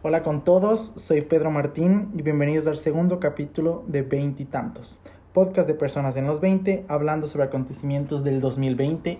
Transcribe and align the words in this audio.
Hola 0.00 0.22
con 0.22 0.44
todos, 0.44 0.92
soy 0.94 1.22
Pedro 1.22 1.50
Martín 1.50 2.12
y 2.16 2.22
bienvenidos 2.22 2.68
al 2.68 2.76
segundo 2.76 3.18
capítulo 3.18 3.82
de 3.88 4.02
Veintitantos, 4.02 5.00
podcast 5.32 5.66
de 5.66 5.74
personas 5.74 6.14
en 6.14 6.24
los 6.24 6.40
20 6.40 6.84
hablando 6.86 7.26
sobre 7.26 7.46
acontecimientos 7.46 8.22
del 8.22 8.40
2020 8.40 9.18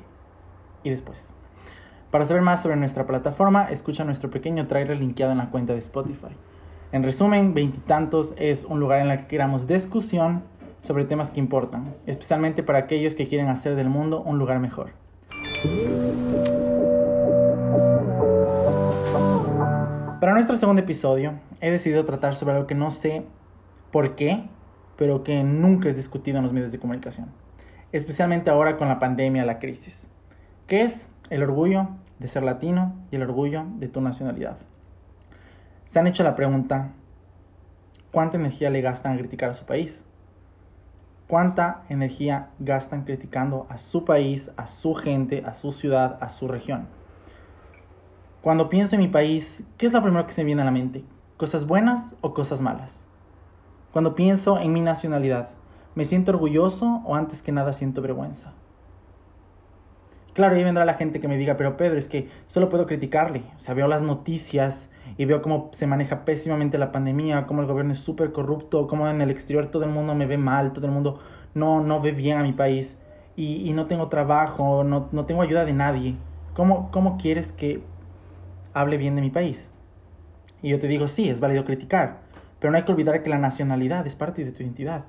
y 0.84 0.88
después. 0.88 1.34
Para 2.12 2.24
saber 2.24 2.42
más 2.42 2.62
sobre 2.62 2.76
nuestra 2.76 3.08
plataforma, 3.08 3.64
escucha 3.72 4.04
nuestro 4.04 4.30
pequeño 4.30 4.68
trailer 4.68 5.00
linkeado 5.00 5.32
en 5.32 5.38
la 5.38 5.50
cuenta 5.50 5.72
de 5.72 5.80
Spotify. 5.80 6.36
En 6.92 7.02
resumen, 7.02 7.54
Veintitantos 7.54 8.32
es 8.36 8.64
un 8.64 8.78
lugar 8.78 9.00
en 9.00 9.10
el 9.10 9.18
que 9.18 9.26
queramos 9.26 9.66
discusión 9.66 10.44
sobre 10.82 11.06
temas 11.06 11.32
que 11.32 11.40
importan, 11.40 11.96
especialmente 12.06 12.62
para 12.62 12.78
aquellos 12.78 13.16
que 13.16 13.26
quieren 13.26 13.48
hacer 13.48 13.74
del 13.74 13.88
mundo 13.88 14.22
un 14.22 14.38
lugar 14.38 14.60
mejor. 14.60 14.90
Para 20.20 20.32
nuestro 20.32 20.56
segundo 20.56 20.82
episodio, 20.82 21.34
he 21.60 21.70
decidido 21.70 22.04
tratar 22.04 22.34
sobre 22.34 22.54
algo 22.54 22.66
que 22.66 22.74
no 22.74 22.90
sé 22.90 23.22
por 23.92 24.16
qué, 24.16 24.48
pero 24.96 25.22
que 25.22 25.44
nunca 25.44 25.88
es 25.88 25.94
discutido 25.94 26.38
en 26.38 26.44
los 26.44 26.52
medios 26.52 26.72
de 26.72 26.80
comunicación, 26.80 27.28
especialmente 27.92 28.50
ahora 28.50 28.76
con 28.78 28.88
la 28.88 28.98
pandemia, 28.98 29.44
la 29.44 29.60
crisis, 29.60 30.10
que 30.66 30.82
es 30.82 31.08
el 31.30 31.44
orgullo 31.44 31.90
de 32.18 32.26
ser 32.26 32.42
latino 32.42 32.96
y 33.12 33.16
el 33.16 33.22
orgullo 33.22 33.64
de 33.76 33.86
tu 33.86 34.00
nacionalidad. 34.00 34.58
Se 35.86 36.00
han 36.00 36.08
hecho 36.08 36.24
la 36.24 36.34
pregunta, 36.34 36.90
¿cuánta 38.10 38.38
energía 38.38 38.70
le 38.70 38.80
gastan 38.80 39.12
a 39.12 39.18
criticar 39.18 39.50
a 39.50 39.54
su 39.54 39.66
país? 39.66 40.04
¿Cuánta 41.28 41.84
energía 41.90 42.48
gastan 42.58 43.04
criticando 43.04 43.68
a 43.70 43.78
su 43.78 44.04
país, 44.04 44.50
a 44.56 44.66
su 44.66 44.96
gente, 44.96 45.44
a 45.46 45.54
su 45.54 45.70
ciudad, 45.70 46.18
a 46.20 46.28
su 46.28 46.48
región? 46.48 46.97
Cuando 48.40 48.68
pienso 48.68 48.94
en 48.94 49.00
mi 49.00 49.08
país, 49.08 49.64
¿qué 49.76 49.86
es 49.86 49.92
lo 49.92 50.00
primero 50.00 50.24
que 50.24 50.32
se 50.32 50.42
me 50.42 50.46
viene 50.46 50.62
a 50.62 50.64
la 50.64 50.70
mente? 50.70 51.02
¿Cosas 51.36 51.66
buenas 51.66 52.14
o 52.20 52.34
cosas 52.34 52.60
malas? 52.60 53.04
Cuando 53.92 54.14
pienso 54.14 54.60
en 54.60 54.72
mi 54.72 54.80
nacionalidad, 54.80 55.48
¿me 55.96 56.04
siento 56.04 56.30
orgulloso 56.30 57.02
o 57.04 57.16
antes 57.16 57.42
que 57.42 57.50
nada 57.50 57.72
siento 57.72 58.00
vergüenza? 58.00 58.52
Claro, 60.34 60.54
ahí 60.54 60.62
vendrá 60.62 60.84
la 60.84 60.94
gente 60.94 61.20
que 61.20 61.26
me 61.26 61.36
diga, 61.36 61.56
pero 61.56 61.76
Pedro, 61.76 61.98
es 61.98 62.06
que 62.06 62.28
solo 62.46 62.68
puedo 62.68 62.86
criticarle. 62.86 63.42
O 63.56 63.58
sea, 63.58 63.74
veo 63.74 63.88
las 63.88 64.04
noticias 64.04 64.88
y 65.16 65.24
veo 65.24 65.42
cómo 65.42 65.68
se 65.72 65.88
maneja 65.88 66.24
pésimamente 66.24 66.78
la 66.78 66.92
pandemia, 66.92 67.44
cómo 67.48 67.62
el 67.62 67.66
gobierno 67.66 67.90
es 67.90 67.98
súper 67.98 68.30
corrupto, 68.30 68.86
cómo 68.86 69.08
en 69.08 69.20
el 69.20 69.32
exterior 69.32 69.66
todo 69.66 69.82
el 69.82 69.90
mundo 69.90 70.14
me 70.14 70.26
ve 70.26 70.38
mal, 70.38 70.72
todo 70.72 70.86
el 70.86 70.92
mundo 70.92 71.18
no, 71.54 71.80
no 71.80 72.00
ve 72.00 72.12
bien 72.12 72.38
a 72.38 72.44
mi 72.44 72.52
país 72.52 72.98
y, 73.34 73.68
y 73.68 73.72
no 73.72 73.86
tengo 73.86 74.06
trabajo, 74.06 74.84
no, 74.84 75.08
no 75.10 75.24
tengo 75.24 75.42
ayuda 75.42 75.64
de 75.64 75.72
nadie. 75.72 76.14
¿Cómo, 76.54 76.92
¿Cómo 76.92 77.18
quieres 77.18 77.50
que 77.50 77.82
hable 78.74 78.96
bien 78.96 79.14
de 79.16 79.22
mi 79.22 79.30
país. 79.30 79.70
Y 80.62 80.70
yo 80.70 80.78
te 80.78 80.88
digo, 80.88 81.06
sí, 81.06 81.28
es 81.28 81.40
válido 81.40 81.64
criticar, 81.64 82.18
pero 82.58 82.70
no 82.70 82.76
hay 82.76 82.84
que 82.84 82.92
olvidar 82.92 83.22
que 83.22 83.30
la 83.30 83.38
nacionalidad 83.38 84.06
es 84.06 84.14
parte 84.14 84.44
de 84.44 84.52
tu 84.52 84.62
identidad. 84.62 85.04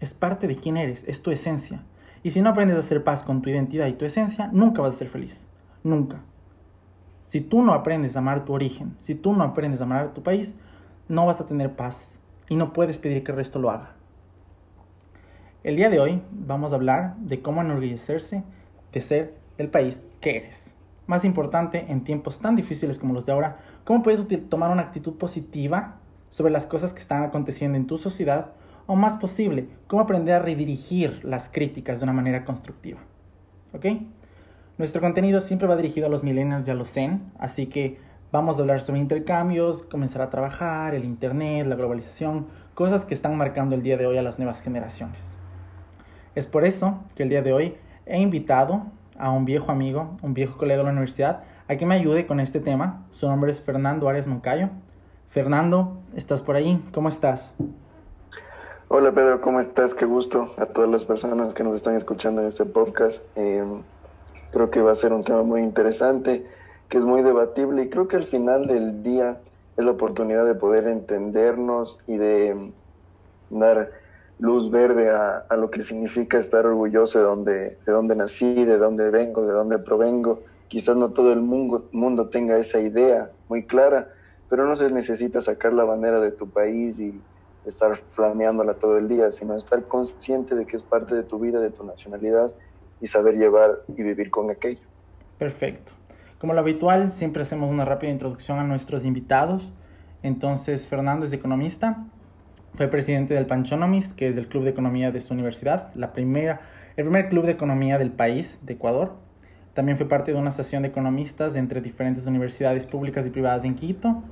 Es 0.00 0.14
parte 0.14 0.48
de 0.48 0.56
quién 0.56 0.76
eres, 0.76 1.04
es 1.06 1.22
tu 1.22 1.30
esencia. 1.30 1.82
Y 2.22 2.30
si 2.30 2.42
no 2.42 2.50
aprendes 2.50 2.76
a 2.76 2.80
hacer 2.80 3.04
paz 3.04 3.22
con 3.22 3.42
tu 3.42 3.50
identidad 3.50 3.86
y 3.86 3.94
tu 3.94 4.04
esencia, 4.04 4.48
nunca 4.52 4.82
vas 4.82 4.94
a 4.94 4.98
ser 4.98 5.08
feliz. 5.08 5.46
Nunca. 5.84 6.20
Si 7.26 7.40
tú 7.40 7.62
no 7.62 7.72
aprendes 7.72 8.16
a 8.16 8.18
amar 8.18 8.44
tu 8.44 8.52
origen, 8.52 8.96
si 9.00 9.14
tú 9.14 9.32
no 9.32 9.44
aprendes 9.44 9.80
a 9.80 9.84
amar 9.84 10.12
tu 10.12 10.22
país, 10.22 10.56
no 11.08 11.26
vas 11.26 11.40
a 11.40 11.46
tener 11.46 11.74
paz 11.74 12.10
y 12.48 12.56
no 12.56 12.72
puedes 12.72 12.98
pedir 12.98 13.24
que 13.24 13.32
el 13.32 13.38
resto 13.38 13.58
lo 13.58 13.70
haga. 13.70 13.92
El 15.64 15.76
día 15.76 15.88
de 15.88 16.00
hoy 16.00 16.22
vamos 16.30 16.72
a 16.72 16.76
hablar 16.76 17.16
de 17.18 17.40
cómo 17.40 17.62
enorgullecerse 17.62 18.42
de 18.92 19.00
ser 19.00 19.34
el 19.58 19.68
país 19.68 20.02
que 20.20 20.36
eres. 20.36 20.76
Más 21.06 21.24
importante, 21.24 21.86
en 21.88 22.04
tiempos 22.04 22.38
tan 22.38 22.56
difíciles 22.56 22.98
como 22.98 23.14
los 23.14 23.26
de 23.26 23.32
ahora, 23.32 23.58
¿cómo 23.84 24.02
puedes 24.02 24.24
tomar 24.48 24.70
una 24.70 24.82
actitud 24.82 25.14
positiva 25.14 25.96
sobre 26.30 26.52
las 26.52 26.66
cosas 26.66 26.92
que 26.92 27.00
están 27.00 27.24
aconteciendo 27.24 27.76
en 27.76 27.86
tu 27.86 27.98
sociedad? 27.98 28.52
O 28.86 28.96
más 28.96 29.16
posible, 29.16 29.68
cómo 29.86 30.02
aprender 30.02 30.34
a 30.34 30.38
redirigir 30.38 31.24
las 31.24 31.48
críticas 31.48 32.00
de 32.00 32.04
una 32.04 32.12
manera 32.12 32.44
constructiva. 32.44 33.00
¿Ok? 33.74 33.86
Nuestro 34.78 35.00
contenido 35.00 35.40
siempre 35.40 35.68
va 35.68 35.76
dirigido 35.76 36.06
a 36.06 36.10
los 36.10 36.22
millennials 36.22 36.66
y 36.66 36.70
a 36.70 36.74
los 36.74 36.90
zen, 36.90 37.30
así 37.38 37.66
que 37.66 37.98
vamos 38.32 38.58
a 38.58 38.62
hablar 38.62 38.80
sobre 38.80 39.00
intercambios, 39.00 39.82
comenzar 39.82 40.22
a 40.22 40.30
trabajar, 40.30 40.94
el 40.94 41.04
Internet, 41.04 41.66
la 41.66 41.76
globalización, 41.76 42.46
cosas 42.74 43.04
que 43.04 43.14
están 43.14 43.36
marcando 43.36 43.74
el 43.74 43.82
día 43.82 43.96
de 43.96 44.06
hoy 44.06 44.16
a 44.16 44.22
las 44.22 44.38
nuevas 44.38 44.62
generaciones. 44.62 45.34
Es 46.34 46.46
por 46.46 46.64
eso 46.64 46.98
que 47.14 47.24
el 47.24 47.28
día 47.28 47.42
de 47.42 47.52
hoy 47.52 47.74
he 48.06 48.18
invitado 48.18 48.86
a 49.18 49.30
un 49.30 49.44
viejo 49.44 49.70
amigo, 49.70 50.16
un 50.22 50.34
viejo 50.34 50.58
colega 50.58 50.78
de 50.78 50.84
la 50.84 50.90
universidad, 50.90 51.44
a 51.68 51.76
que 51.76 51.86
me 51.86 51.94
ayude 51.94 52.26
con 52.26 52.40
este 52.40 52.60
tema. 52.60 53.04
Su 53.10 53.28
nombre 53.28 53.50
es 53.50 53.60
Fernando 53.60 54.08
Arias 54.08 54.26
Moncayo. 54.26 54.70
Fernando, 55.30 55.96
¿estás 56.14 56.42
por 56.42 56.56
ahí? 56.56 56.82
¿Cómo 56.92 57.08
estás? 57.08 57.54
Hola 58.88 59.12
Pedro, 59.12 59.40
¿cómo 59.40 59.60
estás? 59.60 59.94
Qué 59.94 60.04
gusto 60.04 60.52
a 60.58 60.66
todas 60.66 60.90
las 60.90 61.06
personas 61.06 61.54
que 61.54 61.64
nos 61.64 61.74
están 61.74 61.96
escuchando 61.96 62.42
en 62.42 62.48
este 62.48 62.66
podcast. 62.66 63.24
Em, 63.38 63.80
creo 64.50 64.70
que 64.70 64.82
va 64.82 64.92
a 64.92 64.94
ser 64.94 65.14
un 65.14 65.22
tema 65.22 65.42
muy 65.42 65.62
interesante, 65.62 66.46
que 66.90 66.98
es 66.98 67.04
muy 67.04 67.22
debatible 67.22 67.84
y 67.84 67.88
creo 67.88 68.08
que 68.08 68.16
al 68.16 68.24
final 68.24 68.66
del 68.66 69.02
día 69.02 69.38
es 69.78 69.84
la 69.84 69.92
oportunidad 69.92 70.44
de 70.44 70.54
poder 70.54 70.86
entendernos 70.88 71.98
y 72.06 72.18
de 72.18 72.48
em, 72.48 72.72
dar 73.48 74.01
luz 74.38 74.70
verde 74.70 75.10
a, 75.10 75.46
lo 75.56 75.70
que 75.70 75.82
significa 75.82 76.38
estar 76.38 76.66
orgulloso 76.66 77.18
de 77.18 77.24
donde, 77.24 77.52
de 77.86 77.92
donde 77.92 78.16
nací, 78.16 78.64
de 78.64 78.78
dónde 78.78 79.10
vengo, 79.10 79.46
de 79.46 79.52
dónde 79.52 79.78
provengo. 79.78 80.42
Quizás 80.68 80.96
no 80.96 81.10
todo 81.10 81.32
el 81.32 81.40
mundo, 81.40 81.88
mundo 81.92 82.28
tenga 82.28 82.58
esa 82.58 82.80
idea 82.80 83.30
muy 83.48 83.64
clara, 83.64 84.08
pero 84.48 84.66
no 84.66 84.74
se 84.74 84.90
necesita 84.90 85.40
sacar 85.40 85.72
la 85.72 85.84
bandera 85.84 86.20
de 86.20 86.32
tu 86.32 86.48
país 86.48 86.98
y 86.98 87.20
estar 87.66 87.96
flameándola 87.96 88.74
todo 88.74 88.98
el 88.98 89.08
día, 89.08 89.30
sino 89.30 89.56
estar 89.56 89.84
consciente 89.84 90.54
de 90.54 90.66
que 90.66 90.76
es 90.76 90.82
parte 90.82 91.14
de 91.14 91.22
tu 91.22 91.38
vida, 91.38 91.60
de 91.60 91.70
tu 91.70 91.84
nacionalidad 91.84 92.50
y 93.00 93.06
saber 93.06 93.36
llevar 93.36 93.80
y 93.88 94.02
vivir 94.02 94.30
con 94.30 94.50
aquello. 94.50 94.86
Perfecto. 95.38 95.92
Como 96.38 96.54
lo 96.54 96.60
habitual, 96.60 97.12
siempre 97.12 97.42
hacemos 97.42 97.70
una 97.70 97.84
rápida 97.84 98.10
introducción 98.10 98.58
a 98.58 98.64
nuestros 98.64 99.04
invitados. 99.04 99.72
Entonces, 100.22 100.88
Fernando 100.88 101.24
es 101.26 101.32
economista, 101.32 102.04
fue 102.74 102.88
presidente 102.88 103.34
del 103.34 103.46
Panchonomis, 103.46 104.12
que 104.14 104.28
es 104.28 104.36
el 104.36 104.48
club 104.48 104.64
de 104.64 104.70
economía 104.70 105.10
de 105.10 105.20
su 105.20 105.34
universidad, 105.34 105.92
la 105.94 106.12
primera, 106.12 106.60
el 106.96 107.04
primer 107.04 107.28
club 107.28 107.44
de 107.44 107.52
economía 107.52 107.98
del 107.98 108.10
país, 108.10 108.58
de 108.62 108.74
Ecuador. 108.74 109.14
También 109.74 109.96
fue 109.96 110.08
parte 110.08 110.32
de 110.32 110.38
una 110.38 110.48
asociación 110.48 110.82
de 110.82 110.88
economistas 110.88 111.56
entre 111.56 111.80
diferentes 111.80 112.26
universidades 112.26 112.86
públicas 112.86 113.26
y 113.26 113.30
privadas 113.30 113.64
en 113.64 113.74
Quito. 113.74 114.22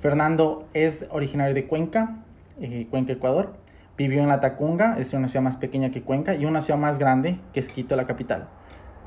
Fernando 0.00 0.68
es 0.74 1.06
originario 1.10 1.54
de 1.54 1.66
Cuenca, 1.66 2.18
eh, 2.60 2.86
Cuenca, 2.90 3.12
Ecuador. 3.12 3.54
Vivió 3.96 4.22
en 4.22 4.28
La 4.28 4.40
Tacunga, 4.40 4.98
es 4.98 5.14
una 5.14 5.28
ciudad 5.28 5.42
más 5.42 5.56
pequeña 5.56 5.90
que 5.90 6.02
Cuenca, 6.02 6.34
y 6.34 6.44
una 6.44 6.60
ciudad 6.60 6.78
más 6.78 6.98
grande 6.98 7.38
que 7.54 7.60
es 7.60 7.70
Quito, 7.70 7.96
la 7.96 8.06
capital. 8.06 8.48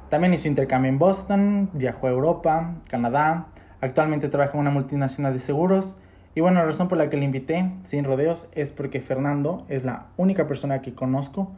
También 0.10 0.34
hizo 0.34 0.48
intercambio 0.48 0.90
en 0.90 0.98
Boston, 0.98 1.70
viajó 1.74 2.08
a 2.08 2.10
Europa, 2.10 2.76
Canadá. 2.90 3.48
Actualmente 3.82 4.30
trabaja 4.30 4.54
en 4.54 4.62
una 4.62 4.72
multinacional 4.72 5.34
de 5.34 5.40
seguros 5.40 5.96
y 6.40 6.42
bueno, 6.42 6.62
la 6.62 6.68
razón 6.68 6.88
por 6.88 6.98
la 6.98 7.10
que 7.10 7.18
le 7.18 7.26
invité, 7.26 7.70
sin 7.84 8.06
rodeos, 8.06 8.48
es 8.54 8.72
porque 8.72 9.02
Fernando 9.02 9.66
es 9.68 9.84
la 9.84 10.06
única 10.16 10.48
persona 10.48 10.82
que 10.82 10.96
conozco 10.96 11.52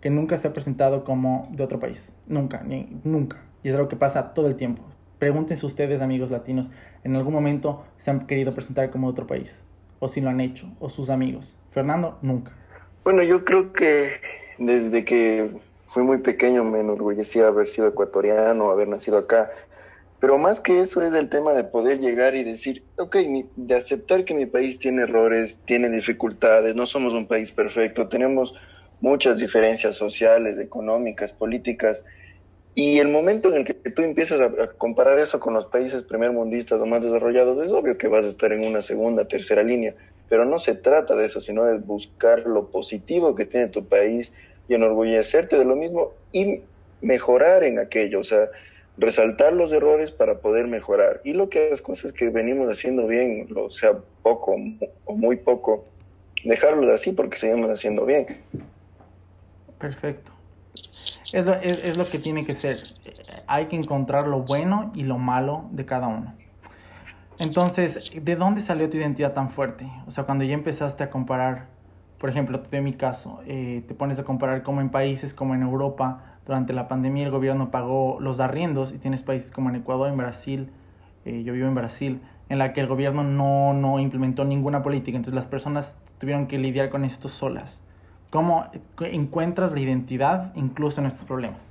que 0.00 0.08
nunca 0.08 0.38
se 0.38 0.48
ha 0.48 0.54
presentado 0.54 1.04
como 1.04 1.50
de 1.50 1.62
otro 1.62 1.78
país. 1.78 2.10
Nunca, 2.28 2.62
ni 2.62 2.98
nunca. 3.04 3.42
Y 3.62 3.68
es 3.68 3.74
algo 3.74 3.90
que 3.90 3.96
pasa 3.96 4.32
todo 4.32 4.46
el 4.46 4.56
tiempo. 4.56 4.82
Pregúntense 5.18 5.66
ustedes, 5.66 6.00
amigos 6.00 6.30
latinos, 6.30 6.70
¿en 7.04 7.14
algún 7.14 7.34
momento 7.34 7.84
se 7.98 8.10
han 8.10 8.26
querido 8.26 8.54
presentar 8.54 8.90
como 8.90 9.08
de 9.08 9.10
otro 9.10 9.26
país? 9.26 9.62
O 9.98 10.08
si 10.08 10.22
lo 10.22 10.30
han 10.30 10.40
hecho, 10.40 10.66
o 10.80 10.88
sus 10.88 11.10
amigos. 11.10 11.54
Fernando, 11.70 12.16
nunca. 12.22 12.52
Bueno, 13.04 13.22
yo 13.22 13.44
creo 13.44 13.74
que 13.74 14.12
desde 14.56 15.04
que 15.04 15.50
fui 15.88 16.04
muy 16.04 16.16
pequeño 16.16 16.64
me 16.64 16.80
enorgullecía 16.80 17.48
haber 17.48 17.66
sido 17.66 17.86
ecuatoriano, 17.86 18.70
haber 18.70 18.88
nacido 18.88 19.18
acá. 19.18 19.50
Pero 20.22 20.38
más 20.38 20.60
que 20.60 20.78
eso 20.78 21.02
es 21.02 21.12
el 21.14 21.28
tema 21.28 21.52
de 21.52 21.64
poder 21.64 21.98
llegar 21.98 22.36
y 22.36 22.44
decir, 22.44 22.84
ok, 22.96 23.16
de 23.56 23.74
aceptar 23.74 24.24
que 24.24 24.34
mi 24.34 24.46
país 24.46 24.78
tiene 24.78 25.02
errores, 25.02 25.58
tiene 25.64 25.90
dificultades, 25.90 26.76
no 26.76 26.86
somos 26.86 27.12
un 27.12 27.26
país 27.26 27.50
perfecto, 27.50 28.06
tenemos 28.06 28.54
muchas 29.00 29.38
diferencias 29.40 29.96
sociales, 29.96 30.58
económicas, 30.58 31.32
políticas. 31.32 32.04
Y 32.76 33.00
el 33.00 33.08
momento 33.08 33.48
en 33.48 33.56
el 33.56 33.64
que 33.64 33.74
tú 33.74 34.02
empiezas 34.02 34.40
a, 34.40 34.68
comparar 34.78 35.18
eso 35.18 35.40
con 35.40 35.54
los 35.54 35.66
países 35.66 36.04
primermundistas 36.04 36.80
o 36.80 36.86
más 36.86 37.02
desarrollados, 37.02 37.66
es 37.66 37.72
obvio 37.72 37.98
que 37.98 38.06
vas 38.06 38.24
a 38.24 38.28
estar 38.28 38.52
en 38.52 38.64
una 38.64 38.80
segunda, 38.80 39.26
tercera 39.26 39.64
línea. 39.64 39.96
Pero 40.28 40.44
no 40.44 40.60
se 40.60 40.76
trata 40.76 41.16
de 41.16 41.26
eso, 41.26 41.40
sino 41.40 41.64
de 41.64 41.78
buscar 41.78 42.46
lo 42.46 42.70
positivo 42.70 43.34
que 43.34 43.44
tiene 43.44 43.66
tu 43.66 43.88
país 43.88 44.32
y 44.68 44.74
enorgullecerte 44.74 45.58
de 45.58 45.64
lo 45.64 45.74
mismo 45.74 46.12
y 46.30 46.60
mejorar 47.00 47.64
en 47.64 47.80
aquello. 47.80 48.20
O 48.20 48.24
sea, 48.24 48.48
resaltar 48.98 49.52
los 49.52 49.72
errores 49.72 50.10
para 50.10 50.38
poder 50.38 50.66
mejorar. 50.66 51.20
Y 51.24 51.32
lo 51.32 51.48
que 51.48 51.70
las 51.70 51.82
cosas 51.82 52.12
que 52.12 52.28
venimos 52.28 52.68
haciendo 52.68 53.06
bien, 53.06 53.48
o 53.56 53.70
sea, 53.70 53.92
poco 54.22 54.56
o 55.04 55.14
muy 55.14 55.36
poco, 55.36 55.84
dejarlo 56.44 56.92
así 56.92 57.12
porque 57.12 57.38
seguimos 57.38 57.70
haciendo 57.70 58.04
bien. 58.04 58.26
Perfecto. 59.78 60.32
Es 61.32 61.46
lo, 61.46 61.54
es, 61.54 61.96
lo 61.96 62.06
que 62.06 62.18
tiene 62.18 62.44
que 62.44 62.52
ser. 62.52 62.78
Hay 63.46 63.66
que 63.66 63.76
encontrar 63.76 64.28
lo 64.28 64.40
bueno 64.40 64.92
y 64.94 65.02
lo 65.02 65.18
malo 65.18 65.64
de 65.70 65.86
cada 65.86 66.06
uno. 66.06 66.34
Entonces, 67.38 68.12
¿de 68.14 68.36
dónde 68.36 68.60
salió 68.60 68.88
tu 68.90 68.98
identidad 68.98 69.32
tan 69.32 69.50
fuerte? 69.50 69.90
O 70.06 70.10
sea, 70.10 70.24
cuando 70.24 70.44
ya 70.44 70.52
empezaste 70.52 71.02
a 71.02 71.10
comparar, 71.10 71.66
por 72.18 72.28
ejemplo, 72.28 72.58
de 72.58 72.80
mi 72.82 72.92
caso, 72.92 73.40
eh, 73.46 73.82
te 73.88 73.94
pones 73.94 74.18
a 74.18 74.24
comparar 74.24 74.62
como 74.62 74.80
en 74.82 74.90
países 74.90 75.32
como 75.32 75.54
en 75.54 75.62
Europa, 75.62 76.31
durante 76.46 76.72
la 76.72 76.88
pandemia 76.88 77.24
el 77.24 77.30
gobierno 77.30 77.70
pagó 77.70 78.18
los 78.20 78.40
arriendos 78.40 78.92
y 78.92 78.98
tienes 78.98 79.22
países 79.22 79.50
como 79.50 79.70
en 79.70 79.76
Ecuador, 79.76 80.08
en 80.08 80.16
Brasil, 80.16 80.68
eh, 81.24 81.42
yo 81.44 81.52
vivo 81.52 81.68
en 81.68 81.74
Brasil, 81.74 82.20
en 82.48 82.58
la 82.58 82.72
que 82.72 82.80
el 82.80 82.86
gobierno 82.86 83.22
no, 83.22 83.74
no 83.74 83.98
implementó 83.98 84.44
ninguna 84.44 84.82
política, 84.82 85.16
entonces 85.16 85.34
las 85.34 85.46
personas 85.46 85.96
tuvieron 86.18 86.46
que 86.46 86.58
lidiar 86.58 86.90
con 86.90 87.04
esto 87.04 87.28
solas. 87.28 87.82
¿Cómo 88.30 88.66
encuentras 89.00 89.72
la 89.72 89.80
identidad 89.80 90.52
incluso 90.54 91.00
en 91.00 91.06
estos 91.06 91.24
problemas? 91.24 91.68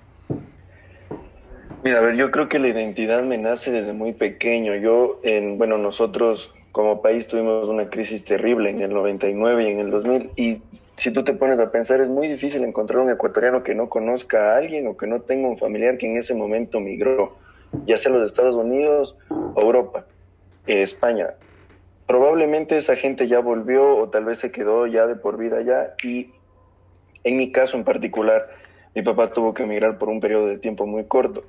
Mira, 1.84 1.98
a 1.98 2.02
ver, 2.02 2.16
yo 2.16 2.30
creo 2.30 2.48
que 2.48 2.60
la 2.60 2.68
identidad 2.68 3.24
me 3.24 3.40
nace 3.40 3.72
desde 3.72 3.94
muy 3.94 4.14
pequeño. 4.14 4.76
Yo, 4.76 5.20
en, 5.24 5.58
bueno, 5.58 5.80
nosotros 5.80 6.54
como 6.72 7.02
país 7.02 7.28
tuvimos 7.28 7.68
una 7.68 7.90
crisis 7.90 8.24
terrible 8.24 8.70
en 8.70 8.82
el 8.82 8.94
99 8.94 9.64
y 9.64 9.72
en 9.72 9.80
el 9.80 9.90
2000 9.90 10.30
y 10.36 10.62
si 10.98 11.12
tú 11.12 11.24
te 11.24 11.34
pones 11.34 11.60
a 11.60 11.72
pensar 11.72 12.02
es 12.02 12.10
muy 12.10 12.28
difícil 12.28 12.64
encontrar 12.64 13.00
un 13.00 13.12
ecuatoriano 13.12 13.64
que 13.64 13.76
no 13.76 13.90
conozca 13.90 14.54
a 14.54 14.58
alguien 14.58 14.88
o 14.88 14.98
que 14.98 15.08
no 15.08 15.22
tenga 15.22 15.48
un 15.48 15.58
familiar 15.58 15.98
que 15.98 16.08
en 16.08 16.18
ese 16.18 16.36
momento 16.36 16.80
migró, 16.80 17.38
ya 17.86 17.98
sea 17.98 18.12
los 18.12 18.26
Estados 18.26 18.56
Unidos 18.56 19.18
Europa, 19.56 20.06
eh, 20.68 20.82
España. 20.82 21.34
Probablemente 22.06 22.78
esa 22.78 22.96
gente 22.96 23.28
ya 23.28 23.40
volvió 23.40 23.98
o 23.98 24.10
tal 24.10 24.26
vez 24.26 24.40
se 24.40 24.52
quedó 24.52 24.86
ya 24.86 25.08
de 25.08 25.16
por 25.16 25.38
vida 25.38 25.58
allá 25.58 25.96
y 26.04 26.32
en 27.24 27.38
mi 27.38 27.52
caso 27.52 27.78
en 27.78 27.84
particular, 27.84 28.50
mi 28.94 29.02
papá 29.02 29.32
tuvo 29.32 29.54
que 29.54 29.64
emigrar 29.64 29.98
por 29.98 30.10
un 30.10 30.20
periodo 30.20 30.48
de 30.48 30.58
tiempo 30.58 30.86
muy 30.86 31.06
corto. 31.06 31.44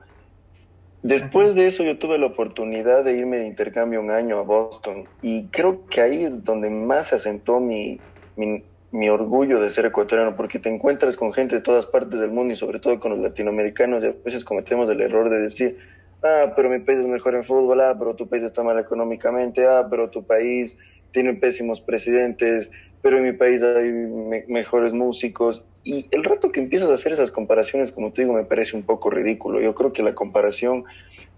Después 1.02 1.56
de 1.56 1.66
eso 1.66 1.82
yo 1.82 1.98
tuve 1.98 2.16
la 2.16 2.26
oportunidad 2.26 3.02
de 3.04 3.12
irme 3.14 3.38
de 3.38 3.46
intercambio 3.48 4.00
un 4.00 4.12
año 4.12 4.38
a 4.38 4.42
Boston 4.42 5.08
y 5.20 5.46
creo 5.48 5.84
que 5.86 6.00
ahí 6.00 6.24
es 6.24 6.44
donde 6.44 6.70
más 6.70 7.08
se 7.08 7.16
asentó 7.16 7.58
mi, 7.58 8.00
mi, 8.36 8.62
mi, 8.92 9.08
orgullo 9.08 9.60
de 9.60 9.70
ser 9.70 9.86
ecuatoriano 9.86 10.36
porque 10.36 10.58
te 10.58 10.68
encuentras 10.68 11.16
con 11.16 11.32
gente 11.32 11.56
de 11.56 11.60
todas 11.60 11.86
partes 11.86 12.20
del 12.20 12.30
mundo 12.30 12.52
y 12.52 12.56
sobre 12.56 12.78
todo 12.78 13.00
con 13.00 13.12
los 13.12 13.20
latinoamericanos 13.20 14.04
y 14.04 14.08
a 14.08 14.14
veces 14.24 14.44
cometemos 14.44 14.88
el 14.90 15.00
error 15.00 15.30
de 15.30 15.40
decir, 15.40 15.78
ah, 16.22 16.52
pero 16.54 16.70
mi 16.70 16.78
país 16.78 17.00
es 17.00 17.06
mejor 17.06 17.34
en 17.34 17.44
fútbol, 17.44 17.80
ah, 17.80 17.96
pero 17.98 18.14
tu 18.14 18.28
país 18.28 18.42
está 18.42 18.62
mal 18.62 18.78
económicamente, 18.78 19.66
ah, 19.66 19.86
pero 19.90 20.10
tu 20.10 20.24
país 20.24 20.76
tiene 21.12 21.34
pésimos 21.34 21.80
presidentes, 21.80 22.70
pero 23.02 23.18
en 23.18 23.24
mi 23.24 23.32
país 23.32 23.62
hay 23.62 23.90
mejores 24.48 24.92
músicos. 24.92 25.66
Y 25.84 26.06
el 26.10 26.24
rato 26.24 26.52
que 26.52 26.60
empiezas 26.60 26.88
a 26.90 26.94
hacer 26.94 27.12
esas 27.12 27.32
comparaciones, 27.32 27.92
como 27.92 28.12
te 28.12 28.22
digo, 28.22 28.32
me 28.32 28.44
parece 28.44 28.76
un 28.76 28.84
poco 28.84 29.10
ridículo. 29.10 29.60
Yo 29.60 29.74
creo 29.74 29.92
que 29.92 30.02
la 30.02 30.14
comparación 30.14 30.84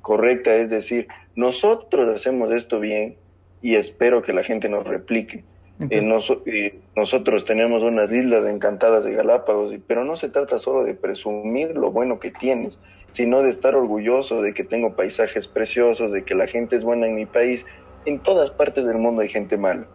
correcta 0.02 0.54
es 0.56 0.70
decir, 0.70 1.08
nosotros 1.34 2.08
hacemos 2.08 2.52
esto 2.52 2.78
bien 2.78 3.16
y 3.62 3.76
espero 3.76 4.22
que 4.22 4.34
la 4.34 4.44
gente 4.44 4.68
nos 4.68 4.86
replique. 4.86 5.44
Nosotros 5.78 7.44
tenemos 7.44 7.82
unas 7.82 8.12
islas 8.12 8.46
encantadas 8.46 9.04
de 9.04 9.12
Galápagos, 9.12 9.74
pero 9.86 10.04
no 10.04 10.16
se 10.16 10.28
trata 10.28 10.58
solo 10.58 10.84
de 10.84 10.94
presumir 10.94 11.76
lo 11.76 11.90
bueno 11.90 12.18
que 12.18 12.30
tienes, 12.30 12.78
sino 13.10 13.42
de 13.42 13.50
estar 13.50 13.74
orgulloso 13.74 14.40
de 14.40 14.54
que 14.54 14.64
tengo 14.64 14.94
paisajes 14.94 15.48
preciosos, 15.48 16.12
de 16.12 16.24
que 16.24 16.34
la 16.34 16.46
gente 16.46 16.76
es 16.76 16.84
buena 16.84 17.06
en 17.06 17.14
mi 17.14 17.26
país. 17.26 17.66
En 18.06 18.20
todas 18.20 18.50
partes 18.50 18.86
del 18.86 18.98
mundo 18.98 19.22
hay 19.22 19.28
gente 19.28 19.56
mala 19.56 19.86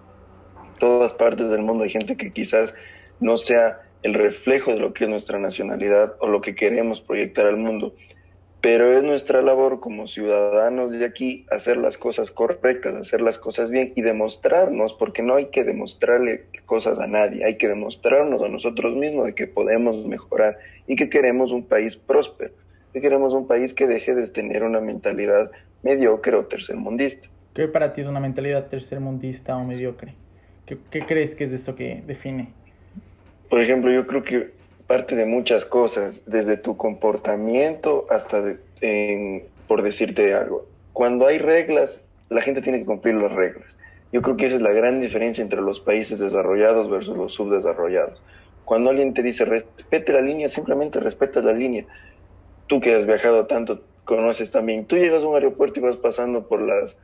todas 0.80 1.14
partes 1.14 1.52
del 1.52 1.62
mundo 1.62 1.84
hay 1.84 1.92
gente 1.92 2.18
que 2.18 2.32
quizás 2.32 2.74
no 3.20 3.38
sea 3.38 3.82
el 4.02 4.16
reflejo 4.16 4.72
de 4.72 4.80
lo 4.80 4.94
que 4.94 5.04
es 5.04 5.10
nuestra 5.10 5.38
nacionalidad 5.38 6.16
o 6.20 6.28
lo 6.28 6.42
que 6.42 6.56
queremos 6.56 7.02
proyectar 7.02 7.46
al 7.46 7.58
mundo. 7.58 7.94
Pero 8.62 8.98
es 8.98 9.04
nuestra 9.04 9.42
labor 9.42 9.80
como 9.80 10.08
ciudadanos 10.08 10.92
de 10.92 11.06
aquí 11.06 11.46
hacer 11.50 11.78
las 11.78 11.98
cosas 11.98 12.30
correctas, 12.30 12.94
hacer 12.96 13.22
las 13.22 13.38
cosas 13.38 13.70
bien 13.70 13.94
y 13.96 14.02
demostrarnos, 14.02 14.94
porque 14.94 15.24
no 15.24 15.36
hay 15.36 15.46
que 15.46 15.64
demostrarle 15.64 16.46
cosas 16.66 17.00
a 17.00 17.08
nadie, 17.08 17.46
hay 17.46 17.58
que 17.58 17.70
demostrarnos 17.70 18.44
a 18.44 18.50
nosotros 18.50 18.96
mismos 18.96 19.28
de 19.28 19.36
que 19.36 19.48
podemos 19.48 20.06
mejorar 20.06 20.58
y 20.88 20.98
que 20.98 21.10
queremos 21.10 21.52
un 21.52 21.64
país 21.64 21.96
próspero, 21.96 22.52
que 22.92 23.00
queremos 23.00 23.34
un 23.34 23.48
país 23.48 23.74
que 23.74 23.88
deje 23.88 24.14
de 24.14 24.28
tener 24.28 24.64
una 24.64 24.82
mentalidad 24.82 25.52
mediocre 25.82 26.36
o 26.36 26.46
tercermundista. 26.46 27.30
¿Qué 27.54 27.68
para 27.68 27.94
ti 27.94 28.02
es 28.02 28.08
una 28.08 28.20
mentalidad 28.20 28.68
tercermundista 28.68 29.56
o 29.56 29.64
mediocre? 29.64 30.16
¿Qué, 30.66 31.02
crees 31.06 31.34
que 31.34 31.46
es 31.46 31.54
eso 31.54 31.76
que 31.76 32.04
define? 32.06 32.50
Por 33.50 33.62
ejemplo, 33.62 33.92
yo 33.92 34.06
creo 34.06 34.24
que 34.24 34.52
parte 34.90 35.16
de 35.16 35.28
muchas 35.28 35.66
cosas, 35.66 36.24
desde 36.26 36.58
tu 36.58 36.76
comportamiento 36.76 38.08
hasta, 38.10 38.56
por 39.68 39.84
decirte 39.84 40.34
algo, 40.34 40.66
cuando 40.94 41.28
hay 41.28 41.38
reglas, 41.38 42.08
la 42.30 42.42
gente 42.42 42.64
tiene 42.64 42.80
que 42.80 42.86
cumplir 42.86 43.14
las 43.14 43.32
reglas. 43.32 43.78
Yo 44.12 44.24
creo 44.24 44.36
que 44.36 44.48
esa 44.48 44.56
es 44.56 44.64
la 44.64 44.72
gran 44.72 45.00
diferencia 45.00 45.44
entre 45.44 45.62
los 45.62 45.80
países 45.80 46.18
desarrollados 46.18 46.90
versus 46.90 47.16
los 47.16 47.36
subdesarrollados. 47.36 48.20
Cuando 48.66 48.90
alguien 48.90 49.14
te 49.14 49.22
dice 49.22 49.46
respete 49.46 50.12
la 50.12 50.22
línea, 50.22 50.50
simplemente 50.50 51.00
respeta 51.00 51.40
la 51.44 51.54
línea. 51.54 51.86
Tú 52.66 52.82
que 52.82 52.96
has 52.96 53.06
viajado 53.06 53.46
tanto, 53.46 53.84
conoces 54.06 54.50
también. 54.50 54.86
Tú 54.86 54.98
llegas 54.98 55.22
a 55.22 55.28
un 55.28 55.36
aeropuerto 55.36 55.80
y 55.80 55.84
vas 55.84 55.98
pasando 55.98 56.48
por 56.48 56.64
las 56.64 56.98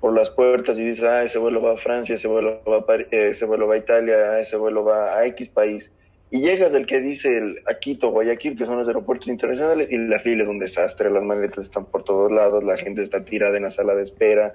por 0.00 0.14
las 0.14 0.30
puertas 0.30 0.76
y 0.78 0.84
dices, 0.84 1.04
ah, 1.04 1.22
ese 1.22 1.38
vuelo 1.38 1.62
va 1.62 1.74
a 1.74 1.76
Francia, 1.76 2.16
ese 2.16 2.26
a, 2.26 2.92
eh, 3.12 3.28
ese 3.30 3.44
vuelo 3.44 3.68
va 3.68 3.74
a 3.74 3.78
Italia, 3.78 4.40
ese 4.40 4.56
vuelo 4.56 4.82
va 4.82 5.16
a 5.16 5.26
X 5.26 5.48
país. 5.50 5.92
Y 6.30 6.40
llegas 6.40 6.72
del 6.72 6.86
que 6.86 7.00
dice 7.00 7.36
el, 7.36 7.58
a 7.66 7.78
Quito, 7.78 8.10
Guayaquil, 8.10 8.56
que 8.56 8.64
son 8.64 8.78
los 8.78 8.86
aeropuertos 8.86 9.28
internacionales, 9.28 9.88
y 9.90 9.98
la 9.98 10.20
fila 10.20 10.44
es 10.44 10.48
un 10.48 10.60
desastre, 10.60 11.10
las 11.10 11.24
maletas 11.24 11.58
están 11.58 11.86
por 11.86 12.04
todos 12.04 12.30
lados, 12.30 12.62
la 12.62 12.78
gente 12.78 13.02
está 13.02 13.24
tirada 13.24 13.56
en 13.56 13.64
la 13.64 13.70
sala 13.70 13.94
de 13.94 14.02
espera, 14.02 14.52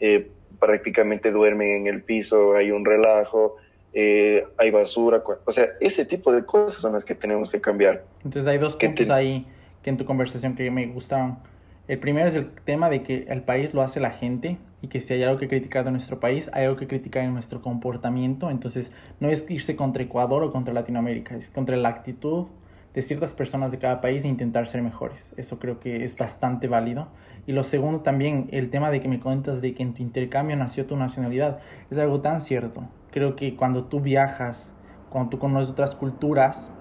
eh, 0.00 0.30
prácticamente 0.58 1.30
duermen 1.30 1.68
en 1.68 1.86
el 1.86 2.02
piso, 2.02 2.54
hay 2.54 2.70
un 2.70 2.84
relajo, 2.84 3.56
eh, 3.92 4.46
hay 4.56 4.70
basura, 4.70 5.22
o 5.44 5.52
sea, 5.52 5.68
ese 5.80 6.06
tipo 6.06 6.32
de 6.32 6.44
cosas 6.44 6.80
son 6.80 6.94
las 6.94 7.04
que 7.04 7.14
tenemos 7.14 7.50
que 7.50 7.60
cambiar. 7.60 8.04
Entonces 8.24 8.46
hay 8.46 8.58
dos 8.58 8.76
puntos 8.76 9.10
ahí 9.10 9.46
que 9.82 9.90
en 9.90 9.98
tu 9.98 10.06
conversación 10.06 10.54
que 10.54 10.70
me 10.70 10.86
gustaron. 10.86 11.38
El 11.88 11.98
primero 11.98 12.28
es 12.28 12.34
el 12.34 12.50
tema 12.64 12.90
de 12.90 13.02
que 13.02 13.26
el 13.28 13.42
país 13.42 13.72
lo 13.74 13.82
hace 13.82 14.00
la 14.00 14.10
gente 14.10 14.58
y 14.80 14.88
que 14.88 15.00
si 15.00 15.14
hay 15.14 15.22
algo 15.22 15.38
que 15.38 15.48
criticar 15.48 15.84
de 15.84 15.90
nuestro 15.90 16.20
país, 16.20 16.50
hay 16.52 16.64
algo 16.64 16.76
que 16.76 16.86
criticar 16.86 17.24
en 17.24 17.34
nuestro 17.34 17.62
comportamiento. 17.62 18.50
Entonces, 18.50 18.92
no 19.20 19.28
es 19.28 19.44
irse 19.50 19.76
contra 19.76 20.02
Ecuador 20.02 20.42
o 20.42 20.52
contra 20.52 20.72
Latinoamérica, 20.72 21.34
es 21.36 21.50
contra 21.50 21.76
la 21.76 21.88
actitud 21.88 22.46
de 22.94 23.02
ciertas 23.02 23.34
personas 23.34 23.70
de 23.70 23.78
cada 23.78 24.00
país 24.00 24.24
e 24.24 24.28
intentar 24.28 24.66
ser 24.66 24.82
mejores. 24.82 25.34
Eso 25.36 25.58
creo 25.58 25.80
que 25.80 26.04
es 26.04 26.16
bastante 26.16 26.68
válido. 26.68 27.08
Y 27.46 27.52
lo 27.52 27.62
segundo 27.62 28.00
también, 28.00 28.48
el 28.52 28.70
tema 28.70 28.90
de 28.90 29.00
que 29.00 29.08
me 29.08 29.20
cuentas 29.20 29.60
de 29.60 29.74
que 29.74 29.82
en 29.82 29.94
tu 29.94 30.02
intercambio 30.02 30.56
nació 30.56 30.86
tu 30.86 30.96
nacionalidad, 30.96 31.60
es 31.90 31.98
algo 31.98 32.20
tan 32.20 32.40
cierto. 32.40 32.88
Creo 33.10 33.36
que 33.36 33.56
cuando 33.56 33.84
tú 33.84 34.00
viajas, 34.00 34.74
cuando 35.10 35.30
tú 35.30 35.38
conoces 35.38 35.70
otras 35.70 35.94
culturas, 35.94 36.72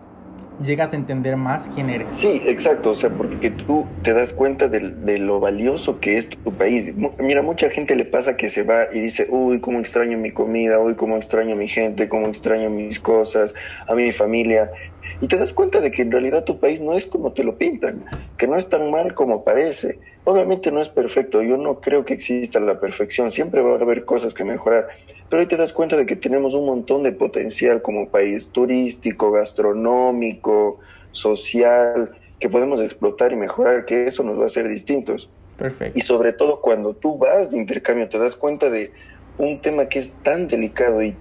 llegas 0.60 0.94
a 0.94 0.96
entender 0.96 1.38
más 1.38 1.70
quién 1.74 1.90
eres. 1.90 2.16
Sí, 2.16 2.42
exacto, 2.46 2.92
o 2.92 2.96
sea, 2.96 3.12
porque 3.16 3.52
tú 3.52 4.00
te 4.04 4.14
das 4.14 4.34
cuenta 4.34 4.68
de, 4.70 4.80
lo 5.20 5.40
valioso 5.40 6.00
que 6.00 6.18
es 6.18 6.30
tu 6.30 6.56
país. 6.56 6.94
Mira, 7.20 7.42
mucha 7.42 7.70
gente 7.70 7.96
le 7.96 8.06
pasa 8.06 8.38
que 8.38 8.50
se 8.50 8.64
va 8.64 8.88
y 8.92 9.00
dice, 9.00 9.28
uy, 9.30 9.60
cómo 9.60 9.80
extraño 9.80 10.18
mi 10.18 10.32
comida, 10.32 10.80
uy, 10.80 10.96
cómo 10.96 11.18
extraño 11.18 11.56
mi 11.56 11.68
gente, 11.68 12.10
cómo 12.10 12.28
extraño 12.28 12.70
mis 12.70 13.00
cosas, 13.00 13.54
a 13.88 13.96
mi 13.96 14.12
familia. 14.12 14.72
Y 15.20 15.28
te 15.28 15.38
das 15.38 15.54
cuenta 15.54 15.80
de 15.80 15.92
que 15.92 16.02
en 16.02 16.12
realidad 16.12 16.44
tu 16.44 16.60
país 16.60 16.82
no 16.82 16.96
es 16.96 17.06
como 17.06 17.34
te 17.34 17.44
lo 17.44 17.58
pintan, 17.58 18.06
que 18.38 18.48
no 18.48 18.56
es 18.56 18.70
tan 18.70 18.90
mal 18.92 19.14
como 19.14 19.44
parece. 19.44 20.00
Obviamente 20.30 20.74
no 20.74 20.82
es 20.82 20.90
perfecto, 20.90 21.42
yo 21.42 21.56
no 21.56 21.80
creo 21.80 22.04
que 22.04 22.14
exista 22.14 22.60
la 22.60 22.82
perfección, 22.82 23.32
siempre 23.32 23.62
va 23.62 23.78
a 23.78 23.82
haber 23.82 24.04
cosas 24.04 24.34
que 24.34 24.44
mejorar, 24.44 24.90
pero 25.30 25.40
ahí 25.40 25.48
te 25.48 25.56
das 25.56 25.72
cuenta 25.72 25.96
de 25.96 26.06
que 26.06 26.18
tenemos 26.18 26.54
un 26.54 26.66
montón 26.66 27.04
de 27.04 27.14
potencial 27.14 27.82
como 27.82 28.10
país 28.10 28.50
turístico, 28.50 29.32
gastronómico, 29.32 30.80
social, 31.14 32.12
que 32.42 32.50
podemos 32.50 32.82
explotar 32.82 33.32
y 33.32 33.38
mejorar, 33.38 33.86
que 33.86 34.08
eso 34.08 34.22
nos 34.22 34.38
va 34.38 34.44
a 34.44 34.46
hacer 34.48 34.68
distintos. 34.68 35.30
Perfecto. 35.58 35.98
Y 35.98 36.02
sobre 36.02 36.34
todo 36.34 36.60
cuando 36.60 36.94
tú 36.94 37.18
vas 37.18 37.50
de 37.52 37.60
intercambio, 37.60 38.10
te 38.10 38.20
das 38.20 38.36
cuenta 38.36 38.70
de 38.70 38.92
un 39.38 39.62
tema 39.62 39.88
que 39.88 40.00
es 40.00 40.18
tan 40.24 40.50
delicado 40.50 41.02
y 41.04 41.16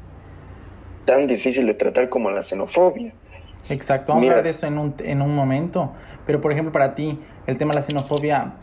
tan 1.04 1.28
difícil 1.28 1.64
de 1.66 1.74
tratar 1.74 2.08
como 2.08 2.32
la 2.32 2.42
xenofobia. 2.42 3.12
Exacto, 3.70 4.14
vamos 4.14 4.26
a 4.26 4.30
hablar 4.30 4.42
de 4.42 4.50
eso 4.50 4.66
en 4.66 4.78
un, 4.78 4.94
en 4.98 5.22
un 5.22 5.32
momento, 5.32 5.92
pero 6.26 6.40
por 6.40 6.50
ejemplo 6.50 6.72
para 6.72 6.96
ti, 6.96 7.20
el 7.46 7.56
tema 7.56 7.70
de 7.70 7.76
la 7.76 7.82
xenofobia 7.82 8.54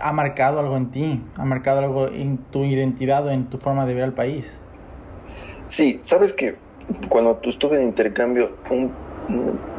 ha 0.00 0.12
marcado 0.12 0.58
algo 0.60 0.76
en 0.76 0.90
ti, 0.90 1.20
ha 1.36 1.44
marcado 1.44 1.80
algo 1.80 2.08
en 2.08 2.38
tu 2.50 2.64
identidad 2.64 3.26
o 3.26 3.30
en 3.30 3.50
tu 3.50 3.58
forma 3.58 3.86
de 3.86 3.94
ver 3.94 4.04
al 4.04 4.12
país. 4.12 4.52
Sí, 5.64 5.98
sabes 6.02 6.32
que 6.32 6.56
cuando 7.08 7.38
estuve 7.44 7.76
en 7.76 7.84
intercambio, 7.84 8.50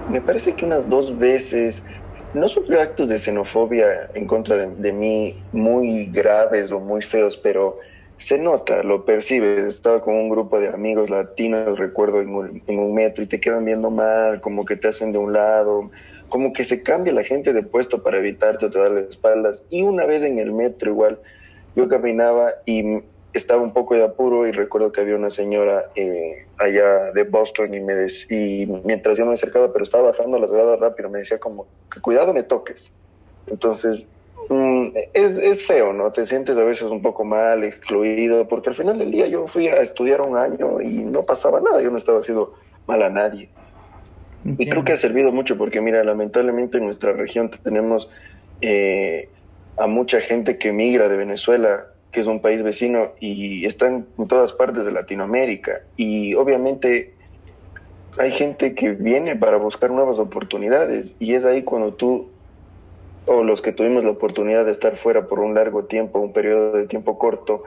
me 0.09 0.21
parece 0.21 0.53
que 0.53 0.65
unas 0.65 0.89
dos 0.89 1.17
veces, 1.17 1.85
no 2.33 2.47
sufrí 2.47 2.77
actos 2.77 3.09
de 3.09 3.17
xenofobia 3.17 4.09
en 4.13 4.27
contra 4.27 4.55
de, 4.55 4.93
mí 4.93 5.35
muy 5.51 6.05
graves 6.05 6.71
o 6.71 6.79
muy 6.79 7.01
feos, 7.01 7.37
pero 7.37 7.79
se 8.17 8.37
nota, 8.37 8.83
lo 8.83 9.05
percibes. 9.05 9.65
Estaba 9.65 10.01
con 10.01 10.13
un 10.15 10.29
grupo 10.29 10.59
de 10.59 10.67
amigos 10.67 11.09
latinos, 11.09 11.79
recuerdo, 11.79 12.21
en 12.21 12.35
un, 12.35 12.63
en 12.67 12.79
un 12.79 12.93
metro 12.93 13.23
y 13.23 13.27
te 13.27 13.39
quedan 13.39 13.65
viendo 13.65 13.89
mal, 13.89 14.41
como 14.41 14.65
que 14.65 14.75
te 14.75 14.89
hacen 14.89 15.11
de 15.11 15.17
un 15.17 15.33
lado 15.33 15.89
como 16.29 16.53
que 16.53 16.63
se 16.63 16.83
cambia 16.83 17.13
la 17.13 17.23
gente 17.23 17.53
de 17.53 17.63
puesto 17.63 18.01
para 18.03 18.19
evitarte 18.19 18.65
o 18.65 18.69
te 18.69 18.79
da 18.79 18.89
las 18.89 19.09
espaldas. 19.09 19.63
Y 19.69 19.83
una 19.83 20.05
vez 20.05 20.23
en 20.23 20.39
el 20.39 20.51
metro 20.51 20.91
igual, 20.91 21.19
yo 21.75 21.87
caminaba 21.87 22.53
y 22.65 23.01
estaba 23.33 23.61
un 23.61 23.73
poco 23.73 23.95
de 23.95 24.03
apuro 24.03 24.47
y 24.47 24.51
recuerdo 24.51 24.91
que 24.91 25.01
había 25.01 25.15
una 25.15 25.29
señora 25.29 25.91
eh, 25.95 26.47
allá 26.57 27.11
de 27.11 27.23
Boston 27.23 27.73
y, 27.73 27.79
me 27.79 28.07
y 28.29 28.65
mientras 28.83 29.17
yo 29.17 29.25
me 29.25 29.33
acercaba, 29.33 29.71
pero 29.71 29.83
estaba 29.83 30.09
bajando 30.09 30.39
las 30.39 30.51
gradas 30.51 30.79
rápido, 30.79 31.09
me 31.09 31.19
decía 31.19 31.39
como, 31.39 31.67
que 31.91 32.01
cuidado 32.01 32.33
me 32.33 32.43
toques. 32.43 32.91
Entonces, 33.47 34.07
mm, 34.49 34.87
es, 35.13 35.37
es, 35.37 35.65
feo, 35.65 35.93
¿no? 35.93 36.11
Te 36.11 36.25
sientes 36.25 36.57
a 36.57 36.63
veces 36.63 36.89
un 36.89 37.01
poco 37.01 37.23
mal, 37.23 37.63
excluido, 37.63 38.47
porque 38.47 38.69
al 38.69 38.75
final 38.75 38.97
del 38.97 39.11
día 39.11 39.27
yo 39.27 39.47
fui 39.47 39.67
a 39.67 39.81
estudiar 39.81 40.21
un 40.21 40.35
año 40.35 40.81
y 40.81 40.99
no 40.99 41.23
pasaba 41.23 41.61
nada, 41.61 41.81
yo 41.81 41.91
no 41.91 41.97
estaba 41.97 42.19
haciendo 42.19 42.55
mal 42.87 43.03
a 43.03 43.09
nadie. 43.09 43.49
Y 44.45 44.69
creo 44.69 44.83
que 44.83 44.93
ha 44.93 44.97
servido 44.97 45.31
mucho 45.31 45.57
porque, 45.57 45.81
mira, 45.81 46.03
lamentablemente 46.03 46.77
en 46.77 46.85
nuestra 46.85 47.13
región 47.13 47.51
tenemos 47.63 48.09
eh, 48.61 49.29
a 49.77 49.87
mucha 49.87 50.21
gente 50.21 50.57
que 50.57 50.71
migra 50.71 51.09
de 51.09 51.17
Venezuela 51.17 51.87
que 52.11 52.21
es 52.21 52.27
un 52.27 52.41
país 52.41 52.63
vecino 52.63 53.11
y 53.19 53.65
están 53.65 54.07
en 54.17 54.27
todas 54.27 54.51
partes 54.53 54.85
de 54.85 54.91
Latinoamérica. 54.91 55.81
Y 55.95 56.33
obviamente 56.33 57.13
hay 58.17 58.31
gente 58.31 58.73
que 58.73 58.91
viene 58.91 59.35
para 59.35 59.57
buscar 59.57 59.91
nuevas 59.91 60.17
oportunidades 60.17 61.15
y 61.19 61.35
es 61.35 61.45
ahí 61.45 61.63
cuando 61.63 61.93
tú 61.93 62.29
o 63.25 63.43
los 63.43 63.61
que 63.61 63.71
tuvimos 63.71 64.03
la 64.03 64.09
oportunidad 64.09 64.65
de 64.65 64.71
estar 64.71 64.97
fuera 64.97 65.27
por 65.27 65.39
un 65.39 65.53
largo 65.53 65.85
tiempo, 65.85 66.19
un 66.19 66.33
periodo 66.33 66.71
de 66.71 66.87
tiempo 66.87 67.19
corto, 67.19 67.63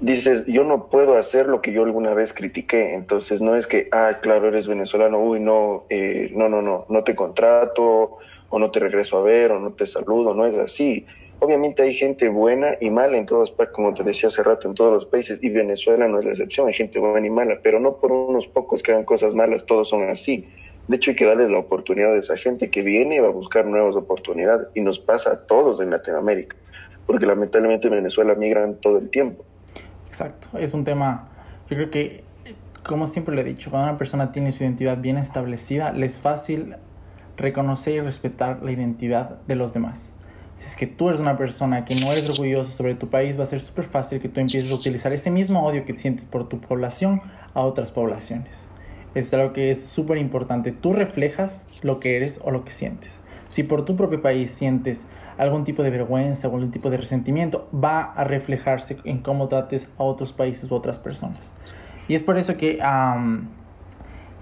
dices, 0.00 0.44
yo 0.46 0.64
no 0.64 0.88
puedo 0.88 1.16
hacer 1.16 1.46
lo 1.46 1.60
que 1.60 1.72
yo 1.72 1.84
alguna 1.84 2.14
vez 2.14 2.32
critiqué. 2.32 2.94
Entonces 2.94 3.40
no 3.40 3.56
es 3.56 3.66
que, 3.66 3.88
ah, 3.92 4.18
claro, 4.20 4.48
eres 4.48 4.68
venezolano, 4.68 5.18
uy, 5.18 5.40
no, 5.40 5.84
eh, 5.90 6.30
no, 6.34 6.48
no, 6.48 6.62
no, 6.62 6.86
no 6.88 7.04
te 7.04 7.14
contrato 7.14 8.18
o 8.50 8.58
no 8.58 8.70
te 8.70 8.80
regreso 8.80 9.18
a 9.18 9.22
ver 9.22 9.52
o 9.52 9.60
no 9.60 9.72
te 9.72 9.86
saludo, 9.86 10.34
no 10.34 10.46
es 10.46 10.56
así 10.56 11.06
Obviamente 11.40 11.82
hay 11.82 11.94
gente 11.94 12.28
buena 12.28 12.76
y 12.80 12.90
mala 12.90 13.16
en 13.16 13.24
todas 13.24 13.52
partes, 13.52 13.72
como 13.72 13.94
te 13.94 14.02
decía 14.02 14.28
hace 14.28 14.42
rato, 14.42 14.66
en 14.66 14.74
todos 14.74 14.92
los 14.92 15.06
países, 15.06 15.38
y 15.40 15.50
Venezuela 15.50 16.08
no 16.08 16.18
es 16.18 16.24
la 16.24 16.32
excepción, 16.32 16.66
hay 16.66 16.74
gente 16.74 16.98
buena 16.98 17.24
y 17.24 17.30
mala, 17.30 17.60
pero 17.62 17.78
no 17.78 17.98
por 17.98 18.10
unos 18.10 18.48
pocos 18.48 18.82
que 18.82 18.90
hagan 18.90 19.04
cosas 19.04 19.34
malas, 19.34 19.64
todos 19.64 19.88
son 19.88 20.02
así. 20.02 20.48
De 20.88 20.96
hecho, 20.96 21.12
hay 21.12 21.16
que 21.16 21.26
darles 21.26 21.48
la 21.48 21.60
oportunidad 21.60 22.14
a 22.14 22.18
esa 22.18 22.36
gente 22.36 22.70
que 22.70 22.82
viene 22.82 23.16
y 23.16 23.18
va 23.20 23.28
a 23.28 23.30
buscar 23.32 23.66
nuevas 23.66 23.94
oportunidades, 23.94 24.66
y 24.74 24.80
nos 24.80 24.98
pasa 24.98 25.30
a 25.30 25.46
todos 25.46 25.80
en 25.80 25.90
Latinoamérica, 25.90 26.56
porque 27.06 27.24
lamentablemente 27.24 27.86
en 27.86 27.94
Venezuela 27.94 28.34
migran 28.34 28.74
todo 28.80 28.98
el 28.98 29.08
tiempo. 29.08 29.44
Exacto, 30.08 30.58
es 30.58 30.74
un 30.74 30.84
tema, 30.84 31.28
yo 31.70 31.76
creo 31.76 31.90
que, 31.90 32.24
como 32.82 33.06
siempre 33.06 33.36
le 33.36 33.42
he 33.42 33.44
dicho, 33.44 33.70
cuando 33.70 33.88
una 33.88 33.98
persona 33.98 34.32
tiene 34.32 34.50
su 34.50 34.64
identidad 34.64 34.98
bien 34.98 35.16
establecida, 35.16 35.92
le 35.92 36.06
es 36.06 36.18
fácil 36.18 36.74
reconocer 37.36 37.94
y 37.94 38.00
respetar 38.00 38.62
la 38.62 38.72
identidad 38.72 39.38
de 39.46 39.54
los 39.54 39.72
demás 39.72 40.12
si 40.58 40.66
es 40.66 40.74
que 40.74 40.88
tú 40.88 41.08
eres 41.08 41.20
una 41.20 41.38
persona 41.38 41.84
que 41.84 41.94
no 41.94 42.10
eres 42.10 42.28
orgulloso 42.28 42.72
sobre 42.72 42.96
tu 42.96 43.08
país, 43.08 43.38
va 43.38 43.44
a 43.44 43.46
ser 43.46 43.60
súper 43.60 43.84
fácil 43.84 44.20
que 44.20 44.28
tú 44.28 44.40
empieces 44.40 44.72
a 44.72 44.74
utilizar 44.74 45.12
ese 45.12 45.30
mismo 45.30 45.64
odio 45.64 45.84
que 45.84 45.96
sientes 45.96 46.26
por 46.26 46.48
tu 46.48 46.60
población 46.60 47.22
a 47.54 47.60
otras 47.60 47.92
poblaciones. 47.92 48.68
Eso 49.14 49.28
es 49.28 49.34
algo 49.34 49.52
que 49.52 49.70
es 49.70 49.86
súper 49.86 50.18
importante. 50.18 50.72
Tú 50.72 50.92
reflejas 50.92 51.66
lo 51.82 52.00
que 52.00 52.16
eres 52.16 52.40
o 52.42 52.50
lo 52.50 52.64
que 52.64 52.72
sientes. 52.72 53.20
Si 53.46 53.62
por 53.62 53.84
tu 53.84 53.96
propio 53.96 54.20
país 54.20 54.50
sientes 54.50 55.06
algún 55.38 55.64
tipo 55.64 55.82
de 55.82 55.90
vergüenza 55.90 56.48
algún 56.48 56.70
tipo 56.70 56.90
de 56.90 56.96
resentimiento, 56.96 57.68
va 57.72 58.12
a 58.12 58.24
reflejarse 58.24 58.98
en 59.04 59.18
cómo 59.18 59.48
trates 59.48 59.88
a 59.98 60.02
otros 60.02 60.32
países 60.32 60.70
u 60.70 60.74
otras 60.74 60.98
personas. 60.98 61.52
Y 62.08 62.14
es 62.14 62.22
por 62.22 62.38
eso 62.38 62.56
que 62.56 62.78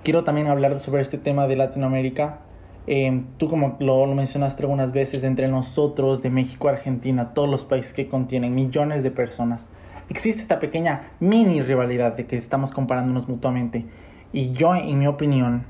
quiero 0.03 0.25
también 0.25 0.49
hablar 0.49 0.79
sobre 0.81 1.03
este 1.03 1.19
tema 1.19 1.47
de 1.47 1.57
Latinoamérica 1.57 2.41
Em, 2.89 3.25
tú 3.37 3.49
como 3.51 3.77
lo, 3.81 4.07
mencionaste 4.07 4.63
algunas 4.63 4.93
veces, 4.93 5.25
entre 5.25 5.49
nosotros, 5.49 6.23
de 6.23 6.31
México, 6.31 6.69
Argentina, 6.69 7.35
todos 7.35 7.49
los 7.49 7.65
países 7.65 7.93
que 7.93 8.09
contienen 8.09 8.55
millones 8.55 9.03
de 9.03 9.11
personas, 9.11 9.67
existe 10.09 10.41
esta 10.41 10.61
pequeña 10.61 11.11
mini 11.19 11.63
rivalidad 11.63 12.13
de 12.17 12.27
que 12.27 12.37
estamos 12.37 12.71
comparándonos 12.71 13.29
mutuamente. 13.29 13.85
Y 14.33 14.53
yo, 14.53 14.75
en 14.75 14.99
mi 15.01 15.09
opinión, 15.09 15.65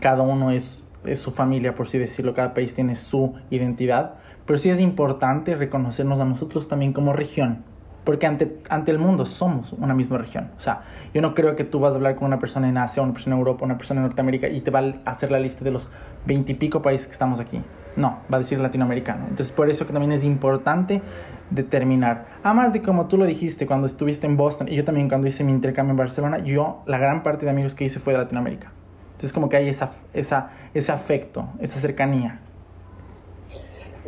cada 0.00 0.22
uno 0.22 0.50
es, 0.50 0.84
es 1.06 1.20
su 1.20 1.30
familia, 1.30 1.74
por 1.74 1.86
así 1.86 1.96
decirlo, 1.96 2.34
cada 2.34 2.52
país 2.52 2.74
tiene 2.74 2.96
su 2.96 3.34
identidad, 3.50 4.16
pero 4.46 4.58
sí 4.58 4.70
es 4.70 4.80
importante 4.80 5.54
reconocernos 5.54 6.20
a 6.20 6.24
nosotros 6.24 6.68
también 6.68 6.92
como 6.92 7.12
región 7.12 7.64
porque 8.04 8.26
ante, 8.26 8.58
ante 8.68 8.90
el 8.90 8.98
mundo 8.98 9.26
somos 9.26 9.72
una 9.72 9.94
misma 9.94 10.18
región. 10.18 10.50
O 10.56 10.60
sea, 10.60 10.82
yo 11.14 11.22
no 11.22 11.34
creo 11.34 11.54
que 11.54 11.64
tú 11.64 11.78
vas 11.78 11.94
a 11.94 11.96
hablar 11.96 12.16
con 12.16 12.26
una 12.26 12.38
persona 12.38 12.68
en 12.68 12.76
Asia, 12.78 13.02
una 13.02 13.12
persona 13.12 13.36
en 13.36 13.40
Europa, 13.40 13.64
una 13.64 13.76
persona 13.76 14.00
en 14.00 14.06
Norteamérica 14.06 14.48
y 14.48 14.60
te 14.60 14.70
va 14.70 14.80
a 14.80 15.10
hacer 15.10 15.30
la 15.30 15.38
lista 15.38 15.64
de 15.64 15.70
los 15.70 15.88
veintipico 16.26 16.82
países 16.82 17.06
que 17.06 17.12
estamos 17.12 17.38
aquí. 17.38 17.62
No, 17.94 18.18
va 18.32 18.36
a 18.36 18.38
decir 18.38 18.58
latinoamericano. 18.58 19.26
Entonces, 19.28 19.52
por 19.52 19.68
eso 19.70 19.86
que 19.86 19.92
también 19.92 20.12
es 20.12 20.24
importante 20.24 21.02
determinar. 21.50 22.26
Además 22.42 22.72
de 22.72 22.82
como 22.82 23.06
tú 23.06 23.18
lo 23.18 23.26
dijiste 23.26 23.66
cuando 23.66 23.86
estuviste 23.86 24.26
en 24.26 24.36
Boston 24.36 24.68
y 24.68 24.76
yo 24.76 24.84
también 24.84 25.08
cuando 25.08 25.28
hice 25.28 25.44
mi 25.44 25.52
intercambio 25.52 25.92
en 25.92 25.98
Barcelona, 25.98 26.38
yo 26.38 26.82
la 26.86 26.98
gran 26.98 27.22
parte 27.22 27.44
de 27.44 27.50
amigos 27.50 27.74
que 27.74 27.84
hice 27.84 28.00
fue 28.00 28.14
de 28.14 28.18
Latinoamérica. 28.20 28.72
Entonces, 29.12 29.32
como 29.32 29.48
que 29.48 29.58
hay 29.58 29.68
esa, 29.68 29.92
esa, 30.12 30.50
ese 30.74 30.90
afecto, 30.90 31.46
esa 31.60 31.78
cercanía. 31.78 32.40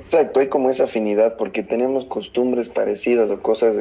Exacto, 0.04 0.40
hay 0.40 0.48
como 0.48 0.68
esa 0.68 0.84
afinidad 0.84 1.38
porque 1.38 1.62
tenemos 1.62 2.04
costumbres 2.04 2.68
parecidas 2.68 3.30
o 3.30 3.40
cosas 3.40 3.74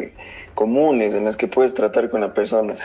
comunes 0.55 1.13
en 1.13 1.25
las 1.25 1.35
que 1.35 1.49
puedes 1.49 1.73
tratar 1.73 2.09
con 2.09 2.21
la 2.21 2.33
persona. 2.33 2.77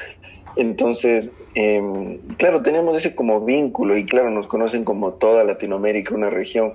Entonces, 0.56 1.30
em, 1.54 2.18
claro, 2.36 2.62
tenemos 2.62 2.96
ese 2.96 3.14
como 3.14 3.44
vínculo 3.44 3.96
y 3.96 4.04
claro, 4.06 4.30
nos 4.30 4.48
conocen 4.48 4.82
como 4.84 5.12
toda 5.12 5.44
Latinoamérica, 5.44 6.16
una 6.16 6.30
región. 6.30 6.74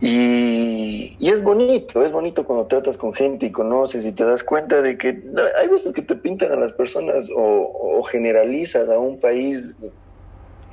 Y, 0.00 1.18
es 1.20 1.42
bonito, 1.42 2.02
es 2.02 2.12
bonito 2.12 2.46
cuando 2.46 2.66
tratas 2.66 2.96
con 2.96 3.12
gente 3.12 3.44
y 3.44 3.52
conoces 3.52 4.06
y 4.06 4.12
te 4.12 4.24
das 4.24 4.42
cuenta 4.42 4.80
de 4.80 4.96
que 4.96 5.22
hay 5.60 5.68
veces 5.68 5.92
que 5.92 6.00
te 6.00 6.16
pintan 6.16 6.52
a 6.52 6.56
las 6.56 6.72
personas 6.72 7.28
o 7.34 8.02
generalizas 8.04 8.88
a 8.88 8.98
un 8.98 9.20
país 9.20 9.74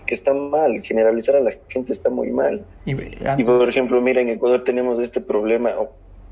que 0.06 0.14
está 0.14 0.34
mal, 0.34 0.82
generalizar 0.82 1.36
a 1.36 1.40
la 1.40 1.52
gente 1.70 1.92
está 1.92 2.10
muy 2.10 2.32
mal. 2.32 2.66
Y, 2.86 3.44
por 3.44 3.70
ejemplo, 3.70 4.02
mira, 4.02 4.22
en 4.22 4.30
Ecuador 4.30 4.64
tenemos 4.64 5.00
este 5.00 5.22
problema, 5.22 5.74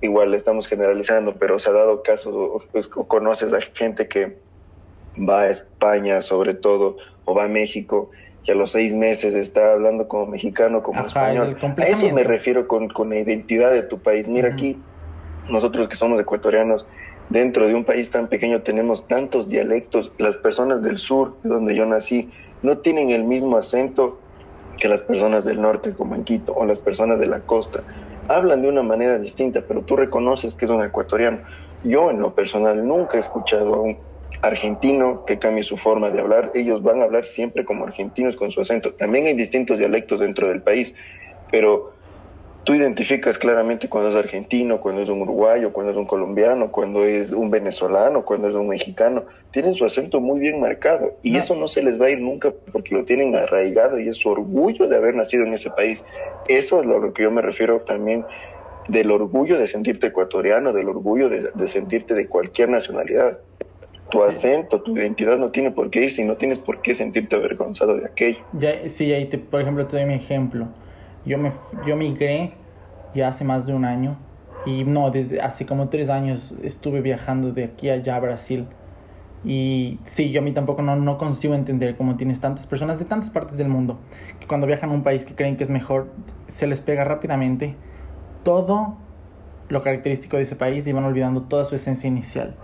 igual 0.01 0.33
estamos 0.33 0.67
generalizando, 0.67 1.35
pero 1.35 1.59
se 1.59 1.69
ha 1.69 1.73
dado 1.73 2.03
casos, 2.03 2.33
o, 2.33 3.07
conoces 3.07 3.53
a 3.53 3.59
gente 3.73 4.07
que 4.07 4.37
va 5.17 5.41
a 5.41 5.49
España 5.49 6.21
sobre 6.21 6.53
todo, 6.53 6.97
o 7.25 7.35
va 7.35 7.45
a 7.45 7.47
México, 7.47 8.11
y 8.43 8.51
a 8.51 8.55
los 8.55 8.71
seis 8.71 8.93
meses 8.93 9.35
está 9.35 9.73
hablando 9.73 10.07
como 10.07 10.25
mexicano, 10.25 10.81
como 10.81 11.05
español. 11.05 11.57
A 11.77 11.83
eso 11.83 12.09
me 12.11 12.23
refiero 12.23 12.67
con, 12.67 12.89
con, 12.89 13.09
la 13.09 13.19
identidad 13.19 13.71
de 13.71 13.83
tu 13.83 13.99
país. 13.99 14.27
Mira 14.27 14.49
aquí, 14.49 14.77
nosotros 15.49 15.87
que 15.87 15.95
somos 15.95 16.19
ecuatorianos, 16.19 16.85
dentro 17.29 17.67
de 17.67 17.75
un 17.75 17.85
país 17.85 18.09
tan 18.11 18.27
pequeño 18.27 18.61
tenemos 18.61 19.07
tantos 19.07 19.49
dialectos. 19.49 20.11
Las 20.17 20.37
personas 20.37 20.81
del 20.81 20.97
sur, 20.97 21.37
donde 21.43 21.75
yo 21.75 21.85
nací, 21.85 22.29
no 22.61 22.77
tienen 22.79 23.09
el 23.09 23.23
mismo 23.23 23.57
acento 23.57 24.19
que 24.77 24.87
las 24.87 25.03
personas 25.03 25.45
del 25.45 25.61
norte, 25.61 25.93
como 25.93 26.15
en 26.15 26.23
Quito, 26.23 26.53
o 26.53 26.65
las 26.65 26.79
personas 26.79 27.19
de 27.19 27.27
la 27.27 27.41
costa. 27.41 27.83
Hablan 28.27 28.61
de 28.61 28.69
una 28.69 28.81
manera 28.81 29.17
distinta, 29.17 29.63
pero 29.67 29.81
tú 29.81 29.95
reconoces 29.95 30.55
que 30.55 30.65
es 30.65 30.71
un 30.71 30.83
ecuatoriano. 30.83 31.39
Yo, 31.83 32.11
en 32.11 32.19
lo 32.19 32.33
personal, 32.33 32.87
nunca 32.87 33.17
he 33.17 33.21
escuchado 33.21 33.75
a 33.75 33.81
un 33.81 33.97
argentino 34.41 35.25
que 35.25 35.39
cambie 35.39 35.63
su 35.63 35.77
forma 35.77 36.09
de 36.09 36.19
hablar. 36.19 36.51
Ellos 36.53 36.81
van 36.81 37.01
a 37.01 37.05
hablar 37.05 37.25
siempre 37.25 37.65
como 37.65 37.85
argentinos 37.85 38.35
con 38.35 38.51
su 38.51 38.61
acento. 38.61 38.93
También 38.93 39.27
hay 39.27 39.35
distintos 39.35 39.79
dialectos 39.79 40.19
dentro 40.19 40.47
del 40.47 40.61
país, 40.61 40.93
pero 41.51 41.93
tú 42.63 42.75
identificas 42.75 43.37
claramente 43.37 43.89
cuando 43.89 44.09
es 44.09 44.15
argentino, 44.15 44.79
cuando 44.79 45.01
es 45.01 45.09
un 45.09 45.21
uruguayo, 45.21 45.73
cuando 45.73 45.91
es 45.91 45.97
un 45.97 46.05
colombiano, 46.05 46.71
cuando 46.71 47.05
es 47.05 47.31
un 47.31 47.49
venezolano, 47.49 48.23
cuando 48.23 48.49
es 48.49 48.55
un 48.55 48.67
mexicano. 48.67 49.25
Tienen 49.51 49.73
su 49.73 49.83
acento 49.85 50.21
muy 50.21 50.39
bien 50.39 50.59
marcado 50.59 51.17
y 51.23 51.35
eso 51.37 51.55
no 51.55 51.67
se 51.67 51.83
les 51.83 51.99
va 51.99 52.05
a 52.05 52.11
ir 52.11 52.19
nunca 52.19 52.53
porque 52.71 52.95
lo 52.95 53.03
tienen 53.03 53.35
arraigado 53.35 53.99
y 53.99 54.07
es 54.07 54.17
su 54.17 54.29
orgullo 54.29 54.87
de 54.87 54.95
haber 54.95 55.15
nacido 55.15 55.43
en 55.43 55.53
ese 55.53 55.71
país. 55.71 56.05
Eso 56.47 56.81
es 56.81 56.87
a 56.87 56.89
lo 56.89 57.13
que 57.13 57.23
yo 57.23 57.31
me 57.31 57.41
refiero 57.41 57.79
también 57.79 58.25
del 58.87 59.11
orgullo 59.11 59.57
de 59.57 59.67
sentirte 59.67 60.07
ecuatoriano, 60.07 60.73
del 60.73 60.89
orgullo 60.89 61.29
de, 61.29 61.67
sentirte 61.67 62.13
de 62.13 62.27
cualquier 62.27 62.69
nacionalidad. 62.69 63.39
Tu 64.09 64.23
acento, 64.23 64.81
tu 64.81 64.97
identidad 64.97 65.37
no 65.37 65.51
tiene 65.51 65.71
por 65.71 65.89
qué 65.89 66.03
ir 66.03 66.11
si 66.11 66.25
no 66.25 66.35
tienes 66.35 66.59
por 66.59 66.81
qué 66.81 66.95
sentirte 66.95 67.35
avergonzado 67.35 67.95
de 67.95 68.05
aquello. 68.05 68.45
Ya, 68.51 68.87
sí, 68.89 69.11
ahí 69.13 69.29
te, 69.29 69.37
por 69.37 69.61
ejemplo 69.61 69.87
te 69.87 69.97
doy 69.97 70.05
mi 70.05 70.15
ejemplo 70.15 70.67
yo, 71.25 71.37
me, 71.37 71.51
yo 71.85 71.95
migré 71.95 72.53
ya 73.13 73.27
hace 73.27 73.43
más 73.43 73.65
de 73.65 73.73
un 73.73 73.85
año 73.85 74.17
y 74.65 74.83
no, 74.83 75.11
desde 75.11 75.41
hace 75.41 75.65
como 75.65 75.89
tres 75.89 76.09
años 76.09 76.55
estuve 76.63 77.01
viajando 77.01 77.51
de 77.51 77.65
aquí 77.65 77.89
allá 77.89 78.15
a 78.15 78.19
Brasil. 78.19 78.67
Y 79.43 79.99
sí, 80.05 80.29
yo 80.29 80.41
a 80.41 80.43
mí 80.43 80.51
tampoco 80.51 80.83
no, 80.83 80.95
no 80.95 81.17
consigo 81.17 81.55
entender 81.55 81.97
cómo 81.97 82.15
tienes 82.15 82.39
tantas 82.39 82.67
personas 82.67 82.99
de 82.99 83.05
tantas 83.05 83.31
partes 83.31 83.57
del 83.57 83.69
mundo 83.69 83.97
que 84.39 84.45
cuando 84.45 84.67
viajan 84.67 84.91
a 84.91 84.93
un 84.93 85.01
país 85.01 85.25
que 85.25 85.33
creen 85.33 85.57
que 85.57 85.63
es 85.63 85.71
mejor, 85.71 86.11
se 86.47 86.67
les 86.67 86.81
pega 86.81 87.03
rápidamente 87.03 87.75
todo 88.43 88.97
lo 89.69 89.81
característico 89.81 90.37
de 90.37 90.43
ese 90.43 90.55
país 90.55 90.85
y 90.85 90.91
van 90.91 91.05
olvidando 91.05 91.43
toda 91.43 91.63
su 91.63 91.73
esencia 91.73 92.07
inicial. 92.07 92.55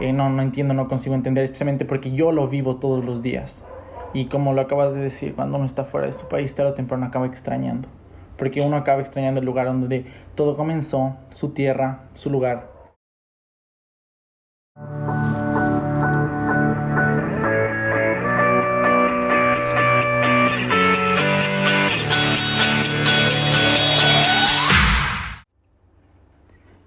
Eh, 0.00 0.12
no, 0.12 0.30
no 0.30 0.42
entiendo, 0.42 0.74
no 0.74 0.88
consigo 0.88 1.14
entender, 1.14 1.44
especialmente 1.44 1.84
porque 1.84 2.12
yo 2.12 2.30
lo 2.30 2.46
vivo 2.46 2.76
todos 2.76 3.04
los 3.04 3.20
días. 3.20 3.64
Y 4.12 4.26
como 4.26 4.54
lo 4.54 4.60
acabas 4.60 4.92
de 4.92 5.00
decir, 5.00 5.36
cuando 5.36 5.56
uno 5.56 5.66
está 5.66 5.84
fuera 5.84 6.08
de 6.08 6.12
su 6.12 6.26
país, 6.26 6.52
tarde 6.56 6.72
o 6.72 6.74
temprano 6.74 7.06
acaba 7.06 7.26
extrañando. 7.26 7.88
Porque 8.36 8.60
uno 8.60 8.76
acaba 8.76 9.00
extrañando 9.00 9.38
el 9.38 9.46
lugar 9.46 9.66
donde 9.66 10.04
todo 10.34 10.56
comenzó, 10.56 11.16
su 11.30 11.54
tierra, 11.54 12.08
su 12.14 12.28
lugar. 12.28 12.72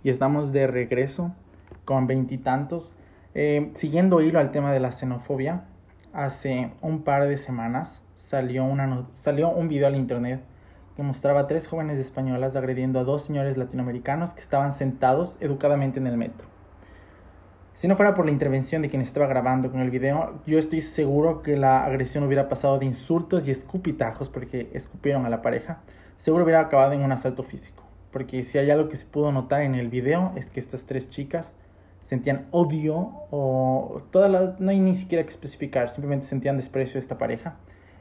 Y 0.04 0.10
estamos 0.10 0.52
de 0.52 0.68
regreso 0.68 1.34
con 1.86 2.08
veintitantos, 2.08 2.94
eh, 3.34 3.72
siguiendo 3.76 4.20
hilo 4.20 4.40
al 4.40 4.52
tema 4.52 4.74
de 4.74 4.82
la 4.82 4.92
xenofobia, 4.92 5.64
hace 6.14 6.72
un 6.82 7.04
par 7.04 7.28
de 7.28 7.38
semanas 7.38 8.04
salió, 8.16 8.64
una 8.64 9.08
salió 9.14 9.50
un 9.50 9.68
video 9.68 9.88
al 9.88 9.96
internet 9.96 10.42
que 10.96 11.04
mostraba 11.04 11.42
a 11.42 11.48
tres 11.48 11.68
jóvenes 11.68 12.00
españolas 12.00 12.56
agrediendo 12.56 13.00
a 13.00 13.04
dos 13.04 13.24
señores 13.24 13.58
latinoamericanos 13.58 14.34
que 14.34 14.42
estaban 14.42 14.72
sentados 14.72 15.38
educadamente 15.42 16.00
en 16.00 16.08
el 16.08 16.18
metro. 16.18 16.48
Si 17.74 17.88
no 17.88 17.96
fuera 17.96 18.14
por 18.14 18.26
la 18.26 18.32
intervención 18.32 18.84
de 18.84 18.90
quien 18.90 19.02
estaba 19.02 19.26
grabando 19.26 19.72
con 19.72 19.82
el 19.82 19.90
video, 19.90 20.40
yo 20.46 20.60
estoy 20.60 20.82
seguro 20.82 21.42
que 21.42 21.58
la 21.58 21.84
agresión 21.84 22.24
hubiera 22.24 22.48
pasado 22.48 22.78
de 22.78 22.86
insultos 22.86 23.48
y 23.48 23.52
escupitajos 23.52 24.30
porque 24.30 24.70
escupieron 24.74 25.26
a 25.26 25.30
la 25.30 25.42
pareja. 25.42 25.82
Seguro 26.18 26.44
hubiera 26.44 26.62
acabado 26.62 26.94
en 26.94 27.02
un 27.02 27.12
asalto 27.12 27.42
físico. 27.42 27.84
Porque 28.12 28.44
si 28.44 28.60
hay 28.60 28.70
algo 28.70 28.90
que 28.90 28.96
se 28.96 29.08
pudo 29.08 29.32
notar 29.32 29.64
en 29.64 29.74
el 29.74 29.90
video 29.90 30.32
es 30.36 30.52
que 30.52 30.60
estas 30.60 30.86
tres 30.86 31.10
chicas 31.10 31.56
sentían 32.04 32.48
odio 32.52 33.12
o 33.32 34.02
toda 34.12 34.30
la, 34.30 34.56
no 34.60 34.72
hay 34.72 34.80
ni 34.80 34.96
siquiera 34.96 35.24
que 35.24 35.30
especificar, 35.30 35.90
simplemente 35.90 36.26
sentían 36.26 36.58
desprecio 36.58 36.94
de 36.94 37.00
esta 37.00 37.18
pareja 37.18 37.56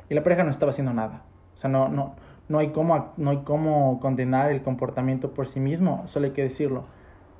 y 0.08 0.14
la 0.14 0.22
pareja 0.22 0.44
no 0.44 0.50
estaba 0.50 0.70
haciendo 0.70 0.92
nada. 0.92 1.22
O 1.54 1.58
sea, 1.58 1.70
no, 1.70 1.88
no, 1.88 2.14
no, 2.48 2.58
hay 2.58 2.70
cómo, 2.70 3.12
no 3.16 3.30
hay 3.30 3.38
cómo 3.38 4.00
condenar 4.00 4.50
el 4.50 4.62
comportamiento 4.62 5.32
por 5.32 5.48
sí 5.48 5.60
mismo, 5.60 6.02
solo 6.06 6.26
hay 6.26 6.32
que 6.32 6.42
decirlo. 6.42 6.84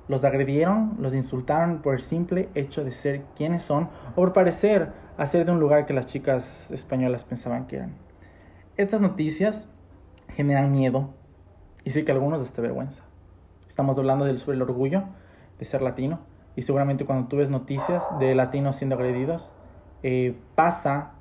Los 0.09 0.25
agredieron, 0.25 0.97
los 0.99 1.15
insultaron 1.15 1.81
por 1.81 1.95
el 1.95 2.03
simple 2.03 2.49
hecho 2.55 2.85
de 2.85 2.93
ser 2.93 3.23
quienes 3.37 3.63
son 3.63 3.89
o 4.13 4.15
por 4.17 4.33
parecer 4.33 4.93
hacer 5.17 5.47
de 5.47 5.53
un 5.53 5.61
lugar 5.61 5.87
que 5.87 5.93
las 5.93 6.07
chicas 6.07 6.71
españolas 6.71 7.25
pensaban 7.25 7.67
que 7.67 7.77
eran. 7.77 7.95
Estas 8.77 9.01
noticias 9.01 9.69
generan 10.29 10.73
miedo 10.73 11.11
y 11.85 11.91
sé 11.91 12.05
que 12.05 12.13
algunos 12.13 12.43
hasta 12.43 12.63
vergüenza. 12.63 13.05
Estamos 13.69 13.99
hablando 13.99 14.25
del, 14.25 14.39
sobre 14.39 14.57
el 14.57 14.63
orgullo 14.63 15.05
de 15.59 15.65
ser 15.65 15.83
latino 15.83 16.32
y 16.57 16.63
seguramente 16.63 17.05
cuando 17.05 17.29
tú 17.29 17.37
ves 17.37 17.51
noticias 17.51 18.07
de 18.19 18.35
latinos 18.35 18.77
siendo 18.77 18.97
agredidos, 18.97 19.55
eh, 20.03 20.35
pasa 20.55 21.13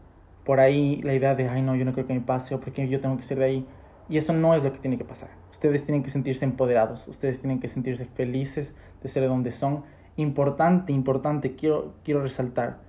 por 0.43 0.59
ahí 0.59 1.01
la 1.03 1.13
idea 1.13 1.35
de, 1.35 1.47
ay 1.47 1.61
no, 1.61 1.75
yo 1.75 1.85
no 1.85 1.93
creo 1.93 2.07
que 2.07 2.13
me 2.13 2.21
pase 2.21 2.55
o 2.55 2.59
porque 2.59 2.87
yo 2.87 2.99
tengo 2.99 3.17
que 3.17 3.23
ser 3.23 3.39
de 3.39 3.45
ahí. 3.45 3.67
Y 4.09 4.17
eso 4.17 4.33
no 4.33 4.55
es 4.55 4.63
lo 4.63 4.73
que 4.73 4.79
tiene 4.79 4.97
que 4.97 5.05
pasar. 5.05 5.29
Ustedes 5.51 5.85
tienen 5.85 6.03
que 6.03 6.09
sentirse 6.09 6.43
empoderados, 6.43 7.07
ustedes 7.07 7.39
tienen 7.39 7.59
que 7.59 7.67
sentirse 7.67 8.05
felices 8.05 8.75
de 9.01 9.09
ser 9.09 9.23
de 9.23 9.29
donde 9.29 9.51
son. 9.51 9.83
Importante, 10.17 10.91
importante, 10.91 11.55
quiero, 11.55 11.93
quiero 12.03 12.21
resaltar, 12.21 12.79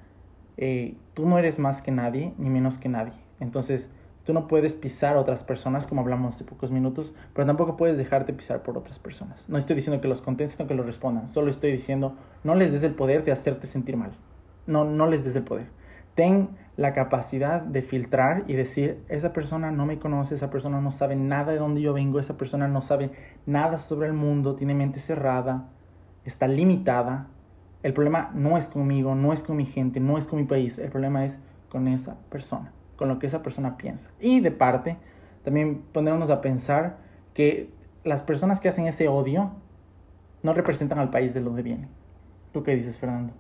eh, 0.57 0.97
tú 1.15 1.29
no 1.29 1.39
eres 1.39 1.59
más 1.59 1.83
que 1.83 1.93
nadie, 1.93 2.35
ni 2.39 2.51
menos 2.51 2.79
que 2.79 2.89
nadie. 2.89 3.15
Entonces, 3.41 3.91
tú 4.25 4.33
no 4.33 4.47
puedes 4.49 4.75
pisar 4.75 5.17
a 5.17 5.21
otras 5.21 5.45
personas, 5.45 5.87
como 5.87 6.01
hablamos 6.01 6.35
hace 6.35 6.45
pocos 6.45 6.71
minutos, 6.71 7.13
pero 7.35 7.47
tampoco 7.47 7.77
puedes 7.77 7.99
dejarte 7.99 8.33
pisar 8.33 8.63
por 8.63 8.79
otras 8.79 8.99
personas. 8.99 9.49
No 9.49 9.59
estoy 9.59 9.77
diciendo 9.77 10.01
que 10.01 10.09
los 10.09 10.23
contestes 10.23 10.61
o 10.61 10.67
que 10.67 10.75
los 10.75 10.87
respondan, 10.87 11.29
solo 11.29 11.51
estoy 11.51 11.73
diciendo, 11.73 12.17
no 12.45 12.55
les 12.55 12.73
des 12.73 12.83
el 12.83 12.95
poder 12.95 13.25
de 13.25 13.33
hacerte 13.33 13.67
sentir 13.67 13.97
mal. 13.97 14.13
No, 14.67 14.85
no 14.85 15.07
les 15.07 15.25
des 15.25 15.35
el 15.37 15.43
poder. 15.43 15.67
Ten 16.15 16.51
la 16.77 16.93
capacidad 16.93 17.61
de 17.61 17.83
filtrar 17.83 18.45
y 18.47 18.55
decir, 18.55 19.03
esa 19.09 19.33
persona 19.33 19.71
no 19.71 19.87
me 19.87 19.99
conoce, 19.99 20.35
esa 20.35 20.51
persona 20.51 20.81
no 20.81 20.91
sabe 20.91 21.17
nada 21.17 21.53
de 21.53 21.59
dónde 21.59 21.81
yo 21.81 21.93
vengo, 21.93 22.19
esa 22.19 22.37
persona 22.37 22.69
no 22.69 22.83
sabe 22.83 23.11
nada 23.47 23.79
sobre 23.79 24.09
el 24.09 24.15
mundo, 24.15 24.55
tiene 24.55 24.75
mente 24.75 25.01
cerrada, 25.01 25.69
está 26.25 26.49
limitada. 26.49 27.27
El 27.83 27.93
problema 27.93 28.31
no 28.35 28.57
es 28.57 28.69
conmigo, 28.69 29.15
no 29.15 29.33
es 29.33 29.43
con 29.43 29.57
mi 29.57 29.67
gente, 29.67 30.01
no 30.01 30.17
es 30.17 30.27
con 30.27 30.39
mi 30.39 30.45
país, 30.45 30.79
el 30.79 30.91
problema 30.91 31.25
es 31.25 31.39
con 31.69 31.89
esa 31.89 32.17
persona, 32.31 32.73
con 33.03 33.09
lo 33.09 33.19
que 33.19 33.27
esa 33.27 33.43
persona 33.43 33.77
piensa. 33.77 34.09
Y 34.21 34.39
de 34.39 34.53
parte, 34.53 34.97
también 35.43 35.83
ponernos 35.93 36.31
a 36.31 36.41
pensar 36.41 36.99
que 37.35 37.69
las 38.05 38.23
personas 38.23 38.61
que 38.61 38.69
hacen 38.69 38.87
ese 38.87 39.09
odio 39.09 39.51
no 40.45 40.55
representan 40.55 41.01
al 41.01 41.11
país 41.11 41.35
de 41.35 41.41
donde 41.41 41.63
vienen. 41.63 41.89
¿Tú 42.53 42.63
qué 42.63 42.77
dices, 42.77 42.97
Fernando? 42.97 43.33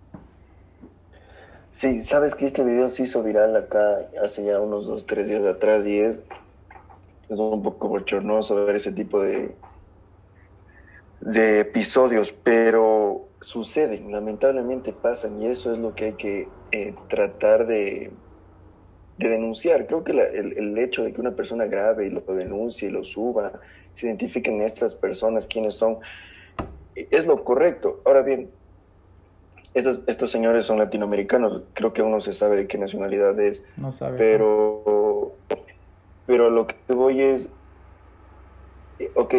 Sí, 1.70 2.02
sabes 2.02 2.34
que 2.34 2.44
este 2.44 2.64
video 2.64 2.88
se 2.88 3.04
hizo 3.04 3.22
viral 3.22 3.54
acá 3.54 4.00
hace 4.20 4.44
ya 4.44 4.58
unos 4.58 4.84
dos, 4.84 5.06
tres 5.06 5.28
días 5.28 5.44
atrás 5.44 5.86
y 5.86 6.00
es, 6.00 6.18
es 7.28 7.38
un 7.38 7.62
poco 7.62 7.86
bochornoso 7.86 8.64
ver 8.64 8.74
ese 8.74 8.90
tipo 8.90 9.22
de, 9.22 9.54
de 11.20 11.60
episodios, 11.60 12.32
pero 12.32 13.28
suceden, 13.40 14.10
lamentablemente 14.10 14.92
pasan 14.92 15.40
y 15.40 15.46
eso 15.46 15.72
es 15.72 15.78
lo 15.78 15.94
que 15.94 16.06
hay 16.06 16.12
que 16.14 16.48
eh, 16.72 16.96
tratar 17.08 17.68
de, 17.68 18.10
de, 19.18 19.28
denunciar. 19.28 19.86
Creo 19.86 20.04
que 20.04 20.12
el, 20.12 20.56
el, 20.56 20.78
hecho 20.78 21.04
de 21.04 21.12
que 21.12 21.20
una 21.20 21.32
persona 21.32 21.66
grave 21.66 22.06
y 22.06 22.10
lo 22.10 22.20
denuncie 22.20 22.88
y 22.88 22.92
lo 22.92 23.04
suba, 23.04 23.52
se 23.94 24.06
identifiquen 24.06 24.60
estas 24.60 24.94
personas, 24.94 25.46
quiénes 25.46 25.74
son, 25.74 25.98
es 26.94 27.26
lo 27.26 27.44
correcto. 27.44 28.00
Ahora 28.04 28.22
bien, 28.22 28.50
estos, 29.74 30.00
estos 30.06 30.30
señores 30.30 30.66
son 30.66 30.78
latinoamericanos, 30.78 31.62
creo 31.74 31.92
que 31.92 32.02
uno 32.02 32.20
se 32.20 32.32
sabe 32.32 32.56
de 32.56 32.66
qué 32.66 32.78
nacionalidad 32.78 33.38
es. 33.40 33.62
No 33.76 33.92
sabe. 33.92 34.18
Pero, 34.18 35.34
pero 36.26 36.50
lo 36.50 36.66
que 36.66 36.76
voy 36.88 37.20
es, 37.20 37.48
ok, 39.14 39.34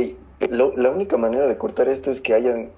la 0.50 0.90
única 0.90 1.18
manera 1.18 1.48
de 1.48 1.58
cortar 1.58 1.88
esto 1.88 2.12
es 2.12 2.22
que 2.22 2.34
hayan 2.34 2.72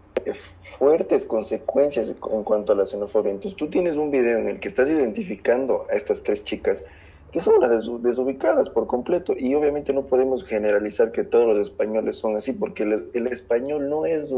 fuertes 0.78 1.26
consecuencias 1.26 2.10
en 2.10 2.44
cuanto 2.44 2.74
a 2.74 2.76
la 2.76 2.86
xenofobia. 2.86 3.32
Entonces 3.32 3.58
tú 3.58 3.70
tienes 3.70 3.96
un 3.96 4.12
video 4.12 4.40
en 4.40 4.50
el 4.50 4.60
que 4.60 4.68
estás 4.68 4.90
identificando 4.90 5.86
a 5.90 5.96
estas 5.96 6.24
tres 6.24 6.44
chicas 6.44 6.84
que 7.36 7.42
son 7.42 7.60
las 7.60 7.86
desubicadas 8.02 8.70
por 8.70 8.88
completo 8.88 9.34
y 9.38 9.54
obviamente 9.56 9.92
no 9.92 10.06
podemos 10.06 10.46
generalizar 10.46 11.12
que 11.12 11.26
todos 11.26 11.46
los 11.46 11.68
españoles 11.68 12.16
son 12.18 12.38
así 12.38 12.54
porque 12.54 12.84
el, 12.84 13.28
español 13.28 13.90
no 13.90 14.06
es 14.06 14.30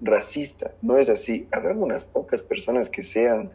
racista, 0.00 0.70
no 0.80 0.96
es 0.96 1.10
así. 1.10 1.46
Habrá 1.52 1.74
unas 1.74 2.04
pocas 2.04 2.40
personas 2.40 2.88
que 2.88 3.02
sean, 3.02 3.50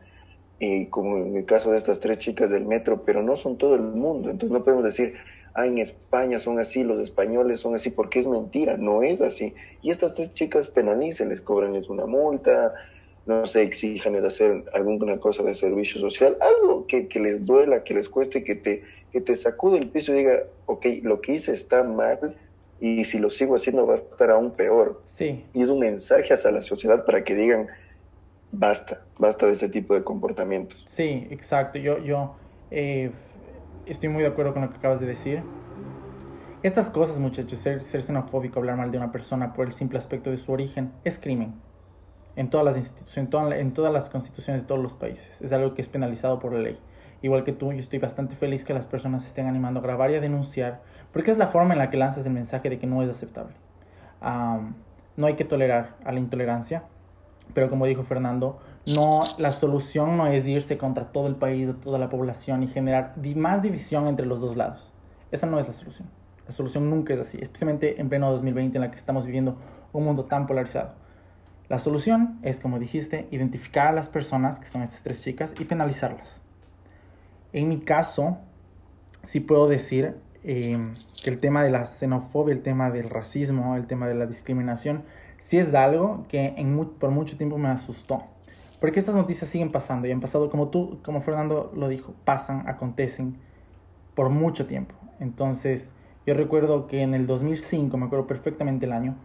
eh, 0.59 0.89
como 0.91 1.17
en 1.17 1.37
el 1.37 1.45
caso 1.45 1.71
de 1.71 1.77
estas 1.77 1.99
tres 1.99 2.19
chicas 2.19 2.51
del 2.51 2.65
metro, 2.65 3.01
pero 3.03 3.23
no 3.23 3.35
son 3.35 3.57
todo 3.57 3.73
el 3.73 3.81
mundo. 3.81 4.29
Entonces 4.29 4.51
no 4.51 4.63
podemos 4.63 4.85
decir, 4.85 5.15
ah, 5.57 5.65
en 5.65 5.79
España 5.79 6.39
son 6.39 6.59
así, 6.59 6.83
los 6.83 6.99
españoles 7.01 7.59
son 7.59 7.75
así, 7.75 7.89
porque 7.89 8.19
es 8.19 8.27
mentira, 8.27 8.77
no 8.77 9.03
es 9.03 9.21
así. 9.21 9.53
Y 9.81 9.91
estas 9.91 10.13
tres 10.13 10.33
chicas 10.33 10.67
penalicen, 10.67 11.29
les 11.29 11.41
cobran 11.41 11.75
una 11.89 12.05
multa, 12.05 12.73
no 13.25 13.45
se 13.45 13.63
exijan 13.63 14.13
de 14.13 14.25
hacer 14.25 14.63
alguna 14.73 15.17
cosa 15.19 15.43
de 15.43 15.55
servicio 15.55 15.99
social, 15.99 16.37
algo 16.39 16.87
que, 16.87 17.07
que, 17.07 17.19
les 17.19 17.45
duela, 17.45 17.83
que 17.83 17.93
les 17.93 18.07
cueste, 18.07 18.43
que 18.43 18.55
te, 18.55 18.83
que 19.11 19.19
te 19.19 19.35
sacude 19.35 19.79
el 19.79 19.89
piso 19.89 20.13
y 20.13 20.19
diga, 20.19 20.43
ok, 20.65 20.85
lo 21.01 21.19
que 21.21 21.33
hice 21.33 21.51
está 21.51 21.83
mal, 21.83 22.35
y 22.79 23.03
si 23.05 23.19
lo 23.19 23.29
sigo 23.29 23.55
haciendo 23.55 23.87
va 23.87 23.95
a 23.95 23.97
estar 23.97 24.29
aún 24.29 24.51
peor. 24.51 25.01
Sí. 25.07 25.43
Y 25.53 25.61
es 25.63 25.69
un 25.69 25.79
mensaje 25.79 26.33
hacia 26.33 26.51
la 26.51 26.61
sociedad 26.61 27.03
para 27.03 27.23
que 27.23 27.33
digan, 27.33 27.67
basta, 28.51 29.01
basta 29.17 29.47
de 29.47 29.53
este 29.53 29.69
tipo 29.69 29.93
de 29.95 30.03
comportamientos. 30.03 30.81
Sí, 30.85 31.27
exacto. 31.31 31.79
Yo, 31.79 31.97
yo 31.99 32.35
eh, 32.71 33.11
estoy 33.87 34.09
muy 34.09 34.23
de 34.23 34.29
acuerdo 34.29 34.53
con 34.53 34.61
lo 34.63 34.69
que 34.69 34.77
acabas 34.77 34.99
de 34.99 35.07
decir. 35.07 35.43
Estas 36.63 36.89
cosas, 36.89 37.19
muchachos, 37.19 37.59
ser, 37.59 37.81
xenofóbico, 37.81 38.59
hablar 38.59 38.77
mal 38.77 38.91
de 38.91 38.97
una 38.97 39.11
persona 39.11 39.53
por 39.53 39.67
el 39.67 39.73
simple 39.73 39.97
aspecto 39.97 40.31
de 40.31 40.37
su 40.37 40.51
origen, 40.51 40.91
es 41.03 41.19
crimen. 41.19 41.53
En 42.35 42.49
todas 42.49 42.65
las 42.65 42.77
instituciones, 42.77 43.59
en, 43.59 43.73
todas 43.73 43.93
las 43.93 44.09
constituciones 44.09 44.63
de 44.63 44.67
todos 44.67 44.81
los 44.81 44.93
países. 44.93 45.41
Es 45.41 45.51
algo 45.53 45.73
que 45.73 45.81
es 45.81 45.87
penalizado 45.87 46.39
por 46.39 46.53
la 46.53 46.59
ley. 46.59 46.77
Igual 47.21 47.43
que 47.43 47.51
tú, 47.51 47.71
yo 47.73 47.79
estoy 47.79 47.99
bastante 47.99 48.35
feliz 48.35 48.63
que 48.63 48.73
las 48.73 48.85
personas 48.87 49.25
estén 49.25 49.47
animando 49.47 49.79
a 49.79 49.83
grabar 49.83 50.11
y 50.11 50.15
a 50.15 50.21
denunciar 50.21 50.81
porque 51.11 51.31
es 51.31 51.37
la 51.37 51.47
forma 51.47 51.73
en 51.73 51.79
la 51.79 51.89
que 51.89 51.97
lanzas 51.97 52.25
el 52.25 52.33
mensaje 52.33 52.69
de 52.69 52.77
que 52.77 52.87
no 52.87 53.01
es 53.01 53.09
aceptable. 53.09 53.55
no 54.21 55.27
hay 55.27 55.35
que 55.35 55.45
tolerar 55.45 55.95
a 56.05 56.11
la 56.11 56.19
intolerancia, 56.19 56.83
pero 57.53 57.69
como 57.69 57.85
dijo 57.85 58.03
Fernando, 58.03 58.59
no, 58.95 59.23
la 59.37 59.51
solución 59.51 60.17
no 60.17 60.27
es 60.27 60.47
irse 60.47 60.77
contra 60.77 61.11
todo 61.11 61.27
el 61.27 61.35
país 61.35 61.69
o 61.69 61.75
toda 61.75 61.99
la 61.99 62.09
población 62.09 62.63
y 62.63 62.67
generar 62.67 63.13
más 63.35 63.61
división 63.61 64.07
entre 64.07 64.25
los 64.25 64.41
dos 64.41 64.55
lados. 64.55 64.93
Esa 65.31 65.45
no 65.45 65.59
es 65.59 65.67
la 65.67 65.73
solución. 65.73 66.09
La 66.45 66.53
solución 66.53 66.89
nunca 66.89 67.13
es 67.13 67.19
así, 67.19 67.37
especialmente 67.41 67.99
en 67.99 68.09
pleno 68.09 68.31
2020 68.31 68.77
en 68.77 68.81
la 68.81 68.89
que 68.89 68.97
estamos 68.97 69.25
viviendo 69.25 69.57
un 69.93 70.05
mundo 70.05 70.25
tan 70.25 70.47
polarizado. 70.47 70.93
La 71.67 71.79
solución 71.79 72.39
es, 72.43 72.59
como 72.59 72.79
dijiste, 72.79 73.27
identificar 73.31 73.87
a 73.87 73.91
las 73.91 74.07
personas, 74.07 74.59
que 74.59 74.67
son 74.67 74.81
estas 74.81 75.03
tres 75.03 75.21
chicas, 75.21 75.53
y 75.59 75.65
penalizarlas. 75.65 76.41
En 77.51 77.67
mi 77.67 77.79
caso, 77.79 78.37
sí 79.25 79.41
puedo 79.41 79.67
decir 79.67 80.15
Em, 80.49 80.93
que 81.21 81.29
el 81.29 81.39
tema 81.39 81.61
de 81.61 81.69
la 81.69 81.85
xenofobia, 81.85 82.53
el 82.53 82.61
tema 82.61 82.89
del 82.89 83.09
racismo, 83.09 83.75
el 83.75 83.85
tema 83.85 84.07
de 84.07 84.15
la 84.15 84.25
discriminación, 84.25 85.03
sí 85.41 85.57
es 85.57 85.73
algo 85.73 86.25
que 86.29 86.55
por 86.99 87.11
mucho 87.11 87.35
tiempo 87.35 87.57
me 87.57 87.67
asustó. 87.67 88.23
Porque 88.79 88.99
estas 88.99 89.15
noticias 89.15 89.49
siguen 89.49 89.71
pasando 89.71 90.07
y 90.07 90.11
han 90.11 90.21
pasado, 90.21 90.49
como 90.49 90.69
tú, 90.69 90.99
como 91.03 91.21
Fernando 91.21 91.71
lo 91.75 91.87
dijo, 91.87 92.13
pasan, 92.25 92.67
acontecen 92.67 93.37
por 94.13 94.29
mucho 94.29 94.67
tiempo. 94.67 94.93
Entonces, 95.19 95.91
yo 96.25 96.33
recuerdo 96.33 96.87
que 96.87 97.01
en 97.01 97.13
el 97.13 97.25
2005, 97.25 97.97
me 97.97 98.05
acuerdo 98.05 98.27
perfectamente 98.27 98.85
el 98.85 98.93
año, 98.93 99.15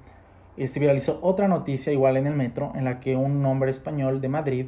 eh, 0.56 0.68
se 0.68 0.80
viralizó 0.80 1.18
otra 1.22 1.48
noticia 1.48 1.92
igual 1.92 2.16
en 2.16 2.26
el 2.26 2.34
metro 2.34 2.72
en 2.74 2.84
la 2.84 3.00
que 3.00 3.16
un 3.16 3.44
hombre 3.44 3.70
español 3.70 4.20
de 4.20 4.28
Madrid 4.28 4.66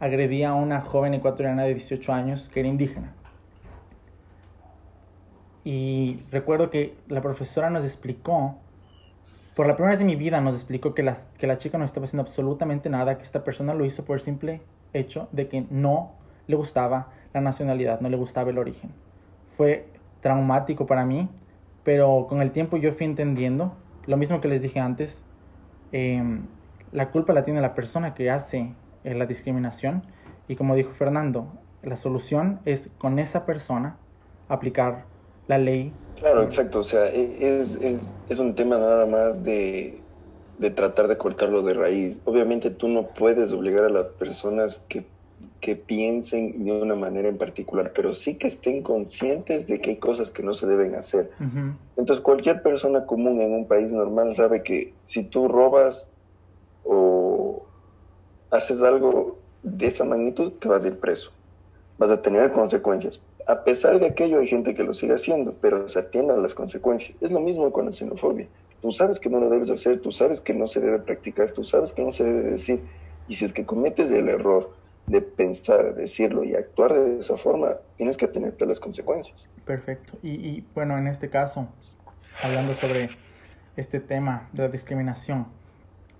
agredía 0.00 0.50
a 0.50 0.54
una 0.54 0.80
joven 0.80 1.14
ecuatoriana 1.14 1.64
de 1.64 1.74
18 1.74 2.12
años 2.12 2.48
que 2.48 2.60
era 2.60 2.68
indígena. 2.68 3.14
Y 5.64 6.22
recuerdo 6.30 6.70
que 6.70 6.96
la 7.08 7.20
profesora 7.20 7.68
nos 7.68 7.84
explicó 7.84 8.56
por 9.58 9.66
la 9.66 9.74
primera 9.74 9.90
vez 9.90 10.00
en 10.00 10.06
mi 10.06 10.14
vida 10.14 10.40
nos 10.40 10.54
explicó 10.54 10.94
que, 10.94 11.02
la 11.02 11.58
chica 11.58 11.78
no 11.78 11.84
estaba 11.84 12.04
haciendo 12.04 12.22
absolutamente 12.22 12.88
nada, 12.90 13.18
que 13.18 13.24
esta 13.24 13.42
persona 13.42 13.74
lo 13.74 13.84
hizo 13.84 14.04
por 14.04 14.14
el 14.14 14.22
simple 14.22 14.62
hecho 14.92 15.28
de 15.32 15.48
que 15.48 15.66
no 15.68 16.12
le 16.46 16.54
gustaba 16.54 17.08
la 17.34 17.40
nacionalidad, 17.40 18.00
no 18.00 18.08
le 18.08 18.16
gustaba 18.16 18.50
el 18.50 18.58
origen. 18.58 18.92
Fue 19.56 19.88
traumático 20.20 20.86
para 20.86 21.04
mí, 21.04 21.28
pero 21.82 22.26
con 22.28 22.40
el 22.40 22.52
tiempo 22.52 22.76
yo 22.76 22.92
fui 22.92 23.06
entendiendo, 23.06 23.74
lo 24.06 24.16
mismo 24.16 24.40
que 24.40 24.46
les 24.46 24.62
dije 24.62 24.78
antes, 24.78 25.24
em, 25.90 26.46
la 26.92 27.10
culpa 27.10 27.32
la 27.32 27.42
tiene 27.42 27.60
la 27.60 27.74
persona 27.74 28.14
que 28.14 28.30
hace 28.30 28.74
eh, 29.02 29.14
la 29.14 29.26
discriminación 29.26 30.04
y 30.46 30.54
como 30.54 30.76
dijo 30.76 30.92
Fernando, 30.92 31.48
la 31.82 31.96
solución 31.96 32.60
es 32.64 32.92
con 32.98 33.18
esa 33.18 33.44
persona 33.44 33.96
aplicar 34.48 35.06
la 35.48 35.58
ley. 35.58 35.92
Claro, 36.20 36.42
exacto, 36.42 36.80
o 36.80 36.84
sea, 36.84 37.08
e, 37.12 37.60
es, 37.60 37.76
es, 37.76 38.16
es 38.26 38.38
un 38.38 38.54
tema 38.56 38.78
nada 38.78 39.06
más 39.06 39.42
de, 39.42 40.08
de 40.56 40.70
tratar 40.70 41.06
de 41.08 41.16
cortarlo 41.16 41.62
de 41.62 41.74
raíz. 41.74 42.20
Obviamente 42.24 42.70
tú 42.70 42.88
no 42.88 43.12
puedes 43.14 43.52
obligar 43.52 43.84
a 43.84 43.88
las 43.90 44.08
personas 44.14 44.84
que 44.88 45.16
que 45.60 45.76
piensen 45.76 46.64
de 46.64 46.72
una 46.72 46.94
manera 46.96 47.28
en 47.28 47.38
particular, 47.38 47.92
pero 47.94 48.14
sí 48.14 48.38
que 48.38 48.48
estén 48.48 48.82
conscientes 48.82 49.66
de 49.68 49.80
que 49.80 49.90
hay 49.90 49.98
cosas 50.00 50.30
que 50.30 50.42
no 50.42 50.54
se 50.54 50.66
deben 50.66 50.94
hacer. 50.96 51.30
Entonces, 51.96 52.22
cualquier 52.24 52.62
persona 52.62 53.06
común 53.06 53.40
en 53.40 53.52
un 53.52 53.68
país 53.68 53.90
normal 53.90 54.34
sabe 54.36 54.62
que 54.62 55.00
si 55.06 55.24
tú 55.30 55.48
robas 55.48 56.10
o 56.82 57.72
haces 58.50 58.82
algo 58.82 59.46
de 59.62 59.86
esa 59.88 60.04
magnitud, 60.04 60.54
te 60.60 60.68
vas 60.68 60.84
a 60.84 60.88
ir 60.88 61.00
preso. 61.00 61.32
Vas 61.98 62.10
a 62.10 62.22
tener 62.22 62.52
consecuencias. 62.52 63.20
A 63.48 63.64
pesar 63.64 63.98
de 63.98 64.06
aquello, 64.06 64.40
hay 64.40 64.46
gente 64.46 64.74
que 64.74 64.84
lo 64.84 64.92
sigue 64.92 65.14
haciendo, 65.14 65.54
pero 65.60 65.88
se 65.88 65.98
atiende 65.98 66.34
a 66.34 66.36
las 66.36 66.54
consecuencias. 66.54 67.16
Es 67.22 67.30
lo 67.30 67.40
mismo 67.40 67.72
con 67.72 67.86
la 67.86 67.92
xenofobia. 67.92 68.46
Tú 68.82 68.92
sabes 68.92 69.18
que 69.18 69.30
no 69.30 69.40
lo 69.40 69.48
debes 69.48 69.70
hacer, 69.70 70.00
tú 70.00 70.12
sabes 70.12 70.40
que 70.40 70.52
no 70.52 70.68
se 70.68 70.80
debe 70.80 70.98
practicar, 70.98 71.52
tú 71.52 71.64
sabes 71.64 71.94
que 71.94 72.04
no 72.04 72.12
se 72.12 72.24
debe 72.24 72.50
decir. 72.50 72.80
Y 73.26 73.36
si 73.36 73.46
es 73.46 73.54
que 73.54 73.64
cometes 73.64 74.10
el 74.10 74.28
error, 74.28 74.70
de 75.08 75.22
pensar, 75.22 75.94
decirlo 75.94 76.44
y 76.44 76.54
actuar 76.54 76.92
de 76.92 77.18
esa 77.18 77.36
forma, 77.38 77.76
tienes 77.96 78.16
que 78.16 78.28
tener 78.28 78.52
todas 78.52 78.68
las 78.68 78.80
consecuencias. 78.80 79.48
Perfecto. 79.64 80.18
Y, 80.22 80.64
bueno, 80.74 80.98
en 80.98 81.06
este 81.06 81.30
caso, 81.30 81.66
hablando 82.42 82.74
sobre 82.74 83.08
este 83.76 84.00
tema 84.00 84.48
de 84.52 84.64
la 84.64 84.68
discriminación, 84.68 85.46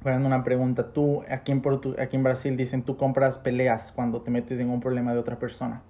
dando 0.02 0.26
una 0.26 0.42
pregunta, 0.42 0.92
tú 0.92 1.22
aquí 1.28 1.52
en, 1.52 1.62
aquí 1.98 2.16
en 2.16 2.22
Brasil 2.22 2.56
dicen, 2.56 2.82
tú 2.82 2.96
compras 2.96 3.38
peleas 3.38 3.92
cuando 3.92 4.22
te 4.22 4.30
metes 4.30 4.58
en 4.58 4.70
un 4.70 4.80
problema 4.80 5.12
de 5.12 5.18
otra 5.18 5.38
persona. 5.38 5.82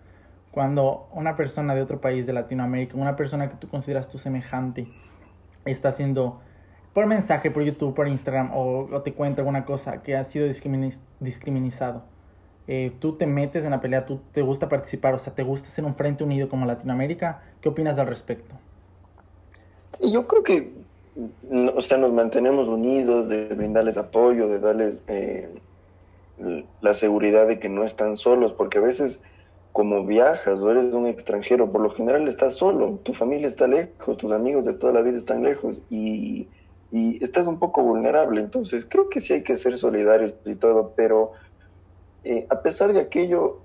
Cuando 0.59 1.07
una 1.13 1.37
persona 1.37 1.73
de 1.77 1.83
otro 1.83 2.01
país 2.01 2.27
de 2.27 2.33
Latinoamérica, 2.33 2.97
una 2.97 3.15
persona 3.15 3.49
que 3.49 3.55
tú 3.55 3.69
consideras 3.69 4.09
tu 4.09 4.19
semejante, 4.19 4.89
está 5.65 5.91
haciendo 5.91 6.41
por 6.93 7.07
mensaje, 7.07 7.53
por 7.53 7.63
YouTube, 7.63 7.95
por 7.95 8.09
Instagram, 8.09 8.51
o, 8.53 8.89
o 8.91 9.03
te 9.03 9.13
cuenta 9.13 9.41
alguna 9.41 9.65
cosa 9.65 10.03
que 10.03 10.17
ha 10.17 10.25
sido 10.25 10.49
discriminado 10.49 12.03
eh, 12.67 12.91
tú 12.99 13.13
te 13.13 13.25
metes 13.25 13.65
en 13.65 13.71
la 13.71 13.81
pelea, 13.81 14.05
tú 14.05 14.19
te 14.33 14.43
gusta 14.43 14.69
participar, 14.69 15.15
o 15.15 15.21
sea, 15.21 15.33
te 15.33 15.45
gusta 15.45 15.69
ser 15.69 15.85
un 15.85 15.95
frente 15.95 16.25
unido 16.25 16.49
como 16.49 16.67
Latinoamérica. 16.67 17.41
¿Qué 17.61 17.69
opinas 17.69 17.97
al 18.01 18.09
respecto? 18.09 18.57
Sí, 19.97 20.11
yo 20.11 20.27
creo 20.27 20.43
que, 20.43 20.73
o 21.77 21.83
sea, 21.83 21.99
nos 21.99 22.13
mantenemos 22.13 22.67
unidos, 22.67 23.29
de 23.29 23.45
brindarles 23.45 23.97
apoyo, 23.97 24.49
de 24.49 24.59
darles 24.59 24.99
eh, 25.07 25.55
la 26.81 26.95
seguridad 26.95 27.47
de 27.47 27.61
que 27.61 27.69
no 27.69 27.85
están 27.85 28.17
solos, 28.17 28.53
porque 28.53 28.79
a 28.79 28.81
veces 28.81 29.23
como 29.73 30.05
viajas 30.05 30.59
o 30.61 30.71
eres 30.71 30.93
un 30.93 31.07
extranjero, 31.07 31.71
por 31.71 31.81
lo 31.81 31.91
general 31.91 32.27
estás 32.27 32.57
solo, 32.57 32.99
tu 33.03 33.15
familia 33.15 33.47
está 33.47 33.67
lejos, 33.69 34.17
tus 34.17 34.33
amigos 34.33 34.65
de 34.65 34.75
toda 34.75 34.93
la 34.93 35.03
vida 35.03 35.19
están 35.19 35.43
lejos 35.43 35.79
y, 35.89 36.49
y 36.91 37.23
estás 37.23 37.47
un 37.47 37.59
poco 37.59 37.83
vulnerable. 37.83 38.41
Entonces, 38.41 38.87
creo 38.89 39.09
que 39.09 39.21
sí 39.21 39.35
hay 39.35 39.43
que 39.43 39.57
ser 39.57 39.79
solidarios 39.79 40.35
y 40.45 40.55
todo, 40.55 40.93
pero 40.97 41.33
eh, 42.25 42.47
a 42.51 42.63
pesar 42.63 42.93
de 42.93 43.01
aquello, 43.01 43.59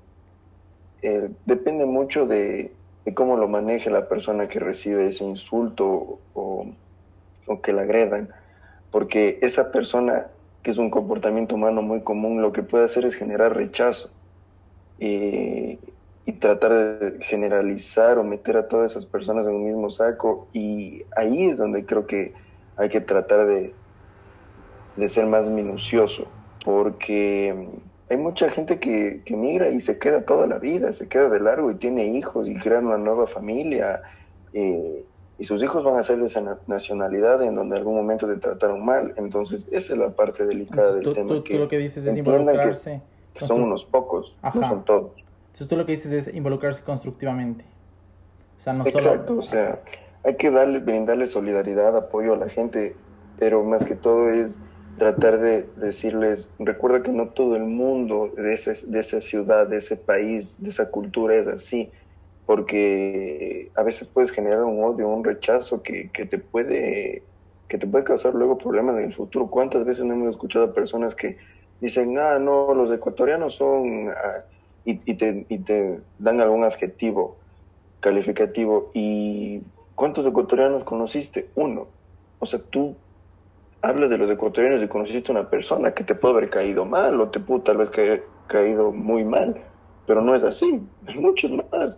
eh, 1.01 1.29
depende 1.45 1.85
mucho 1.85 2.25
de, 2.25 2.71
cómo 3.15 3.35
lo 3.35 3.47
maneje 3.47 3.89
la 3.89 4.07
persona 4.07 4.47
que 4.47 4.59
recibe 4.59 5.07
ese 5.07 5.25
insulto 5.25 6.19
o, 6.33 6.67
que 7.61 7.73
la 7.73 7.81
agredan, 7.81 8.29
porque 8.91 9.37
esa 9.41 9.71
persona, 9.71 10.27
que 10.61 10.71
es 10.71 10.77
un 10.77 10.89
comportamiento 10.89 11.55
humano 11.55 11.81
muy 11.81 12.01
común, 12.01 12.41
lo 12.41 12.53
que 12.53 12.63
puede 12.63 12.85
hacer 12.85 13.05
es 13.05 13.15
generar 13.15 13.55
rechazo 13.55 14.09
y 16.25 16.33
tratar 16.33 16.73
de 16.73 17.23
generalizar 17.23 18.17
o 18.17 18.23
meter 18.23 18.57
a 18.57 18.67
todas 18.67 18.91
esas 18.91 19.05
personas 19.05 19.45
en 19.45 19.53
un 19.53 19.65
mismo 19.65 19.89
saco, 19.89 20.47
y 20.53 21.03
ahí 21.15 21.49
es 21.49 21.57
donde 21.57 21.85
creo 21.85 22.07
que 22.07 22.33
hay 22.77 22.89
que 22.89 23.01
tratar 23.01 23.45
de, 23.45 23.73
de 24.95 25.09
ser 25.09 25.25
más 25.27 25.47
minucioso, 25.47 26.27
porque 26.63 27.67
hay 28.09 28.17
mucha 28.17 28.49
gente 28.49 28.79
que, 28.79 29.21
que, 29.25 29.35
migra 29.35 29.69
y 29.69 29.81
se 29.81 29.97
queda 29.99 30.21
toda 30.21 30.47
la 30.47 30.59
vida, 30.59 30.93
se 30.93 31.07
queda 31.07 31.29
de 31.29 31.39
largo 31.39 31.71
y 31.71 31.75
tiene 31.75 32.07
hijos 32.07 32.47
y 32.47 32.55
crea 32.55 32.79
una 32.79 32.97
nueva 32.97 33.27
familia. 33.27 34.01
Eh, 34.53 35.03
y 35.39 35.45
sus 35.45 35.61
hijos 35.63 35.83
van 35.83 35.97
a 35.97 36.03
ser 36.03 36.19
de 36.19 36.27
esa 36.27 36.59
nacionalidad 36.67 37.41
en 37.41 37.55
donde 37.55 37.75
en 37.75 37.79
algún 37.79 37.95
momento 37.95 38.27
te 38.27 38.37
trataron 38.37 38.85
mal. 38.85 39.13
Entonces, 39.17 39.67
esa 39.71 39.93
es 39.93 39.99
la 39.99 40.09
parte 40.11 40.45
delicada 40.45 40.93
del 40.93 41.13
tema. 41.13 41.43
Tú, 41.43 41.53
lo 41.57 41.67
que 41.67 41.77
dices 41.77 42.05
es 42.05 42.15
involucrarse. 42.15 43.01
Que, 43.33 43.45
son 43.45 43.63
unos 43.63 43.83
pocos, 43.83 44.37
no 44.43 44.67
son 44.67 44.85
todos. 44.85 45.22
Entonces, 45.53 45.67
tú 45.67 45.77
lo 45.77 45.85
que 45.85 45.91
dices 45.91 46.11
es 46.11 46.33
involucrarse 46.33 46.81
constructivamente. 46.83 47.63
O 48.57 48.61
sea, 48.61 48.73
no 48.73 48.87
Exacto, 48.87 49.37
o 49.37 49.43
sea, 49.43 49.83
hay 50.23 50.35
que 50.35 50.49
darle, 50.49 50.79
brindarle 50.79 51.27
solidaridad, 51.27 51.95
apoyo 51.95 52.33
a 52.33 52.37
la 52.37 52.49
gente, 52.49 52.95
pero 53.37 53.63
más 53.63 53.83
que 53.85 53.95
todo 53.95 54.31
es 54.31 54.55
tratar 54.97 55.39
de 55.39 55.69
decirles, 55.75 56.49
recuerda 56.57 57.03
que 57.03 57.11
no 57.11 57.29
todo 57.29 57.55
el 57.55 57.65
mundo 57.65 58.31
de, 58.35 58.55
ese, 58.55 58.73
de 58.87 58.99
esa 58.99 59.21
ciudad, 59.21 59.67
de 59.67 59.77
ese 59.77 59.95
país, 59.95 60.55
de 60.57 60.69
esa 60.69 60.89
cultura 60.89 61.35
es 61.35 61.47
así, 61.47 61.91
porque 62.47 63.71
a 63.75 63.83
veces 63.83 64.07
puedes 64.07 64.31
generar 64.31 64.63
un 64.63 64.83
odio, 64.83 65.07
un 65.07 65.23
rechazo 65.23 65.83
que, 65.83 66.09
que 66.11 66.25
te 66.25 66.39
puede 66.39 67.27
que 67.67 67.77
te 67.79 67.87
puede 67.87 68.03
causar 68.03 68.35
luego 68.35 68.57
problemas 68.57 68.97
en 68.97 69.05
el 69.05 69.15
futuro. 69.15 69.49
¿Cuántas 69.49 69.83
veces 69.83 70.05
no 70.05 70.13
hemos 70.13 70.31
escuchado 70.31 70.65
a 70.65 70.73
personas 70.73 71.15
que 71.15 71.37
dicen, 71.79 72.19
ah, 72.19 72.37
no, 72.37 72.71
los 72.75 72.91
ecuatorianos 72.91 73.55
son, 73.55 74.09
ah", 74.09 74.45
y, 74.85 75.15
te, 75.15 75.45
y 75.49 75.59
te 75.59 75.99
dan 76.19 76.41
algún 76.41 76.63
adjetivo 76.63 77.37
calificativo? 77.99 78.91
¿Y 78.93 79.61
cuántos 79.95 80.25
ecuatorianos 80.25 80.83
conociste? 80.83 81.49
Uno. 81.55 81.87
O 82.39 82.45
sea, 82.45 82.59
tú 82.59 82.95
hablas 83.83 84.09
de 84.09 84.17
los 84.17 84.31
ecuatorianos 84.31 84.81
y 84.81 84.87
conociste 84.87 85.31
a 85.31 85.35
una 85.35 85.49
persona 85.49 85.93
que 85.93 86.03
te 86.03 86.15
puede 86.15 86.35
haber 86.35 86.49
caído 86.49 86.85
mal 86.85 87.19
o 87.19 87.29
te 87.29 87.39
pudo 87.39 87.61
tal 87.61 87.77
vez 87.77 87.89
caer, 87.89 88.23
caído 88.47 88.91
muy 88.91 89.25
mal, 89.25 89.61
pero 90.07 90.21
no 90.21 90.35
es 90.35 90.43
así, 90.43 90.81
hay 91.05 91.19
muchos 91.19 91.51
más. 91.51 91.97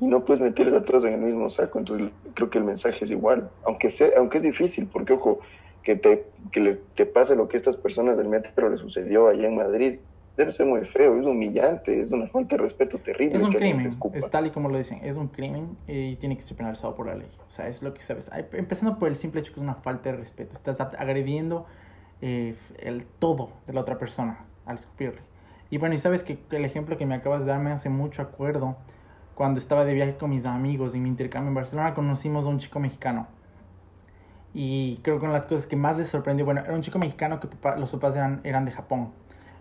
Y 0.00 0.06
no 0.06 0.24
puedes 0.24 0.42
meterles 0.42 0.74
a 0.74 0.84
todos 0.84 1.04
en 1.04 1.14
el 1.14 1.20
mismo 1.20 1.48
saco, 1.50 1.78
entonces 1.78 2.10
creo 2.34 2.50
que 2.50 2.58
el 2.58 2.64
mensaje 2.64 3.04
es 3.04 3.10
igual, 3.10 3.48
aunque, 3.64 3.90
sea, 3.90 4.08
aunque 4.18 4.38
es 4.38 4.42
difícil, 4.42 4.86
porque 4.86 5.14
ojo, 5.14 5.40
que 5.82 5.96
te, 5.96 6.26
que 6.50 6.78
te 6.94 7.06
pase 7.06 7.36
lo 7.36 7.48
que 7.48 7.56
estas 7.56 7.76
personas 7.76 8.18
del 8.18 8.28
metro 8.28 8.68
le 8.68 8.76
sucedió 8.76 9.28
allá 9.28 9.48
en 9.48 9.56
Madrid, 9.56 9.98
debe 10.36 10.50
ser 10.52 10.66
muy 10.66 10.84
feo, 10.84 11.18
es 11.18 11.26
humillante, 11.26 12.00
es 12.00 12.12
una 12.12 12.26
falta 12.26 12.56
de 12.56 12.62
respeto 12.62 12.98
terrible. 12.98 13.36
Es 13.36 13.42
un 13.42 13.52
crimen, 13.52 13.86
es 13.86 14.30
tal 14.30 14.46
y 14.46 14.50
como 14.50 14.68
lo 14.68 14.78
dicen, 14.78 15.00
es 15.02 15.16
un 15.16 15.28
crimen 15.28 15.76
y 15.86 16.16
tiene 16.16 16.36
que 16.36 16.42
ser 16.42 16.56
penalizado 16.56 16.94
por 16.94 17.06
la 17.06 17.14
ley. 17.14 17.28
O 17.46 17.50
sea, 17.50 17.68
es 17.68 17.82
lo 17.82 17.94
que 17.94 18.02
sabes. 18.02 18.30
Empezando 18.52 18.98
por 18.98 19.08
el 19.08 19.16
simple 19.16 19.40
hecho 19.40 19.52
que 19.52 19.60
es 19.60 19.62
una 19.62 19.76
falta 19.76 20.10
de 20.10 20.16
respeto. 20.16 20.54
Estás 20.54 20.80
agrediendo 20.80 21.66
eh, 22.20 22.56
el 22.78 23.04
todo 23.18 23.50
de 23.66 23.74
la 23.74 23.80
otra 23.80 23.98
persona 23.98 24.44
al 24.66 24.76
escupirle. 24.76 25.20
Y 25.70 25.78
bueno, 25.78 25.94
y 25.94 25.98
sabes 25.98 26.24
que 26.24 26.38
el 26.50 26.64
ejemplo 26.64 26.96
que 26.96 27.06
me 27.06 27.14
acabas 27.14 27.44
de 27.44 27.52
dar 27.52 27.60
me 27.60 27.70
hace 27.70 27.88
mucho 27.88 28.22
acuerdo. 28.22 28.76
Cuando 29.34 29.58
estaba 29.58 29.84
de 29.84 29.94
viaje 29.94 30.16
con 30.16 30.30
mis 30.30 30.46
amigos 30.46 30.94
en 30.94 31.02
mi 31.02 31.08
intercambio 31.08 31.48
en 31.48 31.54
Barcelona, 31.54 31.94
conocimos 31.94 32.44
a 32.44 32.48
un 32.48 32.58
chico 32.58 32.78
mexicano. 32.78 33.26
Y 34.52 35.00
creo 35.02 35.18
que 35.18 35.24
una 35.24 35.32
de 35.32 35.38
las 35.38 35.46
cosas 35.46 35.66
que 35.66 35.74
más 35.74 35.98
les 35.98 36.06
sorprendió, 36.06 36.44
bueno, 36.44 36.60
era 36.60 36.72
un 36.72 36.82
chico 36.82 37.00
mexicano 37.00 37.40
que 37.40 37.48
los 37.76 37.90
papás 37.90 38.14
eran, 38.14 38.40
eran 38.44 38.64
de 38.64 38.70
Japón 38.70 39.10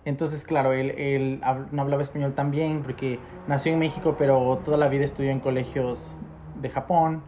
entonces, 0.06 0.46
claro, 0.46 0.74
él, 0.74 1.42
no 1.72 1.82
hablaba 1.82 2.02
español 2.02 2.34
tan 2.34 2.52
bien 2.52 2.82
porque 2.84 3.20
nació 3.48 3.72
en 3.72 3.80
México, 3.80 4.16
pero 4.18 4.60
toda 4.66 4.78
la 4.78 4.90
vida 4.90 5.06
estudió 5.06 5.32
en 5.32 5.40
colegios 5.40 6.20
de 6.62 6.70
Japón. 6.70 7.24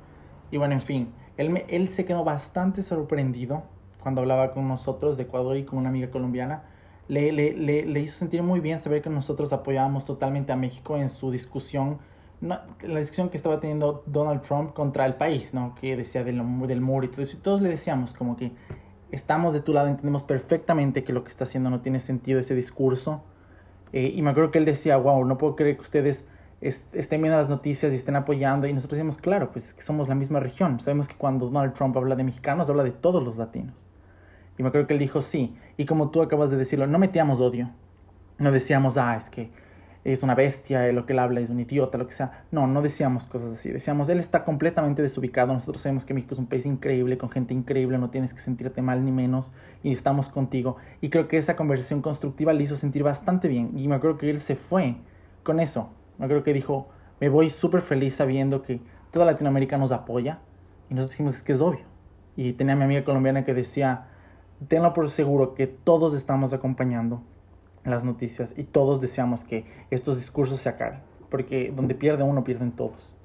Y 0.51 0.57
bueno, 0.57 0.73
en 0.73 0.81
fin, 0.81 1.13
él, 1.37 1.63
él 1.69 1.87
se 1.87 2.05
quedó 2.05 2.23
bastante 2.23 2.81
sorprendido 2.81 3.63
cuando 4.01 4.21
hablaba 4.21 4.51
con 4.51 4.67
nosotros 4.67 5.15
de 5.17 5.23
Ecuador 5.23 5.57
y 5.57 5.63
con 5.63 5.79
una 5.79 5.89
amiga 5.89 6.11
colombiana. 6.11 6.63
Le, 7.07 7.99
hizo 7.99 8.19
sentir 8.19 8.43
muy 8.43 8.59
bien 8.59 8.77
saber 8.77 9.01
que 9.01 9.09
nosotros 9.09 9.53
apoyábamos 9.53 10.05
totalmente 10.05 10.51
a 10.51 10.55
México 10.55 10.97
en 10.97 11.09
su 11.09 11.31
discusión, 11.31 11.99
la 12.41 12.65
discusión 12.99 13.29
que 13.29 13.37
estaba 13.37 13.59
teniendo 13.59 14.03
Donald 14.05 14.41
Trump 14.41 14.73
contra 14.73 15.05
el 15.05 15.15
país, 15.15 15.53
¿no? 15.53 15.75
Que 15.75 15.95
decía 15.95 16.23
del, 16.23 16.43
del 16.67 16.83
y 17.03 17.07
todo 17.07 17.21
eso. 17.21 17.37
Y 17.37 17.39
todos 17.39 17.61
le 17.61 17.69
decíamos 17.69 18.13
como 18.13 18.35
que 18.35 18.51
estamos 19.15 19.53
de 19.53 19.61
tu 19.61 19.73
lado, 19.73 19.87
entendemos 19.87 20.23
perfectamente 20.23 21.03
que 21.03 21.13
lo 21.13 21.23
que 21.23 21.29
está 21.29 21.45
haciendo 21.45 21.69
no 21.69 21.81
tiene 21.81 21.99
sentido 21.99 22.39
ese 22.39 22.53
discurso. 22.53 23.23
Eh, 23.93 24.11
y 24.13 24.21
me 24.21 24.31
acuerdo 24.31 24.51
que 24.51 24.59
él 24.59 24.65
decía, 24.65 24.97
wow, 24.97 25.23
no 25.25 25.37
puedo 25.37 25.55
creer 25.55 25.75
que 25.77 25.81
ustedes 25.81 26.25
estén 26.61 27.21
viendo 27.21 27.37
las 27.37 27.49
noticias 27.49 27.93
y 27.93 27.95
estén 27.95 28.15
apoyando. 28.15 28.67
Y 28.67 28.73
nosotros 28.73 28.97
decimos, 28.97 29.17
claro, 29.17 29.51
pues 29.51 29.75
somos 29.79 30.09
la 30.09 30.15
misma 30.15 30.39
región. 30.39 30.79
Sabemos 30.79 31.07
que 31.07 31.15
cuando 31.15 31.45
Donald 31.47 31.73
Trump 31.73 31.95
habla 31.97 32.15
de 32.15 32.23
mexicanos, 32.23 32.69
habla 32.69 32.83
de 32.83 32.91
todos 32.91 33.23
los 33.23 33.37
latinos. 33.37 33.75
Y 34.57 34.63
me 34.63 34.69
acuerdo 34.69 34.87
que 34.87 34.93
él 34.93 34.99
dijo 34.99 35.21
sí. 35.21 35.55
Y 35.77 35.85
como 35.85 36.11
tú 36.11 36.21
acabas 36.21 36.49
de 36.49 36.57
decirlo, 36.57 36.87
no 36.87 36.99
metíamos 36.99 37.39
odio. 37.39 37.69
No 38.37 38.51
decíamos, 38.51 38.97
ah, 38.97 39.15
es 39.15 39.29
que 39.29 39.51
es 40.05 40.21
una 40.21 40.35
bestia, 40.35 40.91
lo 40.91 41.07
que 41.07 41.13
él 41.13 41.19
habla 41.19 41.39
es 41.39 41.49
un 41.49 41.59
idiota, 41.59 41.97
lo 41.97 42.05
que 42.05 42.13
sea. 42.13 42.45
No, 42.51 42.67
no 42.67 42.83
decíamos 42.83 43.25
cosas 43.25 43.53
así. 43.53 43.71
Decíamos, 43.71 44.07
él 44.07 44.19
está 44.19 44.45
completamente 44.45 45.01
desubicado. 45.01 45.51
Nosotros 45.51 45.81
sabemos 45.81 46.05
que 46.05 46.13
México 46.13 46.35
es 46.35 46.39
un 46.39 46.45
país 46.45 46.63
increíble, 46.67 47.17
con 47.17 47.31
gente 47.31 47.55
increíble, 47.55 47.97
no 47.97 48.11
tienes 48.11 48.35
que 48.35 48.39
sentirte 48.39 48.83
mal 48.83 49.03
ni 49.03 49.11
menos. 49.11 49.51
Y 49.81 49.91
estamos 49.91 50.29
contigo. 50.29 50.77
Y 51.01 51.09
creo 51.09 51.27
que 51.27 51.37
esa 51.37 51.55
conversación 51.55 52.03
constructiva 52.03 52.53
le 52.53 52.61
hizo 52.61 52.75
sentir 52.75 53.01
bastante 53.01 53.47
bien. 53.47 53.71
Y 53.75 53.87
me 53.87 53.95
acuerdo 53.95 54.19
que 54.19 54.29
él 54.29 54.39
se 54.39 54.55
fue 54.55 54.97
con 55.41 55.59
eso. 55.59 55.89
Me 56.19 56.25
acuerdo 56.25 56.43
que 56.43 56.53
dijo, 56.53 56.87
me 57.19 57.27
voy 57.27 57.49
súper 57.49 57.81
feliz 57.81 58.13
sabiendo 58.13 58.61
que 58.61 58.81
toda 59.09 59.25
Latinoamérica 59.25 59.79
nos 59.79 59.91
apoya. 59.91 60.37
Y 60.87 60.93
nosotros 60.93 61.13
dijimos, 61.13 61.35
es 61.35 61.41
que 61.41 61.53
es 61.53 61.61
obvio. 61.61 61.85
Y 62.35 62.53
tenía 62.53 62.73
a 62.73 62.77
mi 62.77 62.83
amiga 62.83 63.03
colombiana 63.03 63.43
que 63.43 63.55
decía, 63.55 64.05
tenlo 64.67 64.93
por 64.93 65.09
seguro 65.09 65.55
que 65.55 65.65
todos 65.65 66.13
estamos 66.13 66.53
acompañando 66.53 67.23
las 67.91 68.03
noticias 68.03 68.53
y 68.57 68.63
todos 68.63 69.01
deseamos 69.01 69.43
que 69.43 69.65
estos 69.91 70.17
discursos 70.17 70.59
se 70.59 70.69
acaben, 70.69 70.99
porque 71.29 71.71
donde 71.75 71.95
pierde 71.95 72.23
uno 72.23 72.43
pierden 72.43 72.71
todos. 72.71 73.15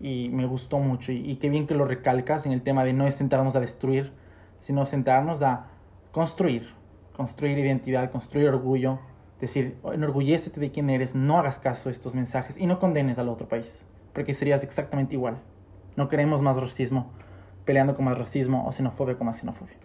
Y 0.00 0.28
me 0.30 0.46
gustó 0.46 0.78
mucho 0.78 1.12
y, 1.12 1.36
qué 1.36 1.48
bien 1.48 1.66
que 1.66 1.74
lo 1.74 1.84
recalcas 1.84 2.44
en 2.44 2.52
el 2.52 2.62
tema 2.62 2.84
de 2.84 2.92
no 2.92 3.06
es 3.06 3.14
sentarnos 3.14 3.54
a 3.54 3.60
destruir, 3.60 4.12
sino 4.58 4.84
sentarnos 4.84 5.42
a 5.42 5.68
construir, 6.10 6.68
construir 7.16 7.58
identidad, 7.58 8.10
construir 8.10 8.48
orgullo, 8.48 8.98
decir, 9.40 9.76
enorgullécete 9.84 10.60
de 10.60 10.70
quién 10.72 10.90
eres, 10.90 11.14
no 11.14 11.38
hagas 11.38 11.58
caso 11.58 11.88
a 11.88 11.92
estos 11.92 12.14
mensajes 12.14 12.56
y 12.56 12.66
no 12.66 12.78
condenes 12.78 13.18
al 13.18 13.28
otro 13.28 13.48
país, 13.48 13.84
porque 14.12 14.32
serías 14.32 14.64
exactamente 14.64 15.14
igual. 15.14 15.38
No 15.96 16.08
queremos 16.08 16.42
más 16.42 16.56
racismo 16.56 17.10
peleando 17.64 17.94
con 17.94 18.04
más 18.04 18.18
racismo 18.18 18.66
o 18.66 18.72
xenofobia 18.72 19.16
con 19.16 19.26
más 19.26 19.38
xenofobia. 19.38 19.76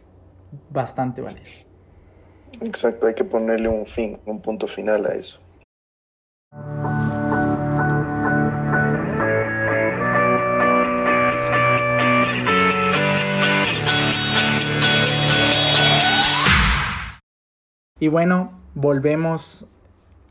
Bastante 0.71 1.21
válido. 1.21 1.66
Exacto, 2.61 3.07
hay 3.07 3.13
que 3.13 3.23
ponerle 3.23 3.69
un 3.69 3.85
fin, 3.85 4.19
un 4.25 4.41
punto 4.41 4.67
final 4.67 5.05
a 5.05 5.13
eso. 5.13 5.39
Y 17.99 18.09
bueno, 18.09 18.51
volvemos 18.75 19.65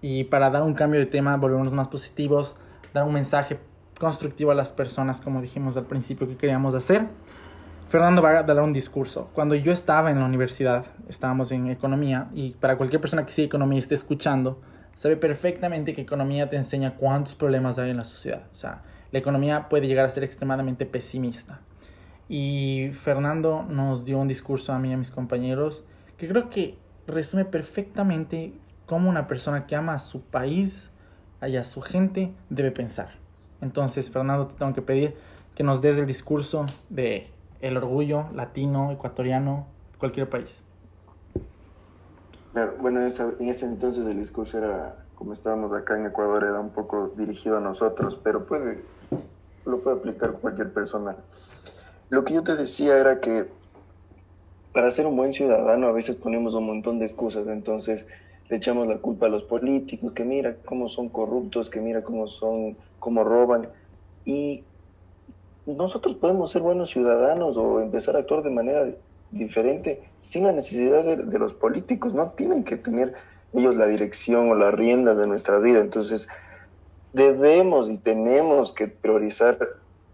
y 0.01 0.25
para 0.25 0.51
dar 0.51 0.63
un 0.63 0.75
cambio 0.75 1.01
de 1.01 1.07
tema, 1.07 1.37
volvemos 1.37 1.73
más 1.73 1.89
positivos, 1.89 2.57
dar 2.95 3.05
un 3.05 3.13
mensaje 3.13 3.59
constructivo 3.99 4.53
a 4.53 4.55
las 4.55 4.73
personas, 4.73 5.21
como 5.21 5.43
dijimos 5.43 5.77
al 5.77 5.87
principio 5.87 6.29
que 6.29 6.37
queríamos 6.37 6.75
hacer. 6.75 7.09
Fernando 7.89 8.21
va 8.21 8.41
a 8.41 8.43
dar 8.43 8.61
un 8.61 8.73
discurso. 8.73 9.31
Cuando 9.33 9.55
yo 9.55 9.71
estaba 9.71 10.11
en 10.11 10.19
la 10.19 10.25
universidad, 10.25 10.87
estábamos 11.09 11.53
en 11.53 11.69
economía, 11.69 12.29
y 12.35 12.51
para 12.53 12.77
cualquier 12.77 13.01
persona 13.01 13.25
que 13.25 13.31
sigue 13.31 13.47
economía 13.47 13.77
y 13.77 13.79
esté 13.79 13.95
escuchando, 13.95 14.61
sabe 14.97 15.17
perfectamente 15.17 15.95
que 15.95 16.01
economía 16.01 16.49
te 16.49 16.57
enseña 16.57 16.97
cuántos 16.97 17.37
problemas 17.37 17.79
hay 17.79 17.91
en 17.91 17.97
la 17.97 18.05
sociedad. 18.05 18.43
O 18.53 18.57
sea, 18.57 18.83
la 19.13 19.21
economía 19.21 19.69
puede 19.69 19.87
llegar 19.87 20.05
a 20.05 20.11
ser 20.11 20.25
extremadamente 20.25 20.85
pesimista. 20.85 21.61
Y 22.29 22.91
Fernando 22.93 23.63
nos 23.63 24.05
dio 24.05 24.19
un 24.19 24.27
discurso 24.27 24.73
a 24.73 24.81
mí 24.81 24.91
y 24.91 24.95
a 24.95 24.97
mis 24.97 25.13
compañeros 25.13 25.85
que 26.17 26.27
creo 26.27 26.51
que 26.51 26.77
resume 27.07 27.45
perfectamente 27.45 28.53
cómo 28.87 29.09
una 29.09 29.29
persona 29.29 29.67
que 29.67 29.77
ama 29.77 29.95
a 29.95 30.01
su 30.01 30.23
país 30.23 30.91
y 31.47 31.57
a 31.57 31.63
su 31.63 31.83
gente 31.83 32.33
debe 32.51 32.73
pensar. 32.73 33.11
Entonces, 33.61 34.11
Fernando, 34.11 34.49
te 34.49 34.55
tengo 34.55 34.75
que 34.75 34.83
pedir 34.83 35.15
que 35.55 35.63
nos 35.63 35.81
des 35.81 35.99
el 35.99 36.07
discurso 36.07 36.67
de 36.89 37.31
el 37.61 37.77
orgullo 37.77 38.27
latino, 38.35 38.91
ecuatoriano, 38.91 39.67
cualquier 39.99 40.29
país. 40.29 40.65
Bueno, 42.81 43.01
en 43.01 43.49
ese 43.49 43.67
entonces 43.67 44.07
el 44.07 44.19
discurso 44.19 44.57
era, 44.57 45.05
como 45.15 45.35
estábamos 45.35 45.75
acá 45.75 45.99
en 45.99 46.07
Ecuador, 46.07 46.45
era 46.45 46.59
un 46.59 46.71
poco 46.71 47.13
dirigido 47.17 47.59
a 47.59 47.61
nosotros, 47.61 48.19
pero 48.23 48.47
puede, 48.47 48.83
lo 49.67 49.81
puede 49.81 49.99
aplicar 49.99 50.33
cualquier 50.33 50.73
persona. 50.73 51.17
Lo 52.09 52.25
que 52.25 52.35
yo 52.35 52.43
te 52.43 52.57
decía 52.57 52.97
era 52.97 53.21
que 53.21 53.47
para 54.73 54.91
ser 54.91 55.07
un 55.07 55.17
buen 55.17 55.35
ciudadano 55.35 55.87
a 55.87 55.93
veces 55.93 56.17
ponemos 56.17 56.55
un 56.55 56.67
montón 56.67 56.99
de 56.99 57.07
excusas, 57.07 57.47
entonces 57.47 58.07
le 58.49 58.57
echamos 58.57 58.87
la 58.87 58.99
culpa 58.99 59.27
a 59.27 59.29
los 59.29 59.43
políticos, 59.43 60.13
que 60.13 60.25
mira 60.25 60.57
cómo 60.65 60.89
son 60.89 61.09
corruptos, 61.09 61.69
que 61.69 61.81
mira 61.81 62.03
cómo 62.03 62.29
son, 62.29 62.77
cómo 62.99 63.25
roban, 63.25 63.69
y 64.25 64.65
nosotros 65.67 66.17
podemos 66.17 66.53
ser 66.53 66.63
buenos 66.63 66.91
ciudadanos 66.91 67.57
o 67.57 67.81
empezar 67.81 68.17
a 68.17 68.21
actuar 68.21 68.43
de 68.43 68.51
manera 68.51 68.87
diferente 69.33 70.03
sin 70.17 70.45
la 70.45 70.53
necesidad 70.53 71.05
de, 71.05 71.39
los 71.39 71.55
políticos, 71.55 72.15
no 72.15 72.31
tienen 72.31 72.63
que 72.63 72.77
tener 72.77 73.15
ellos 73.53 73.75
la 73.75 73.87
dirección 73.87 74.49
o 74.51 74.55
las 74.55 74.73
riendas 74.73 75.17
de 75.17 75.27
nuestra 75.27 75.59
vida, 75.59 75.81
entonces 75.81 76.29
debemos 77.13 77.91
y 77.91 77.97
tenemos 77.97 78.73
que 78.73 78.87
priorizar 78.87 79.59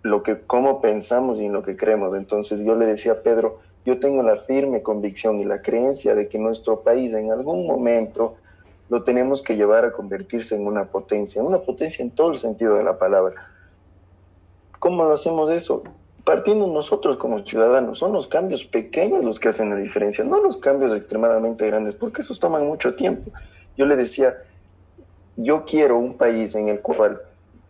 lo 0.02 0.22
que 0.22 0.40
cómo 0.40 0.80
pensamos 0.80 1.38
y 1.38 1.48
lo 1.48 1.62
que 1.62 1.76
creemos. 1.76 2.16
Entonces 2.16 2.60
yo 2.60 2.74
le 2.74 2.86
decía 2.86 3.12
a 3.12 3.22
Pedro, 3.22 3.60
yo 3.84 4.00
tengo 4.00 4.22
la 4.22 4.36
firme 4.36 4.82
convicción 4.82 5.40
y 5.40 5.44
la 5.44 5.62
creencia 5.62 6.14
de 6.14 6.28
que 6.28 6.38
nuestro 6.38 6.80
país 6.80 7.12
en 7.12 7.30
algún 7.30 7.66
momento 7.66 8.36
lo 8.88 9.02
tenemos 9.04 9.42
que 9.42 9.56
llevar 9.56 9.84
a 9.84 9.92
convertirse 9.92 10.54
en 10.54 10.66
una 10.66 10.86
potencia, 10.86 11.42
una 11.42 11.58
potencia 11.58 12.02
en 12.02 12.10
todo 12.10 12.32
el 12.32 12.38
sentido 12.38 12.76
de 12.76 12.84
la 12.84 12.98
palabra 12.98 13.51
¿Cómo 14.82 15.04
lo 15.04 15.12
hacemos 15.12 15.48
eso? 15.52 15.84
Partiendo 16.24 16.66
nosotros 16.66 17.16
como 17.16 17.46
ciudadanos, 17.46 18.00
son 18.00 18.12
los 18.12 18.26
cambios 18.26 18.64
pequeños 18.64 19.22
los 19.22 19.38
que 19.38 19.50
hacen 19.50 19.70
la 19.70 19.76
diferencia, 19.76 20.24
no 20.24 20.42
los 20.42 20.56
cambios 20.56 20.96
extremadamente 20.96 21.64
grandes, 21.68 21.94
porque 21.94 22.22
esos 22.22 22.40
toman 22.40 22.66
mucho 22.66 22.96
tiempo. 22.96 23.30
Yo 23.76 23.86
le 23.86 23.94
decía, 23.94 24.34
yo 25.36 25.64
quiero 25.66 25.98
un 25.98 26.14
país 26.14 26.56
en 26.56 26.66
el 26.66 26.80
cual 26.80 27.20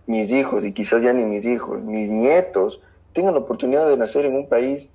mis 0.07 0.31
hijos, 0.31 0.65
y 0.65 0.73
quizás 0.73 1.03
ya 1.03 1.13
ni 1.13 1.23
mis 1.25 1.45
hijos, 1.45 1.83
mis 1.83 2.09
nietos, 2.09 2.81
tengan 3.13 3.35
la 3.35 3.41
oportunidad 3.41 3.87
de 3.87 3.99
nacer 3.99 4.25
en 4.25 4.35
un 4.35 4.49
país 4.49 4.91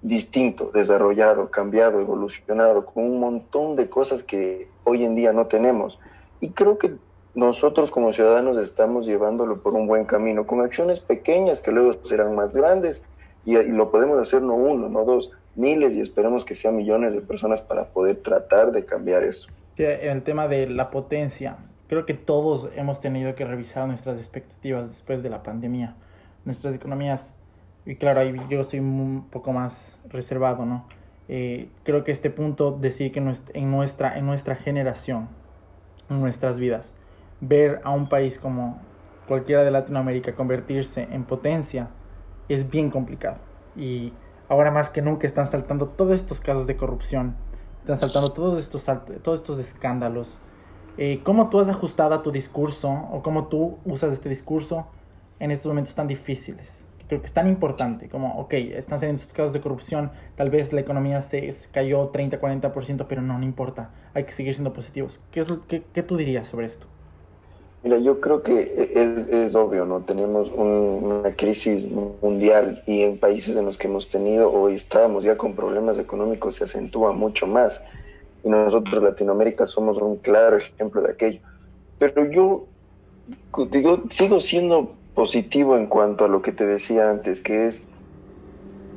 distinto, 0.00 0.70
desarrollado, 0.72 1.50
cambiado, 1.50 2.00
evolucionado, 2.00 2.86
con 2.86 3.04
un 3.04 3.20
montón 3.20 3.76
de 3.76 3.90
cosas 3.90 4.22
que 4.22 4.70
hoy 4.84 5.04
en 5.04 5.16
día 5.16 5.34
no 5.34 5.48
tenemos. 5.48 5.98
Y 6.40 6.48
creo 6.48 6.78
que 6.78 6.94
nosotros 7.34 7.90
como 7.90 8.12
ciudadanos 8.12 8.58
estamos 8.58 9.06
llevándolo 9.06 9.62
por 9.62 9.74
un 9.74 9.86
buen 9.86 10.04
camino, 10.04 10.46
con 10.46 10.60
acciones 10.60 11.00
pequeñas 11.00 11.60
que 11.60 11.70
luego 11.70 11.92
serán 12.02 12.34
más 12.34 12.52
grandes 12.52 13.04
y, 13.44 13.54
lo 13.54 13.90
podemos 13.90 14.18
hacer 14.18 14.42
no 14.42 14.54
uno, 14.54 14.88
no 14.88 15.04
dos, 15.04 15.30
miles 15.54 15.94
y 15.94 16.00
esperemos 16.00 16.44
que 16.44 16.54
sean 16.54 16.76
millones 16.76 17.12
de 17.12 17.20
personas 17.20 17.60
para 17.60 17.86
poder 17.86 18.16
tratar 18.22 18.72
de 18.72 18.84
cambiar 18.84 19.24
eso. 19.24 19.48
El 19.76 20.22
tema 20.22 20.48
de 20.48 20.68
la 20.68 20.90
potencia, 20.90 21.56
creo 21.88 22.06
que 22.06 22.14
todos 22.14 22.68
hemos 22.76 23.00
tenido 23.00 23.34
que 23.34 23.44
revisar 23.44 23.86
nuestras 23.86 24.18
expectativas 24.18 24.88
después 24.88 25.22
de 25.22 25.30
la 25.30 25.42
pandemia. 25.42 25.94
Nuestras 26.44 26.74
economías, 26.74 27.34
y 27.86 27.96
claro, 27.96 28.20
ahí 28.20 28.34
yo 28.48 28.64
soy 28.64 28.80
un 28.80 29.26
poco 29.30 29.52
más 29.52 29.98
reservado, 30.08 30.64
¿no? 30.64 30.86
Eh, 31.28 31.68
creo 31.84 32.04
que 32.04 32.10
este 32.10 32.30
punto 32.30 32.72
decir 32.72 33.12
que 33.12 33.18
en 33.18 33.70
nuestra, 33.70 34.16
en 34.16 34.26
nuestra 34.26 34.56
generación, 34.56 35.28
en 36.08 36.20
nuestras 36.20 36.58
vidas, 36.58 36.94
ver 37.40 37.80
a 37.84 37.90
un 37.90 38.08
país 38.08 38.38
como 38.38 38.80
cualquiera 39.26 39.62
de 39.62 39.70
Latinoamérica 39.70 40.34
convertirse 40.34 41.06
en 41.10 41.24
potencia 41.24 41.90
es 42.48 42.68
bien 42.68 42.90
complicado. 42.90 43.38
Y 43.76 44.12
ahora 44.48 44.70
más 44.70 44.90
que 44.90 45.02
nunca 45.02 45.26
están 45.26 45.46
saltando 45.46 45.88
todos 45.88 46.14
estos 46.14 46.40
casos 46.40 46.66
de 46.66 46.76
corrupción, 46.76 47.36
están 47.80 47.98
saltando 47.98 48.32
todos 48.32 48.58
estos, 48.58 48.84
todos 49.22 49.40
estos 49.40 49.58
escándalos. 49.58 50.40
Eh, 50.96 51.20
¿Cómo 51.22 51.48
tú 51.48 51.60
has 51.60 51.68
ajustado 51.68 52.14
a 52.14 52.22
tu 52.22 52.32
discurso 52.32 52.90
o 52.90 53.22
cómo 53.22 53.46
tú 53.46 53.78
usas 53.84 54.12
este 54.12 54.28
discurso 54.28 54.86
en 55.38 55.50
estos 55.50 55.68
momentos 55.68 55.94
tan 55.94 56.08
difíciles? 56.08 56.86
Creo 57.06 57.20
que 57.20 57.26
es 57.26 57.32
tan 57.32 57.46
importante 57.46 58.08
como, 58.08 58.38
ok, 58.38 58.52
están 58.54 58.98
saliendo 58.98 59.22
estos 59.22 59.34
casos 59.34 59.52
de 59.52 59.60
corrupción, 59.60 60.10
tal 60.36 60.50
vez 60.50 60.72
la 60.72 60.80
economía 60.80 61.20
se, 61.20 61.54
cayó 61.72 62.08
30, 62.08 62.38
40%, 62.40 63.06
pero 63.08 63.22
no, 63.22 63.38
no 63.38 63.44
importa, 63.44 63.90
hay 64.12 64.24
que 64.24 64.32
seguir 64.32 64.52
siendo 64.52 64.74
positivos. 64.74 65.20
¿Qué, 65.30 65.40
es 65.40 65.46
qué, 65.68 65.84
qué 65.94 66.02
tú 66.02 66.16
dirías 66.16 66.48
sobre 66.48 66.66
esto? 66.66 66.86
Mira, 67.88 68.00
yo 68.00 68.20
creo 68.20 68.42
que 68.42 68.90
es, 68.94 69.28
es 69.28 69.54
obvio, 69.54 69.86
¿no? 69.86 70.00
Tenemos 70.00 70.50
una 70.54 71.34
crisis 71.34 71.86
mundial 72.20 72.82
y 72.84 73.00
en 73.00 73.16
países 73.16 73.56
en 73.56 73.64
los 73.64 73.78
que 73.78 73.88
hemos 73.88 74.10
tenido 74.10 74.50
o 74.50 74.68
estábamos 74.68 75.24
ya 75.24 75.38
con 75.38 75.54
problemas 75.54 75.98
económicos 75.98 76.56
se 76.56 76.64
acentúa 76.64 77.14
mucho 77.14 77.46
más. 77.46 77.82
Y 78.44 78.50
nosotros, 78.50 79.02
Latinoamérica, 79.02 79.66
somos 79.66 79.96
un 79.96 80.16
claro 80.16 80.58
ejemplo 80.58 81.00
de 81.00 81.12
aquello. 81.12 81.40
Pero 81.98 82.30
yo, 82.30 82.66
digo, 83.70 84.02
sigo 84.10 84.42
siendo 84.42 84.92
positivo 85.14 85.74
en 85.78 85.86
cuanto 85.86 86.26
a 86.26 86.28
lo 86.28 86.42
que 86.42 86.52
te 86.52 86.66
decía 86.66 87.08
antes, 87.08 87.40
que 87.40 87.68
es 87.68 87.86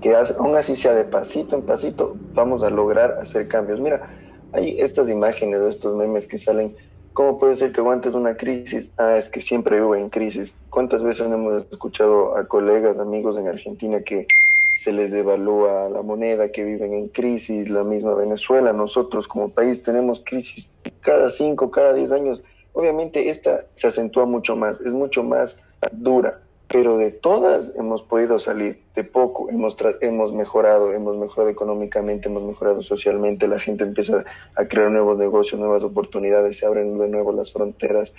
que 0.01 0.13
aún 0.37 0.57
así 0.57 0.75
sea 0.75 0.93
de 0.95 1.05
pasito 1.05 1.55
en 1.55 1.61
pasito, 1.61 2.17
vamos 2.33 2.61
a 2.61 2.69
lograr 2.69 3.19
hacer 3.21 3.47
cambios. 3.47 3.79
Mira, 3.79 4.09
hay 4.51 4.81
estas 4.81 5.07
imágenes 5.07 5.61
o 5.61 5.69
estos 5.69 5.95
memes 5.95 6.25
que 6.25 6.37
salen 6.37 6.75
¿Cómo 7.13 7.37
puede 7.39 7.55
ser 7.55 7.71
que 7.71 7.81
aguantes 7.81 8.13
una 8.13 8.35
crisis? 8.35 8.91
Ah, 8.97 9.17
es 9.17 9.29
que 9.29 9.41
siempre 9.41 9.77
vivo 9.77 9.95
en 9.95 10.09
crisis. 10.09 10.55
¿Cuántas 10.69 11.03
veces 11.03 11.27
hemos 11.27 11.65
escuchado 11.71 12.37
a 12.37 12.47
colegas, 12.47 12.99
amigos 12.99 13.37
en 13.37 13.47
Argentina 13.47 14.01
que 14.01 14.27
se 14.73 14.91
les 14.91 15.11
devalúa 15.11 15.89
la 15.89 16.01
moneda, 16.01 16.51
que 16.51 16.63
viven 16.63 16.93
en 16.93 17.09
crisis, 17.09 17.69
la 17.69 17.83
misma 17.83 18.15
Venezuela. 18.15 18.73
Nosotros 18.73 19.27
como 19.27 19.49
país 19.49 19.83
tenemos 19.83 20.21
crisis 20.25 20.73
cada 21.01 21.29
cinco, 21.29 21.69
cada 21.69 21.93
diez 21.93 22.11
años. 22.11 22.41
Obviamente 22.73 23.29
esta 23.29 23.65
se 23.75 23.87
acentúa 23.87 24.25
mucho 24.25 24.55
más, 24.55 24.79
es 24.81 24.93
mucho 24.93 25.23
más 25.23 25.59
dura, 25.91 26.39
pero 26.71 26.97
de 26.97 27.11
todas 27.11 27.73
hemos 27.75 28.01
podido 28.01 28.39
salir, 28.39 28.81
de 28.95 29.03
poco 29.03 29.49
hemos, 29.49 29.75
hemos 29.99 30.31
mejorado, 30.31 30.93
hemos 30.93 31.17
mejorado 31.17 31.49
económicamente, 31.49 32.29
hemos 32.29 32.43
mejorado 32.43 32.81
socialmente, 32.81 33.45
la 33.47 33.59
gente 33.59 33.83
empieza 33.83 34.23
a 34.55 34.65
crear 34.65 34.89
nuevos 34.89 35.17
negocios, 35.17 35.59
nuevas 35.59 35.83
oportunidades, 35.83 36.57
se 36.57 36.65
abren 36.65 36.97
de 36.97 37.09
nuevo 37.09 37.33
las 37.33 37.51
fronteras, 37.51 38.13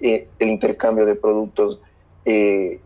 eh, 0.00 0.28
el 0.38 0.48
intercambio 0.48 1.04
de 1.04 1.14
productos. 1.14 1.82
Eh, 2.24 2.80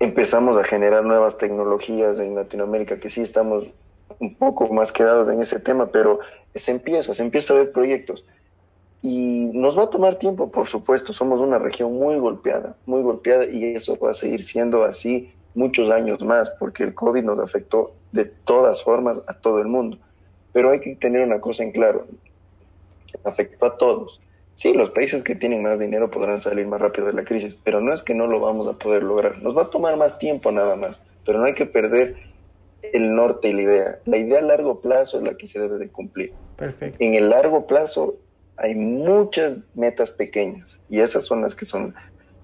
empezamos 0.00 0.58
a 0.58 0.64
generar 0.64 1.04
nuevas 1.04 1.38
tecnologías 1.38 2.18
en 2.18 2.34
Latinoamérica, 2.34 2.98
que 2.98 3.10
sí 3.10 3.20
estamos 3.20 3.70
un 4.18 4.34
poco 4.34 4.66
más 4.72 4.90
quedados 4.90 5.28
en 5.28 5.40
ese 5.40 5.60
tema, 5.60 5.92
pero 5.92 6.18
se 6.56 6.72
empieza, 6.72 7.14
se 7.14 7.22
empieza 7.22 7.54
a 7.54 7.58
ver 7.58 7.70
proyectos. 7.70 8.24
Y 9.02 9.50
nos 9.52 9.78
va 9.78 9.84
a 9.84 9.90
tomar 9.90 10.16
tiempo, 10.16 10.50
por 10.50 10.66
supuesto, 10.66 11.12
somos 11.12 11.40
una 11.40 11.58
región 11.58 11.94
muy 11.94 12.18
golpeada, 12.18 12.76
muy 12.86 13.02
golpeada, 13.02 13.46
y 13.46 13.64
eso 13.74 13.96
va 13.98 14.10
a 14.10 14.14
seguir 14.14 14.42
siendo 14.42 14.84
así 14.84 15.32
muchos 15.54 15.90
años 15.90 16.20
más, 16.20 16.50
porque 16.58 16.82
el 16.82 16.94
COVID 16.94 17.22
nos 17.22 17.38
afectó 17.38 17.92
de 18.12 18.24
todas 18.24 18.82
formas 18.82 19.20
a 19.26 19.34
todo 19.34 19.60
el 19.60 19.68
mundo. 19.68 19.98
Pero 20.52 20.70
hay 20.70 20.80
que 20.80 20.96
tener 20.96 21.22
una 21.22 21.40
cosa 21.40 21.62
en 21.62 21.72
claro, 21.72 22.06
afectó 23.24 23.66
a 23.66 23.76
todos. 23.76 24.20
Sí, 24.56 24.74
los 24.74 24.90
países 24.90 25.22
que 25.22 25.36
tienen 25.36 25.62
más 25.62 25.78
dinero 25.78 26.10
podrán 26.10 26.40
salir 26.40 26.66
más 26.66 26.80
rápido 26.80 27.06
de 27.06 27.12
la 27.12 27.24
crisis, 27.24 27.56
pero 27.62 27.80
no 27.80 27.94
es 27.94 28.02
que 28.02 28.14
no 28.14 28.26
lo 28.26 28.40
vamos 28.40 28.66
a 28.66 28.72
poder 28.72 29.04
lograr. 29.04 29.40
Nos 29.40 29.56
va 29.56 29.62
a 29.62 29.70
tomar 29.70 29.96
más 29.96 30.18
tiempo 30.18 30.50
nada 30.50 30.74
más, 30.74 31.04
pero 31.24 31.38
no 31.38 31.44
hay 31.44 31.54
que 31.54 31.66
perder 31.66 32.16
el 32.92 33.14
norte 33.14 33.50
y 33.50 33.52
la 33.52 33.62
idea. 33.62 33.98
La 34.06 34.16
idea 34.16 34.40
a 34.40 34.42
largo 34.42 34.80
plazo 34.80 35.18
es 35.18 35.24
la 35.24 35.36
que 35.36 35.46
se 35.46 35.60
debe 35.60 35.78
de 35.78 35.88
cumplir. 35.88 36.32
Perfecto. 36.56 36.96
En 36.98 37.14
el 37.14 37.30
largo 37.30 37.68
plazo 37.68 38.16
hay 38.58 38.74
muchas 38.74 39.58
metas 39.74 40.10
pequeñas 40.10 40.80
y 40.88 41.00
esas 41.00 41.24
son 41.24 41.42
las 41.42 41.54
que 41.54 41.64
son 41.64 41.94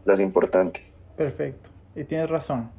las 0.05 0.20
importantes. 0.20 0.94
Perfecto. 1.16 1.70
Y 1.94 2.05
tienes 2.05 2.31
razón. 2.31 2.70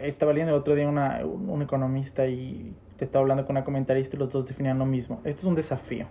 Estaba 0.00 0.32
leyendo 0.32 0.54
el 0.54 0.60
otro 0.60 0.74
día 0.74 0.88
una, 0.88 1.24
un 1.26 1.60
economista 1.60 2.26
y 2.26 2.74
te 2.96 3.04
estaba 3.04 3.22
hablando 3.22 3.44
con 3.44 3.56
una 3.56 3.64
comentarista 3.64 4.16
y 4.16 4.18
los 4.18 4.30
dos 4.30 4.46
definían 4.46 4.78
lo 4.78 4.86
mismo. 4.86 5.20
Esto 5.24 5.42
es 5.42 5.44
un 5.44 5.54
desafío 5.54 6.06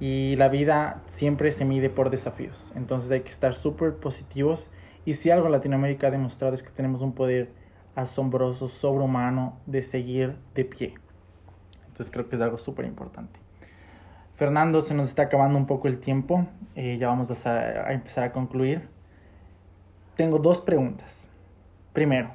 y 0.00 0.34
la 0.34 0.48
vida 0.48 1.02
siempre 1.06 1.52
se 1.52 1.64
mide 1.64 1.90
por 1.90 2.10
desafíos. 2.10 2.72
Entonces 2.74 3.10
hay 3.10 3.20
que 3.20 3.30
estar 3.30 3.54
súper 3.54 3.94
positivos. 3.94 4.68
Y 5.04 5.14
si 5.14 5.30
algo 5.30 5.48
Latinoamérica 5.48 6.08
ha 6.08 6.10
demostrado 6.10 6.54
es 6.54 6.62
que 6.62 6.70
tenemos 6.70 7.02
un 7.02 7.12
poder 7.12 7.50
asombroso, 7.94 8.66
sobrehumano 8.68 9.60
de 9.66 9.82
seguir 9.82 10.36
de 10.54 10.64
pie. 10.64 10.94
Entonces 11.86 12.10
creo 12.10 12.28
que 12.28 12.36
es 12.36 12.42
algo 12.42 12.58
súper 12.58 12.86
importante. 12.86 13.38
Fernando, 14.42 14.82
se 14.82 14.92
nos 14.92 15.06
está 15.06 15.22
acabando 15.22 15.56
un 15.56 15.68
poco 15.68 15.86
el 15.86 16.00
tiempo. 16.00 16.48
Eh, 16.74 16.96
ya 16.98 17.06
vamos 17.06 17.30
a, 17.46 17.92
empezar 17.92 18.24
a 18.24 18.32
concluir. 18.32 18.88
Tengo 20.16 20.40
dos 20.40 20.60
preguntas. 20.60 21.28
Primero, 21.92 22.32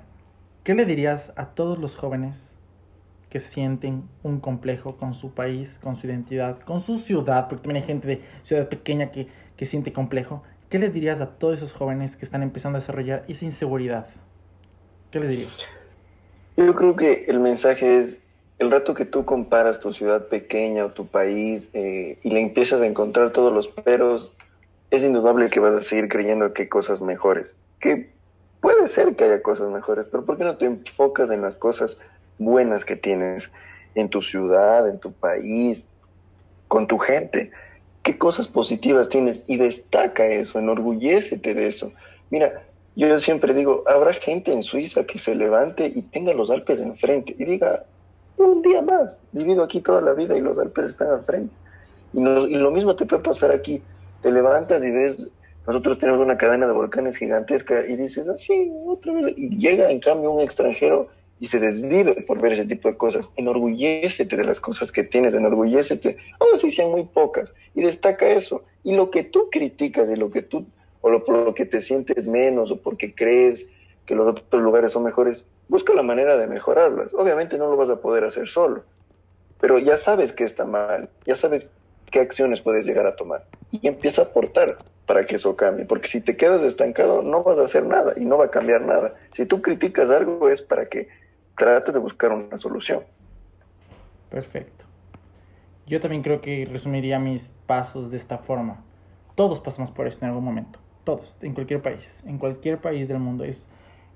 ¿qué 0.63 0.73
le 0.73 0.85
dirías 0.85 1.33
a 1.35 1.47
todos 1.47 1.77
los 1.79 1.97
jóvenes 1.97 2.55
que 3.29 3.39
sienten 3.39 4.07
un 4.23 4.39
complejo 4.39 4.95
con 4.95 5.15
su 5.15 5.33
país, 5.33 5.79
con 5.83 5.97
su 5.97 6.07
identidad, 6.07 6.61
con 6.61 6.79
su 6.79 6.97
ciudad, 6.97 7.49
porque 7.49 7.63
también 7.63 7.83
hay 7.83 7.87
gente 7.87 8.07
de 8.07 8.21
ciudad 8.43 8.69
pequeña 8.69 9.11
que, 9.11 9.27
que 9.57 9.65
siente 9.65 9.91
complejo. 9.91 10.43
¿Qué 10.69 10.79
le 10.79 10.89
dirías 10.89 11.19
a 11.19 11.31
todos 11.37 11.57
esos 11.57 11.73
jóvenes 11.73 12.15
que 12.15 12.23
están 12.23 12.41
empezando 12.41 12.77
a 12.77 12.79
desarrollar 12.79 13.25
esa 13.27 13.43
inseguridad? 13.43 14.07
¿Qué 15.11 15.19
les 15.19 15.27
dirías? 15.27 15.57
Yo 16.55 16.73
creo 16.73 16.95
que 16.95 17.25
el 17.27 17.41
mensaje 17.41 17.99
es, 17.99 18.21
el 18.59 18.71
rato 18.71 18.93
que 18.93 19.05
tú 19.05 19.25
comparas 19.25 19.79
tu 19.79 19.93
ciudad 19.93 20.27
pequeña 20.27 20.85
o 20.85 20.89
tu 20.89 21.07
país 21.07 21.69
eh, 21.73 22.17
y 22.23 22.29
le 22.31 22.41
empiezas 22.41 22.81
a 22.81 22.87
encontrar 22.87 23.31
todos 23.31 23.53
los 23.53 23.67
peros, 23.67 24.35
es 24.89 25.03
indudable 25.03 25.49
que 25.49 25.59
vas 25.59 25.75
a 25.75 25.81
seguir 25.81 26.09
creyendo 26.09 26.53
que 26.53 26.63
hay 26.63 26.67
cosas 26.67 27.01
mejores. 27.01 27.55
Que 27.79 28.09
puede 28.61 28.87
ser 28.87 29.15
que 29.15 29.25
haya 29.25 29.41
cosas 29.41 29.71
mejores, 29.71 30.07
pero 30.11 30.25
¿por 30.25 30.37
qué 30.37 30.43
no 30.43 30.57
te 30.57 30.65
enfocas 30.65 31.29
en 31.29 31.41
las 31.41 31.57
cosas 31.57 31.97
buenas 32.37 32.85
que 32.85 32.95
tienes 32.95 33.49
en 33.95 34.09
tu 34.09 34.21
ciudad, 34.21 34.87
en 34.87 34.99
tu 34.99 35.11
país, 35.11 35.85
con 36.67 36.87
tu 36.87 36.97
gente. 36.97 37.51
¿Qué 38.03 38.17
cosas 38.17 38.47
positivas 38.47 39.09
tienes? 39.09 39.43
Y 39.47 39.57
destaca 39.57 40.25
eso, 40.27 40.59
enorgullécete 40.59 41.53
de 41.53 41.67
eso. 41.67 41.91
Mira, 42.29 42.63
yo 42.95 43.17
siempre 43.19 43.53
digo, 43.53 43.83
habrá 43.87 44.13
gente 44.13 44.51
en 44.51 44.63
Suiza 44.63 45.05
que 45.05 45.19
se 45.19 45.35
levante 45.35 45.87
y 45.87 46.01
tenga 46.03 46.33
los 46.33 46.49
Alpes 46.49 46.79
enfrente 46.79 47.35
y 47.37 47.45
diga, 47.45 47.83
un 48.37 48.61
día 48.61 48.81
más, 48.81 49.19
vivido 49.31 49.63
aquí 49.63 49.81
toda 49.81 50.01
la 50.01 50.13
vida 50.13 50.37
y 50.37 50.41
los 50.41 50.57
Alpes 50.57 50.85
están 50.85 51.09
al 51.09 51.23
frente. 51.23 51.53
Y, 52.13 52.19
y 52.19 52.55
lo 52.55 52.71
mismo 52.71 52.95
te 52.95 53.05
puede 53.05 53.23
pasar 53.23 53.51
aquí. 53.51 53.81
Te 54.21 54.31
levantas 54.31 54.83
y 54.83 54.91
ves, 54.91 55.27
nosotros 55.67 55.97
tenemos 55.97 56.21
una 56.21 56.37
cadena 56.37 56.65
de 56.65 56.73
volcanes 56.73 57.17
gigantesca 57.17 57.85
y 57.85 57.95
dices, 57.95 58.25
ah, 58.29 58.35
sí, 58.39 58.71
otra 58.85 59.13
vez. 59.13 59.33
Y 59.37 59.57
llega 59.57 59.91
en 59.91 59.99
cambio 59.99 60.31
un 60.31 60.41
extranjero 60.41 61.09
y 61.39 61.47
se 61.47 61.59
desvive 61.59 62.23
por 62.23 62.39
ver 62.39 62.53
ese 62.53 62.65
tipo 62.65 62.87
de 62.87 62.97
cosas. 62.97 63.29
Enorgullécete 63.35 64.35
de 64.35 64.45
las 64.45 64.59
cosas 64.59 64.91
que 64.91 65.03
tienes, 65.03 65.33
enorgullécete, 65.33 66.17
aun 66.39 66.49
así 66.55 66.71
sean 66.71 66.91
muy 66.91 67.03
pocas, 67.03 67.53
y 67.75 67.81
destaca 67.81 68.27
eso. 68.29 68.63
Y 68.83 68.95
lo 68.95 69.11
que 69.11 69.23
tú 69.23 69.49
criticas 69.51 70.07
de 70.07 70.17
lo 70.17 70.31
que 70.31 70.41
tú, 70.41 70.65
o 71.01 71.09
lo, 71.09 71.23
por 71.23 71.37
lo 71.37 71.53
que 71.53 71.65
te 71.65 71.81
sientes 71.81 72.27
menos, 72.27 72.71
o 72.71 72.81
porque 72.81 73.13
crees 73.13 73.69
que 74.05 74.15
los 74.15 74.27
otros 74.27 74.61
lugares 74.61 74.93
son 74.93 75.03
mejores, 75.03 75.45
busca 75.69 75.93
la 75.93 76.03
manera 76.03 76.37
de 76.37 76.47
mejorarlas. 76.47 77.13
Obviamente 77.13 77.57
no 77.57 77.69
lo 77.69 77.77
vas 77.77 77.89
a 77.89 77.97
poder 77.97 78.23
hacer 78.23 78.47
solo, 78.47 78.83
pero 79.59 79.79
ya 79.79 79.97
sabes 79.97 80.31
que 80.33 80.43
está 80.43 80.65
mal, 80.65 81.09
ya 81.25 81.35
sabes 81.35 81.69
qué 82.11 82.19
acciones 82.19 82.61
puedes 82.61 82.85
llegar 82.85 83.05
a 83.07 83.15
tomar, 83.15 83.45
y 83.71 83.87
empieza 83.87 84.21
a 84.21 84.25
aportar 84.25 84.77
para 85.05 85.25
que 85.25 85.37
eso 85.37 85.55
cambie, 85.55 85.85
porque 85.85 86.09
si 86.09 86.21
te 86.21 86.35
quedas 86.35 86.61
estancado 86.63 87.21
no 87.21 87.43
vas 87.43 87.57
a 87.57 87.63
hacer 87.63 87.85
nada 87.85 88.13
y 88.17 88.25
no 88.25 88.37
va 88.37 88.45
a 88.45 88.51
cambiar 88.51 88.81
nada. 88.81 89.15
Si 89.33 89.45
tú 89.45 89.61
criticas 89.61 90.09
algo 90.09 90.49
es 90.49 90.61
para 90.61 90.87
que 90.87 91.07
trates 91.55 91.93
de 91.93 91.99
buscar 91.99 92.31
una 92.31 92.57
solución. 92.57 93.03
Perfecto. 94.29 94.85
Yo 95.87 96.01
también 96.01 96.21
creo 96.21 96.41
que 96.41 96.67
resumiría 96.69 97.17
mis 97.17 97.49
pasos 97.65 98.11
de 98.11 98.17
esta 98.17 98.37
forma. 98.37 98.83
Todos 99.35 99.61
pasamos 99.61 99.91
por 99.91 100.07
esto 100.07 100.25
en 100.25 100.29
algún 100.29 100.43
momento. 100.43 100.79
Todos, 101.05 101.33
en 101.41 101.53
cualquier 101.53 101.81
país. 101.81 102.21
En 102.25 102.37
cualquier 102.37 102.79
país 102.79 103.07
del 103.07 103.19
mundo. 103.19 103.45
Es, 103.45 103.65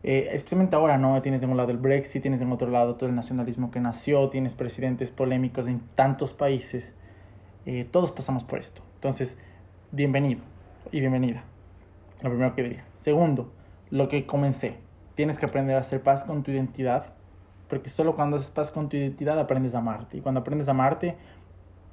eh, 0.03 0.29
especialmente 0.33 0.75
ahora, 0.75 0.97
¿no? 0.97 1.21
Tienes 1.21 1.41
de 1.41 1.47
un 1.47 1.57
lado 1.57 1.71
el 1.71 1.77
Brexit, 1.77 2.21
tienes 2.21 2.39
de 2.39 2.45
otro 2.45 2.69
lado 2.69 2.95
todo 2.95 3.09
el 3.09 3.15
nacionalismo 3.15 3.71
que 3.71 3.79
nació, 3.79 4.29
tienes 4.29 4.55
presidentes 4.55 5.11
polémicos 5.11 5.67
en 5.67 5.81
tantos 5.95 6.33
países. 6.33 6.95
Eh, 7.65 7.87
todos 7.89 8.11
pasamos 8.11 8.43
por 8.43 8.59
esto. 8.59 8.81
Entonces, 8.95 9.37
bienvenido 9.91 10.41
y 10.91 10.99
bienvenida. 10.99 11.43
Lo 12.21 12.29
primero 12.29 12.55
que 12.55 12.63
diría. 12.63 12.83
Segundo, 12.97 13.51
lo 13.89 14.09
que 14.09 14.25
comencé. 14.25 14.75
Tienes 15.15 15.37
que 15.37 15.45
aprender 15.45 15.75
a 15.75 15.79
hacer 15.79 16.01
paz 16.01 16.23
con 16.23 16.43
tu 16.43 16.51
identidad 16.51 17.13
porque 17.71 17.89
solo 17.89 18.17
cuando 18.17 18.35
haces 18.35 18.51
paz 18.51 18.69
con 18.69 18.89
tu 18.89 18.97
identidad 18.97 19.39
aprendes 19.39 19.73
a 19.75 19.77
amarte. 19.77 20.17
Y 20.17 20.19
cuando 20.19 20.41
aprendes 20.41 20.67
a 20.67 20.71
amarte, 20.71 21.15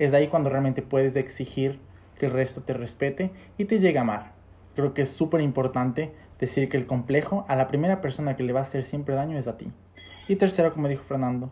es 0.01 0.13
ahí 0.13 0.27
cuando 0.27 0.51
realmente 0.51 0.83
puedes 0.83 1.15
exigir 1.15 1.79
que 2.19 2.27
el 2.27 2.33
resto 2.33 2.63
te 2.63 2.73
respete 2.73 3.31
y 3.59 3.65
te 3.65 3.79
llegue 3.79 3.99
a 3.99 4.01
amar. 4.01 4.38
Creo 4.79 4.95
que 4.95 5.03
es 5.03 5.09
súper 5.09 5.41
importante 5.41 6.13
decir 6.39 6.69
que 6.69 6.77
el 6.77 6.87
complejo 6.87 7.45
a 7.49 7.57
la 7.57 7.67
primera 7.67 8.01
persona 8.01 8.37
que 8.37 8.45
le 8.45 8.53
va 8.53 8.61
a 8.61 8.63
hacer 8.63 8.85
siempre 8.85 9.17
daño 9.17 9.37
es 9.37 9.49
a 9.49 9.57
ti. 9.57 9.73
Y 10.29 10.37
tercero, 10.37 10.73
como 10.73 10.87
dijo 10.87 11.03
Fernando, 11.03 11.51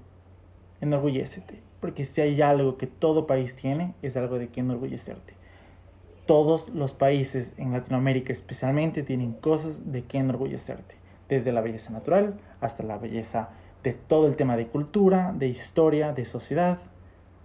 enorgullécete. 0.81 1.61
Porque 1.81 2.05
si 2.05 2.21
hay 2.21 2.41
algo 2.41 2.77
que 2.77 2.87
todo 2.87 3.27
país 3.27 3.57
tiene, 3.57 3.95
es 4.01 4.17
algo 4.17 4.39
de 4.39 4.47
que 4.47 4.61
enorgullecerte. 4.61 5.35
Todos 6.25 6.69
los 6.69 6.93
países 6.93 7.53
en 7.57 7.73
Latinoamérica 7.73 8.33
especialmente 8.33 9.03
tienen 9.03 9.33
cosas 9.33 9.91
de 9.91 10.05
que 10.05 10.19
enorgullecerte. 10.19 10.95
Desde 11.29 11.51
la 11.51 11.63
belleza 11.63 11.91
natural 11.91 12.39
hasta 12.61 12.85
la 12.85 12.97
belleza 12.97 13.49
de 13.83 13.93
todo 13.93 14.29
el 14.29 14.37
tema 14.37 14.57
de 14.57 14.69
cultura, 14.69 15.35
de 15.37 15.49
historia, 15.49 16.13
de 16.13 16.27
sociedad, 16.27 16.79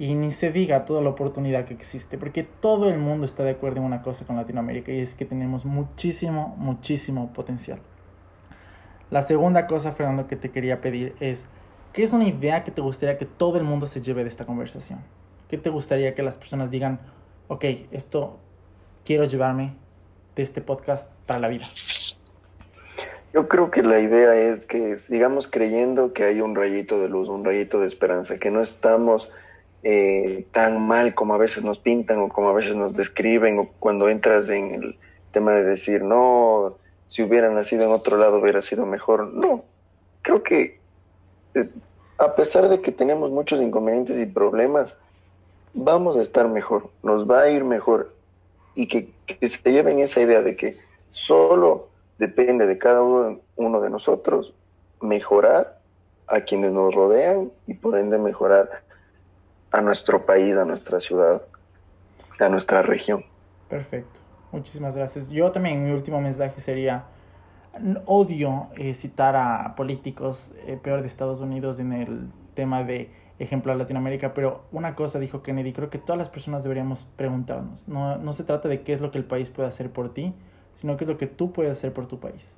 y 0.01 0.15
ni 0.15 0.31
se 0.31 0.51
diga 0.51 0.85
toda 0.85 0.99
la 1.03 1.11
oportunidad 1.11 1.65
que 1.65 1.75
existe, 1.75 2.17
porque 2.17 2.41
todo 2.41 2.89
el 2.89 2.97
mundo 2.97 3.27
está 3.27 3.43
de 3.43 3.51
acuerdo 3.51 3.81
en 3.81 3.83
una 3.83 4.01
cosa 4.01 4.25
con 4.25 4.35
Latinoamérica, 4.35 4.91
y 4.91 4.99
es 4.99 5.13
que 5.13 5.25
tenemos 5.25 5.63
muchísimo, 5.63 6.55
muchísimo 6.57 7.31
potencial. 7.33 7.77
La 9.11 9.21
segunda 9.21 9.67
cosa, 9.67 9.91
Fernando, 9.91 10.25
que 10.25 10.35
te 10.35 10.49
quería 10.49 10.81
pedir 10.81 11.13
es, 11.19 11.45
¿qué 11.93 12.01
es 12.01 12.13
una 12.13 12.27
idea 12.27 12.63
que 12.63 12.71
te 12.71 12.81
gustaría 12.81 13.19
que 13.19 13.27
todo 13.27 13.59
el 13.59 13.63
mundo 13.63 13.85
se 13.85 14.01
lleve 14.01 14.23
de 14.23 14.29
esta 14.29 14.47
conversación? 14.47 15.01
¿Qué 15.49 15.59
te 15.59 15.69
gustaría 15.69 16.15
que 16.15 16.23
las 16.23 16.39
personas 16.39 16.71
digan, 16.71 16.99
ok, 17.47 17.63
esto 17.91 18.39
quiero 19.05 19.25
llevarme 19.25 19.75
de 20.35 20.41
este 20.41 20.61
podcast 20.61 21.11
para 21.27 21.39
la 21.39 21.47
vida? 21.47 21.67
Yo 23.35 23.47
creo 23.47 23.69
que 23.69 23.83
la 23.83 23.99
idea 23.99 24.33
es 24.33 24.65
que 24.65 24.97
sigamos 24.97 25.47
creyendo 25.47 26.11
que 26.11 26.23
hay 26.23 26.41
un 26.41 26.55
rayito 26.55 26.99
de 26.99 27.07
luz, 27.07 27.29
un 27.29 27.45
rayito 27.45 27.79
de 27.79 27.85
esperanza, 27.85 28.39
que 28.39 28.49
no 28.49 28.61
estamos 28.61 29.29
eh, 29.83 30.45
tan 30.51 30.85
mal 30.85 31.15
como 31.15 31.33
a 31.33 31.37
veces 31.37 31.63
nos 31.63 31.79
pintan 31.79 32.19
o 32.19 32.29
como 32.29 32.49
a 32.49 32.53
veces 32.53 32.75
nos 32.75 32.93
describen 32.93 33.59
o 33.59 33.69
cuando 33.79 34.09
entras 34.09 34.49
en 34.49 34.73
el 34.73 34.99
tema 35.31 35.53
de 35.53 35.63
decir, 35.63 36.03
no, 36.03 36.77
si 37.07 37.23
hubiera 37.23 37.49
nacido 37.49 37.83
en 37.83 37.91
otro 37.91 38.17
lado 38.17 38.39
hubiera 38.39 38.61
sido 38.61 38.85
mejor. 38.85 39.33
No, 39.33 39.63
creo 40.21 40.43
que 40.43 40.79
eh, 41.55 41.69
a 42.17 42.35
pesar 42.35 42.69
de 42.69 42.81
que 42.81 42.91
tenemos 42.91 43.31
muchos 43.31 43.61
inconvenientes 43.61 44.19
y 44.19 44.25
problemas, 44.25 44.97
vamos 45.73 46.15
a 46.15 46.21
estar 46.21 46.47
mejor, 46.47 46.89
nos 47.01 47.29
va 47.29 47.41
a 47.41 47.49
ir 47.49 47.63
mejor. 47.63 48.13
Y 48.75 48.87
que, 48.87 49.11
se 49.47 49.71
lleven 49.71 49.99
esa 49.99 50.21
idea 50.21 50.41
de 50.41 50.55
que 50.55 50.77
solo 51.09 51.89
depende 52.19 52.67
de 52.67 52.77
cada 52.77 53.01
uno 53.01 53.81
de 53.81 53.89
nosotros 53.89 54.53
mejorar 55.01 55.79
a 56.27 56.41
quienes 56.41 56.71
nos 56.71 56.93
rodean 56.93 57.51
y 57.67 57.73
por 57.73 57.97
ende 57.97 58.17
mejorar 58.17 58.83
a 59.71 59.81
nuestro 59.81 60.25
país, 60.25 60.55
a 60.57 60.65
nuestra 60.65 60.99
ciudad, 60.99 61.43
a 62.39 62.49
nuestra 62.49 62.81
región. 62.81 63.23
Perfecto, 63.69 64.19
muchísimas 64.51 64.95
gracias. 64.95 65.29
Yo 65.29 65.51
también 65.51 65.83
mi 65.83 65.91
último 65.91 66.19
mensaje 66.19 66.59
sería, 66.59 67.05
odio 68.05 68.67
eh, 68.75 68.93
citar 68.93 69.35
a 69.35 69.75
políticos, 69.75 70.51
eh, 70.67 70.77
peor 70.81 71.01
de 71.01 71.07
Estados 71.07 71.39
Unidos, 71.39 71.79
en 71.79 71.93
el 71.93 72.27
tema 72.53 72.83
de 72.83 73.11
ejemplo 73.39 73.71
a 73.71 73.75
Latinoamérica, 73.75 74.33
pero 74.33 74.65
una 74.71 74.95
cosa 74.95 75.17
dijo 75.17 75.41
Kennedy, 75.41 75.73
creo 75.73 75.89
que 75.89 75.97
todas 75.97 76.19
las 76.19 76.29
personas 76.29 76.63
deberíamos 76.63 77.07
preguntarnos, 77.15 77.87
no, 77.87 78.17
no 78.17 78.33
se 78.33 78.43
trata 78.43 78.67
de 78.67 78.81
qué 78.81 78.93
es 78.93 79.01
lo 79.01 79.11
que 79.11 79.17
el 79.17 79.25
país 79.25 79.49
puede 79.49 79.67
hacer 79.67 79.89
por 79.91 80.13
ti, 80.13 80.33
sino 80.75 80.97
qué 80.97 81.05
es 81.05 81.07
lo 81.07 81.17
que 81.17 81.27
tú 81.27 81.51
puedes 81.51 81.71
hacer 81.71 81.93
por 81.93 82.07
tu 82.07 82.19
país. 82.19 82.57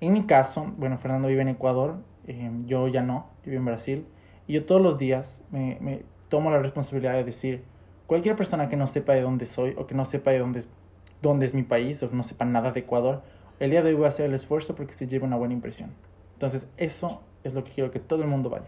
En 0.00 0.12
mi 0.12 0.24
caso, 0.24 0.72
bueno, 0.76 0.98
Fernando 0.98 1.28
vive 1.28 1.42
en 1.42 1.48
Ecuador, 1.48 1.96
eh, 2.26 2.50
yo 2.66 2.88
ya 2.88 3.02
no, 3.02 3.26
vivo 3.44 3.58
en 3.58 3.64
Brasil, 3.64 4.06
y 4.46 4.54
yo 4.54 4.64
todos 4.66 4.80
los 4.80 4.98
días 4.98 5.42
me, 5.50 6.04
tomo 6.34 6.50
la 6.50 6.58
responsabilidad 6.58 7.12
de 7.12 7.22
decir, 7.22 7.62
cualquier 8.08 8.34
persona 8.34 8.68
que 8.68 8.74
no 8.74 8.88
sepa 8.88 9.12
de 9.12 9.20
dónde 9.20 9.46
soy, 9.46 9.72
o 9.78 9.86
que 9.86 9.94
no 9.94 10.04
sepa 10.04 10.32
de 10.32 10.40
dónde 10.40 10.58
es, 10.58 10.68
dónde 11.22 11.46
es 11.46 11.54
mi 11.54 11.62
país, 11.62 12.02
o 12.02 12.10
que 12.10 12.16
no 12.16 12.24
sepa 12.24 12.44
nada 12.44 12.72
de 12.72 12.80
Ecuador, 12.80 13.22
el 13.60 13.70
día 13.70 13.82
de 13.82 13.90
hoy 13.90 13.94
voy 13.94 14.06
a 14.06 14.08
hacer 14.08 14.26
el 14.26 14.34
esfuerzo 14.34 14.74
porque 14.74 14.94
se 14.94 15.06
lleve 15.06 15.24
una 15.24 15.36
buena 15.36 15.54
impresión. 15.54 15.92
Entonces, 16.32 16.66
eso 16.76 17.20
es 17.44 17.54
lo 17.54 17.62
que 17.62 17.70
quiero 17.70 17.92
que 17.92 18.00
todo 18.00 18.22
el 18.22 18.28
mundo 18.28 18.50
vaya 18.50 18.66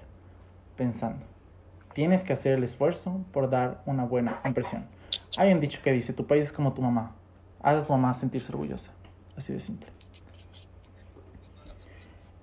pensando. 0.76 1.26
Tienes 1.92 2.22
que 2.22 2.34
hacer 2.34 2.52
el 2.52 2.62
esfuerzo 2.62 3.20
por 3.32 3.50
dar 3.50 3.82
una 3.84 4.04
buena 4.04 4.40
impresión. 4.44 4.86
Hay 5.36 5.52
un 5.52 5.58
dicho 5.58 5.80
que 5.82 5.90
dice, 5.90 6.12
tu 6.12 6.24
país 6.24 6.44
es 6.44 6.52
como 6.52 6.72
tu 6.72 6.82
mamá. 6.82 7.16
Haz 7.60 7.82
a 7.82 7.86
tu 7.88 7.92
mamá 7.94 8.14
sentirse 8.14 8.52
orgullosa. 8.52 8.92
Así 9.36 9.52
de 9.52 9.58
simple. 9.58 9.88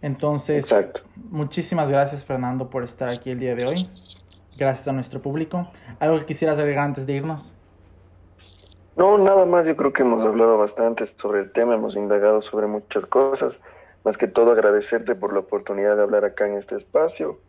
Entonces, 0.01 0.75
muchísimas 1.15 1.89
gracias 1.89 2.25
Fernando 2.25 2.69
por 2.69 2.83
estar 2.83 3.07
aquí 3.07 3.29
el 3.29 3.39
día 3.39 3.55
de 3.55 3.65
hoy. 3.65 3.87
Gracias 4.57 4.87
a 4.87 4.91
nuestro 4.91 5.21
público. 5.21 5.67
¿Algo 5.99 6.19
que 6.19 6.25
quisieras 6.25 6.59
agregar 6.59 6.85
antes 6.85 7.05
de 7.05 7.13
irnos? 7.13 7.53
No, 8.95 9.17
nada 9.17 9.45
más. 9.45 9.65
Yo 9.65 9.75
creo 9.75 9.93
que 9.93 10.03
hemos 10.03 10.23
hablado 10.23 10.57
bastante 10.57 11.07
sobre 11.07 11.41
el 11.41 11.51
tema, 11.51 11.75
hemos 11.75 11.95
indagado 11.95 12.41
sobre 12.41 12.67
muchas 12.67 13.05
cosas. 13.05 13.59
Más 14.03 14.17
que 14.17 14.27
todo 14.27 14.51
agradecerte 14.51 15.15
por 15.15 15.33
la 15.33 15.39
oportunidad 15.39 15.95
de 15.95 16.03
hablar 16.03 16.25
acá 16.25 16.47
en 16.47 16.57
este 16.57 16.75
espacio. 16.75 17.39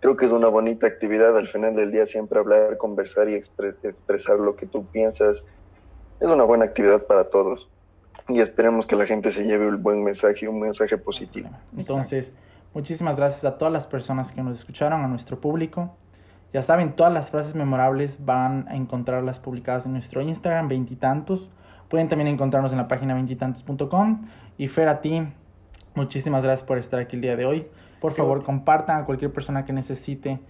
Creo 0.00 0.16
que 0.16 0.26
es 0.26 0.32
una 0.32 0.48
bonita 0.48 0.86
actividad 0.86 1.36
al 1.36 1.48
final 1.48 1.74
del 1.74 1.90
día 1.90 2.06
siempre 2.06 2.38
hablar, 2.38 2.76
conversar 2.76 3.28
y 3.28 3.34
expresar 3.34 4.38
lo 4.38 4.54
que 4.54 4.66
tú 4.66 4.86
piensas. 4.86 5.44
Es 6.20 6.28
una 6.28 6.44
buena 6.44 6.66
actividad 6.66 7.06
para 7.06 7.24
todos 7.24 7.68
y 8.28 8.40
esperemos 8.40 8.86
que 8.86 8.96
la 8.96 9.06
gente 9.06 9.30
se 9.30 9.44
lleve 9.44 9.68
un 9.68 9.82
buen 9.82 10.02
mensaje, 10.02 10.48
un 10.48 10.60
mensaje 10.60 10.98
positivo. 10.98 11.48
Entonces, 11.76 12.34
muchísimas 12.74 13.16
gracias 13.16 13.44
a 13.44 13.56
todas 13.56 13.72
las 13.72 13.86
personas 13.86 14.32
que 14.32 14.42
nos 14.42 14.58
escucharon, 14.58 15.02
a 15.02 15.08
nuestro 15.08 15.40
público. 15.40 15.96
Ya 16.56 16.62
saben, 16.62 16.96
todas 16.96 17.12
las 17.12 17.28
frases 17.28 17.54
memorables 17.54 18.24
van 18.24 18.66
a 18.68 18.76
encontrarlas 18.76 19.38
publicadas 19.38 19.84
en 19.84 19.92
nuestro 19.92 20.22
Instagram, 20.22 20.68
veintitantos. 20.68 21.52
Pueden 21.90 22.08
también 22.08 22.28
encontrarnos 22.28 22.72
en 22.72 22.78
la 22.78 22.88
página 22.88 23.12
veintitantos.com. 23.12 24.26
Y 24.56 24.68
Fer, 24.68 24.88
a 24.88 25.02
ti, 25.02 25.22
muchísimas 25.94 26.44
gracias 26.44 26.66
por 26.66 26.78
estar 26.78 26.98
aquí 26.98 27.16
el 27.16 27.20
día 27.20 27.36
de 27.36 27.44
hoy. 27.44 27.66
Por 28.00 28.14
favor, 28.14 28.42
compartan 28.42 29.02
a 29.02 29.04
cualquier 29.04 29.34
persona 29.34 29.66
que 29.66 29.74
necesite 29.74 30.40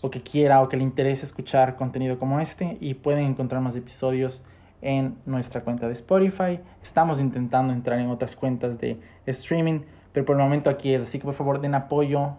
o 0.00 0.10
que 0.10 0.20
quiera 0.20 0.60
o 0.62 0.68
que 0.68 0.76
le 0.76 0.82
interese 0.82 1.24
escuchar 1.24 1.76
contenido 1.76 2.18
como 2.18 2.40
este 2.40 2.76
y 2.80 2.94
pueden 2.94 3.26
encontrar 3.26 3.62
más 3.62 3.76
episodios 3.76 4.42
en 4.80 5.16
nuestra 5.26 5.60
cuenta 5.60 5.86
de 5.86 5.92
Spotify. 5.92 6.58
Estamos 6.82 7.20
intentando 7.20 7.72
entrar 7.72 8.00
en 8.00 8.10
otras 8.10 8.34
cuentas 8.34 8.80
de 8.80 8.98
streaming, 9.26 9.82
pero 10.12 10.26
por 10.26 10.34
el 10.34 10.42
momento 10.42 10.70
aquí 10.70 10.92
es. 10.92 11.02
Así 11.02 11.20
que 11.20 11.24
por 11.24 11.34
favor 11.34 11.60
den 11.60 11.76
apoyo, 11.76 12.30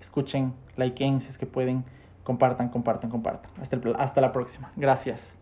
escuchen, 0.00 0.54
likeen 0.78 1.20
si 1.20 1.28
es 1.28 1.36
que 1.36 1.44
pueden, 1.44 1.84
Compartan, 2.30 2.68
compartan, 2.68 3.10
compartan. 3.10 3.50
Hasta, 3.60 3.74
el, 3.74 3.96
hasta 3.98 4.20
la 4.20 4.30
próxima. 4.30 4.70
Gracias. 4.76 5.36